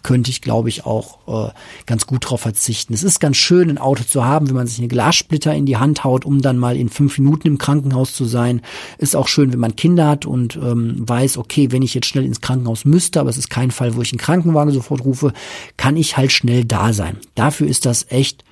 könnte 0.02 0.32
ich, 0.32 0.42
glaube 0.42 0.70
ich, 0.70 0.86
auch 0.86 1.50
äh, 1.50 1.52
ganz 1.86 2.08
gut 2.08 2.30
drauf 2.30 2.42
verzichten. 2.42 2.94
Es 2.94 3.04
ist 3.04 3.20
ganz 3.20 3.38
schön, 3.38 3.70
ein 3.70 3.78
Auto 3.78 4.04
zu 4.04 4.26
haben, 4.26 4.48
wenn 4.48 4.56
man 4.56 4.66
sich 4.66 4.80
eine 4.80 4.88
Glassplitter 4.88 5.54
in 5.54 5.66
die 5.66 5.78
Hand 5.78 6.04
haut, 6.04 6.26
um 6.26 6.42
dann 6.42 6.58
mal 6.58 6.76
in 6.76 6.90
fünf 6.90 7.18
Minuten 7.20 7.48
im 7.48 7.58
Krankenhaus 7.58 8.14
zu 8.14 8.26
sein. 8.26 8.62
Ist 8.98 9.16
auch 9.16 9.28
schön, 9.28 9.54
wenn 9.54 9.60
man 9.60 9.76
Kinder 9.76 10.08
hat 10.08 10.26
und 10.26 10.56
ähm, 10.56 11.08
weiß, 11.08 11.38
okay, 11.38 11.72
wenn 11.72 11.84
ich 11.84 11.94
jetzt 11.94 12.08
schnell 12.08 12.26
ins 12.26 12.42
Krankenhaus 12.42 12.86
müsste, 12.86 13.20
aber 13.20 13.30
es 13.30 13.38
ist 13.38 13.50
kein 13.50 13.72
Fall, 13.72 13.96
wo 13.96 14.02
ich 14.02 14.12
einen 14.12 14.20
Krankenwagen 14.20 14.74
sofort 14.74 15.06
rufe, 15.06 15.32
kann 15.78 15.96
ich 15.96 16.18
halt 16.18 16.32
schnell 16.32 16.66
da 16.66 16.92
sein. 16.92 17.18
Dafür 17.36 17.68
ist 17.68 17.86
das 17.86 18.08
echt 18.10 18.44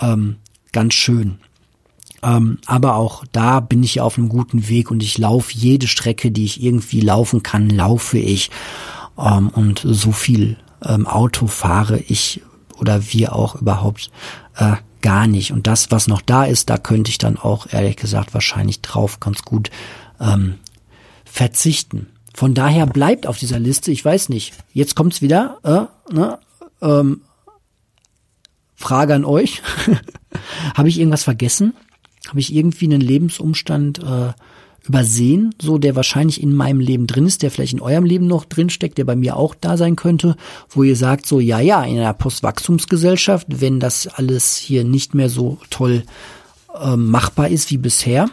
ähm, 0.00 0.36
ganz 0.72 0.92
schön. 0.92 1.38
Ähm, 2.22 2.58
aber 2.66 2.96
auch 2.96 3.24
da 3.32 3.60
bin 3.60 3.82
ich 3.82 4.00
auf 4.00 4.18
einem 4.18 4.28
guten 4.28 4.68
Weg 4.68 4.90
und 4.90 5.02
ich 5.02 5.18
laufe 5.18 5.52
jede 5.52 5.88
Strecke, 5.88 6.30
die 6.30 6.44
ich 6.44 6.62
irgendwie 6.62 7.00
laufen 7.00 7.42
kann, 7.42 7.70
laufe 7.70 8.18
ich. 8.18 8.50
Ähm, 9.18 9.48
und 9.48 9.82
so 9.84 10.12
viel 10.12 10.56
ähm, 10.84 11.06
Auto 11.06 11.46
fahre 11.46 11.98
ich 11.98 12.42
oder 12.78 13.12
wir 13.12 13.34
auch 13.34 13.56
überhaupt 13.56 14.10
äh, 14.56 14.76
gar 15.02 15.26
nicht. 15.26 15.52
Und 15.52 15.66
das, 15.66 15.90
was 15.90 16.08
noch 16.08 16.20
da 16.20 16.44
ist, 16.44 16.70
da 16.70 16.78
könnte 16.78 17.10
ich 17.10 17.18
dann 17.18 17.36
auch 17.36 17.66
ehrlich 17.70 17.96
gesagt 17.96 18.34
wahrscheinlich 18.34 18.80
drauf 18.80 19.20
ganz 19.20 19.42
gut 19.42 19.70
ähm, 20.20 20.54
verzichten. 21.24 22.08
Von 22.34 22.54
daher 22.54 22.86
bleibt 22.86 23.26
auf 23.26 23.38
dieser 23.38 23.58
Liste, 23.58 23.90
ich 23.90 24.04
weiß 24.04 24.28
nicht, 24.28 24.54
jetzt 24.72 24.94
kommt's 24.94 25.22
wieder, 25.22 25.58
äh, 25.62 26.14
ne, 26.14 26.38
ähm, 26.82 27.22
Frage 28.74 29.14
an 29.14 29.24
euch. 29.24 29.62
Habe 30.74 30.88
ich 30.88 30.98
irgendwas 30.98 31.24
vergessen? 31.24 31.74
Habe 32.28 32.40
ich 32.40 32.54
irgendwie 32.54 32.86
einen 32.86 33.00
Lebensumstand 33.00 34.00
äh, 34.00 34.32
übersehen, 34.88 35.54
so 35.60 35.78
der 35.78 35.96
wahrscheinlich 35.96 36.42
in 36.42 36.54
meinem 36.54 36.80
Leben 36.80 37.06
drin 37.06 37.26
ist, 37.26 37.42
der 37.42 37.50
vielleicht 37.50 37.72
in 37.72 37.80
eurem 37.80 38.04
Leben 38.04 38.26
noch 38.26 38.44
drin 38.44 38.70
steckt, 38.70 38.98
der 38.98 39.04
bei 39.04 39.16
mir 39.16 39.36
auch 39.36 39.54
da 39.54 39.76
sein 39.76 39.96
könnte, 39.96 40.36
wo 40.70 40.82
ihr 40.82 40.96
sagt 40.96 41.26
so, 41.26 41.40
ja, 41.40 41.60
ja, 41.60 41.82
in 41.84 41.98
einer 41.98 42.14
Postwachstumsgesellschaft, 42.14 43.46
wenn 43.60 43.80
das 43.80 44.06
alles 44.06 44.56
hier 44.56 44.84
nicht 44.84 45.14
mehr 45.14 45.28
so 45.28 45.58
toll 45.70 46.04
ähm, 46.80 47.10
machbar 47.10 47.48
ist 47.48 47.70
wie 47.70 47.78
bisher, 47.78 48.28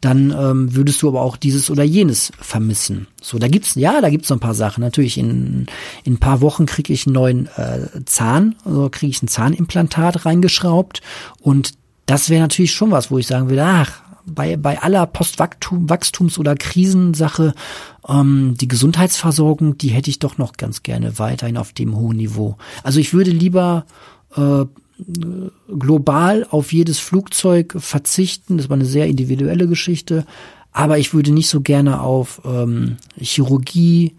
dann 0.00 0.30
ähm, 0.30 0.74
würdest 0.76 1.02
du 1.02 1.08
aber 1.08 1.22
auch 1.22 1.36
dieses 1.36 1.70
oder 1.70 1.82
jenes 1.82 2.30
vermissen. 2.40 3.08
So, 3.20 3.38
da 3.38 3.48
gibt's 3.48 3.74
ja, 3.74 4.00
da 4.00 4.10
gibt's 4.10 4.28
so 4.28 4.34
ein 4.34 4.40
paar 4.40 4.54
Sachen. 4.54 4.80
Natürlich 4.82 5.18
in 5.18 5.66
in 6.04 6.14
ein 6.14 6.18
paar 6.18 6.40
Wochen 6.40 6.66
kriege 6.66 6.92
ich 6.92 7.06
einen 7.06 7.14
neuen 7.14 7.46
äh, 7.56 7.88
Zahn, 8.04 8.54
also 8.64 8.88
kriege 8.90 9.10
ich 9.10 9.22
ein 9.22 9.28
Zahnimplantat 9.28 10.24
reingeschraubt 10.24 11.00
und 11.40 11.72
das 12.08 12.30
wäre 12.30 12.40
natürlich 12.40 12.72
schon 12.72 12.90
was, 12.90 13.10
wo 13.10 13.18
ich 13.18 13.26
sagen 13.26 13.50
würde, 13.50 13.64
ach, 13.64 14.00
bei, 14.24 14.56
bei 14.56 14.80
aller 14.80 15.04
Postwachstums- 15.04 16.38
oder 16.38 16.54
Krisensache, 16.54 17.54
ähm, 18.08 18.54
die 18.58 18.66
Gesundheitsversorgung, 18.66 19.76
die 19.76 19.88
hätte 19.88 20.08
ich 20.08 20.18
doch 20.18 20.38
noch 20.38 20.54
ganz 20.54 20.82
gerne 20.82 21.18
weiterhin 21.18 21.58
auf 21.58 21.74
dem 21.74 21.94
hohen 21.96 22.16
Niveau. 22.16 22.56
Also 22.82 22.98
ich 22.98 23.12
würde 23.12 23.30
lieber 23.30 23.84
äh, 24.36 24.64
global 25.78 26.46
auf 26.50 26.72
jedes 26.72 26.98
Flugzeug 26.98 27.76
verzichten. 27.78 28.56
Das 28.56 28.70
war 28.70 28.76
eine 28.76 28.86
sehr 28.86 29.06
individuelle 29.06 29.68
Geschichte. 29.68 30.24
Aber 30.72 30.98
ich 30.98 31.12
würde 31.12 31.32
nicht 31.32 31.48
so 31.48 31.60
gerne 31.60 32.00
auf 32.00 32.40
ähm, 32.46 32.96
Chirurgie, 33.20 34.16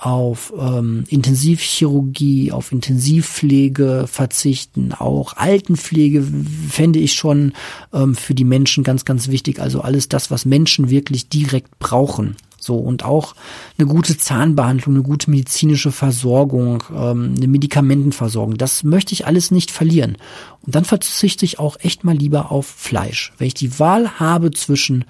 auf 0.00 0.52
ähm, 0.56 1.04
Intensivchirurgie, 1.08 2.52
auf 2.52 2.70
Intensivpflege 2.70 4.06
verzichten. 4.08 4.92
Auch 4.92 5.36
Altenpflege 5.36 6.24
fände 6.70 7.00
ich 7.00 7.14
schon 7.14 7.52
ähm, 7.92 8.14
für 8.14 8.34
die 8.34 8.44
Menschen 8.44 8.84
ganz, 8.84 9.04
ganz 9.04 9.28
wichtig. 9.28 9.60
Also 9.60 9.80
alles 9.80 10.08
das, 10.08 10.30
was 10.30 10.44
Menschen 10.44 10.88
wirklich 10.88 11.28
direkt 11.28 11.78
brauchen. 11.80 12.36
So, 12.60 12.76
und 12.76 13.04
auch 13.04 13.34
eine 13.76 13.88
gute 13.88 14.16
Zahnbehandlung, 14.16 14.96
eine 14.96 15.04
gute 15.04 15.30
medizinische 15.30 15.90
Versorgung, 15.90 16.84
ähm, 16.94 17.34
eine 17.36 17.48
Medikamentenversorgung. 17.48 18.56
Das 18.56 18.84
möchte 18.84 19.14
ich 19.14 19.26
alles 19.26 19.50
nicht 19.50 19.70
verlieren. 19.70 20.16
Und 20.64 20.76
dann 20.76 20.84
verzichte 20.84 21.44
ich 21.44 21.58
auch 21.58 21.76
echt 21.80 22.04
mal 22.04 22.16
lieber 22.16 22.52
auf 22.52 22.66
Fleisch. 22.66 23.32
Wenn 23.38 23.48
ich 23.48 23.54
die 23.54 23.80
Wahl 23.80 24.20
habe 24.20 24.52
zwischen 24.52 25.04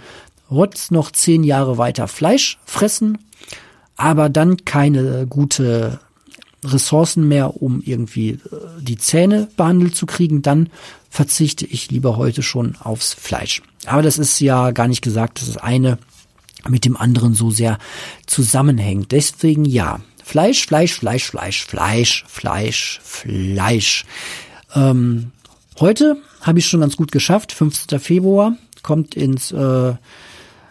Rotz 0.51 0.91
noch 0.91 1.11
zehn 1.11 1.45
Jahre 1.45 1.76
weiter 1.76 2.09
Fleisch 2.09 2.59
fressen 2.64 3.18
aber 3.99 4.30
dann 4.30 4.64
keine 4.64 5.26
gute 5.26 6.01
Ressourcen 6.64 7.28
mehr, 7.28 7.61
um 7.62 7.82
irgendwie 7.84 8.30
äh, 8.30 8.38
die 8.80 8.96
Zähne 8.96 9.49
behandelt 9.57 9.94
zu 9.94 10.07
kriegen, 10.07 10.40
dann 10.40 10.70
verzichte 11.11 11.66
ich 11.66 11.90
lieber 11.90 12.16
heute 12.16 12.42
schon 12.42 12.76
aufs 12.76 13.12
Fleisch. 13.12 13.62
Aber 13.86 14.03
das 14.03 14.18
ist 14.18 14.40
ja 14.40 14.70
gar 14.70 14.88
nicht 14.88 15.03
gesagt, 15.03 15.40
dass 15.40 15.49
das 15.49 15.57
eine 15.59 15.99
mit 16.68 16.84
dem 16.84 16.96
anderen 16.96 17.34
so 17.34 17.51
sehr 17.51 17.78
zusammenhängt. 18.26 19.12
Deswegen 19.12 19.64
ja, 19.64 20.01
Fleisch, 20.24 20.66
Fleisch, 20.66 20.94
Fleisch, 20.94 21.24
Fleisch, 21.30 21.66
Fleisch, 21.66 22.24
Fleisch, 22.28 23.01
Fleisch. 23.03 24.05
Ähm, 24.74 25.32
heute 25.80 26.16
habe 26.42 26.59
ich 26.59 26.66
schon 26.66 26.80
ganz 26.80 26.96
gut 26.96 27.12
geschafft. 27.12 27.53
15. 27.53 27.99
Februar 27.99 28.57
kommt 28.82 29.14
ins, 29.14 29.53
äh, 29.53 29.94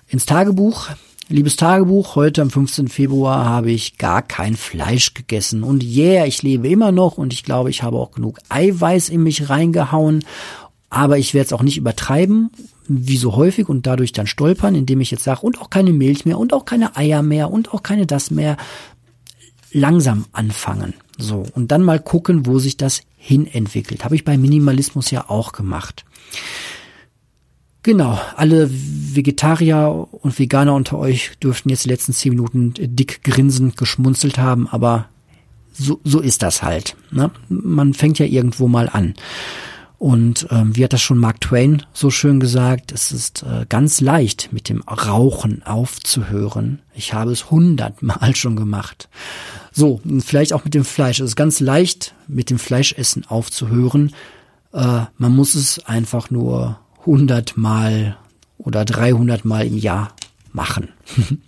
ins 0.08 0.26
Tagebuch. 0.26 0.90
Liebes 1.30 1.58
Tagebuch, 1.58 2.16
heute 2.16 2.42
am 2.42 2.50
15. 2.50 2.88
Februar 2.88 3.44
habe 3.44 3.70
ich 3.70 3.98
gar 3.98 4.22
kein 4.22 4.56
Fleisch 4.56 5.14
gegessen. 5.14 5.62
Und 5.62 5.84
yeah, 5.84 6.26
ich 6.26 6.42
lebe 6.42 6.70
immer 6.70 6.94
noch 6.94 7.18
und 7.18 7.34
ich 7.34 7.44
glaube, 7.44 7.70
ich 7.70 7.84
habe 7.84 7.98
auch 7.98 8.12
genug 8.12 8.40
Eiweiß 8.48 9.10
in 9.10 9.24
mich 9.24 9.50
reingehauen. 9.50 10.24
Aber 10.90 11.18
ich 11.18 11.34
werde 11.34 11.48
es 11.48 11.54
auch 11.54 11.64
nicht 11.64 11.78
übertreiben, 11.78 12.50
wie 12.88 13.18
so 13.18 13.36
häufig 13.36 13.68
und 13.68 13.86
dadurch 13.86 14.14
dann 14.14 14.26
stolpern, 14.26 14.74
indem 14.74 15.02
ich 15.02 15.12
jetzt 15.12 15.26
sage, 15.26 15.42
und 15.42 15.60
auch 15.60 15.70
keine 15.70 15.92
Milch 15.92 16.24
mehr 16.24 16.40
und 16.40 16.54
auch 16.54 16.64
keine 16.64 16.96
Eier 16.96 17.22
mehr 17.24 17.52
und 17.52 17.74
auch 17.74 17.84
keine 17.84 18.06
das 18.06 18.32
mehr. 18.32 18.56
Langsam 19.74 20.28
anfangen. 20.32 20.94
So. 21.18 21.46
Und 21.54 21.74
dann 21.74 21.84
mal 21.84 22.00
gucken, 22.00 22.46
wo 22.46 22.58
sich 22.60 22.78
das 22.78 23.02
hin 23.18 23.48
entwickelt. 23.48 24.06
Habe 24.06 24.16
ich 24.16 24.24
bei 24.24 24.38
Minimalismus 24.38 25.12
ja 25.12 25.30
auch 25.30 25.52
gemacht. 25.52 26.06
Genau, 27.88 28.20
alle 28.36 28.70
Vegetarier 28.70 30.10
und 30.12 30.38
Veganer 30.38 30.74
unter 30.74 30.98
euch 30.98 31.32
dürften 31.42 31.70
jetzt 31.70 31.86
die 31.86 31.90
letzten 31.90 32.12
zehn 32.12 32.32
Minuten 32.32 32.74
dick 32.76 33.24
grinsend 33.24 33.78
geschmunzelt 33.78 34.38
haben, 34.38 34.68
aber 34.68 35.08
so, 35.72 36.02
so 36.04 36.20
ist 36.20 36.44
das 36.44 36.64
halt. 36.64 36.98
Ne? 37.12 37.32
Man 37.48 37.94
fängt 37.94 38.20
ja 38.20 38.26
irgendwo 38.26 38.68
mal 38.68 38.90
an. 38.90 39.14
Und 40.00 40.48
ähm, 40.52 40.76
wie 40.76 40.84
hat 40.84 40.92
das 40.92 41.02
schon 41.02 41.18
Mark 41.18 41.40
Twain 41.40 41.84
so 41.94 42.10
schön 42.10 42.42
gesagt, 42.42 42.92
es 42.92 43.14
ist 43.14 43.44
äh, 43.44 43.66
ganz 43.70 44.02
leicht, 44.02 44.50
mit 44.52 44.68
dem 44.68 44.82
Rauchen 44.82 45.64
aufzuhören. 45.64 46.80
Ich 46.94 47.14
habe 47.14 47.32
es 47.32 47.52
hundertmal 47.52 48.36
schon 48.36 48.58
gemacht. 48.58 49.08
So, 49.72 50.02
vielleicht 50.26 50.52
auch 50.52 50.66
mit 50.66 50.74
dem 50.74 50.84
Fleisch. 50.84 51.22
Es 51.22 51.30
ist 51.30 51.36
ganz 51.38 51.62
leicht, 51.62 52.16
mit 52.28 52.50
dem 52.50 52.60
Fleischessen 52.60 53.26
aufzuhören. 53.30 54.14
Äh, 54.74 55.04
man 55.18 55.34
muss 55.34 55.56
es 55.56 55.86
einfach 55.86 56.30
nur 56.30 56.82
100 57.08 57.58
Mal 57.58 58.18
oder 58.58 58.86
300 58.86 59.46
Mal 59.46 59.68
im 59.68 59.78
Jahr 59.78 60.14
machen. 60.52 60.90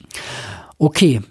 okay. 0.78 1.22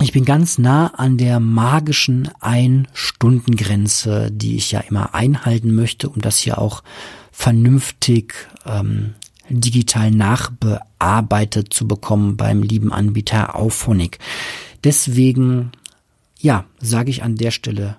Ich 0.00 0.10
bin 0.10 0.24
ganz 0.24 0.58
nah 0.58 0.88
an 0.88 1.18
der 1.18 1.38
magischen 1.38 2.28
Ein-Stunden-Grenze, 2.40 4.32
die 4.32 4.56
ich 4.56 4.72
ja 4.72 4.80
immer 4.80 5.14
einhalten 5.14 5.72
möchte, 5.72 6.08
um 6.08 6.20
das 6.20 6.38
hier 6.38 6.58
auch 6.58 6.82
vernünftig 7.30 8.34
ähm, 8.66 9.14
digital 9.48 10.10
nachbearbeitet 10.10 11.72
zu 11.72 11.86
bekommen 11.86 12.36
beim 12.36 12.64
lieben 12.64 12.92
Anbieter 12.92 13.54
Auphonic. 13.54 14.18
Deswegen, 14.82 15.70
ja, 16.40 16.64
sage 16.80 17.10
ich 17.10 17.22
an 17.22 17.36
der 17.36 17.52
Stelle 17.52 17.96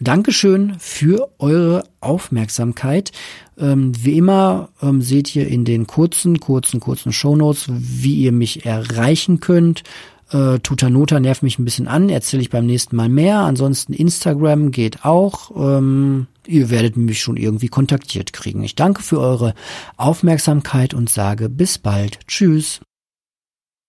Dankeschön 0.00 0.76
für 0.78 1.30
eure 1.38 1.84
Aufmerksamkeit. 2.00 3.12
Ähm, 3.58 3.92
wie 4.02 4.16
immer 4.16 4.70
ähm, 4.82 5.02
seht 5.02 5.36
ihr 5.36 5.46
in 5.46 5.64
den 5.66 5.86
kurzen, 5.86 6.40
kurzen, 6.40 6.80
kurzen 6.80 7.12
Shownotes, 7.12 7.66
wie 7.68 8.14
ihr 8.14 8.32
mich 8.32 8.64
erreichen 8.64 9.40
könnt. 9.40 9.82
Äh, 10.30 10.60
Tutanota 10.60 11.20
nervt 11.20 11.42
mich 11.42 11.58
ein 11.58 11.64
bisschen 11.64 11.88
an, 11.88 12.08
erzähle 12.08 12.42
ich 12.42 12.50
beim 12.50 12.66
nächsten 12.66 12.96
Mal 12.96 13.08
mehr. 13.08 13.40
Ansonsten 13.40 13.92
Instagram 13.92 14.70
geht 14.70 15.04
auch. 15.04 15.50
Ähm, 15.54 16.28
ihr 16.46 16.70
werdet 16.70 16.96
mich 16.96 17.20
schon 17.20 17.36
irgendwie 17.36 17.68
kontaktiert 17.68 18.32
kriegen. 18.32 18.62
Ich 18.62 18.76
danke 18.76 19.02
für 19.02 19.20
eure 19.20 19.54
Aufmerksamkeit 19.96 20.94
und 20.94 21.10
sage 21.10 21.48
bis 21.48 21.78
bald. 21.78 22.20
Tschüss. 22.26 22.80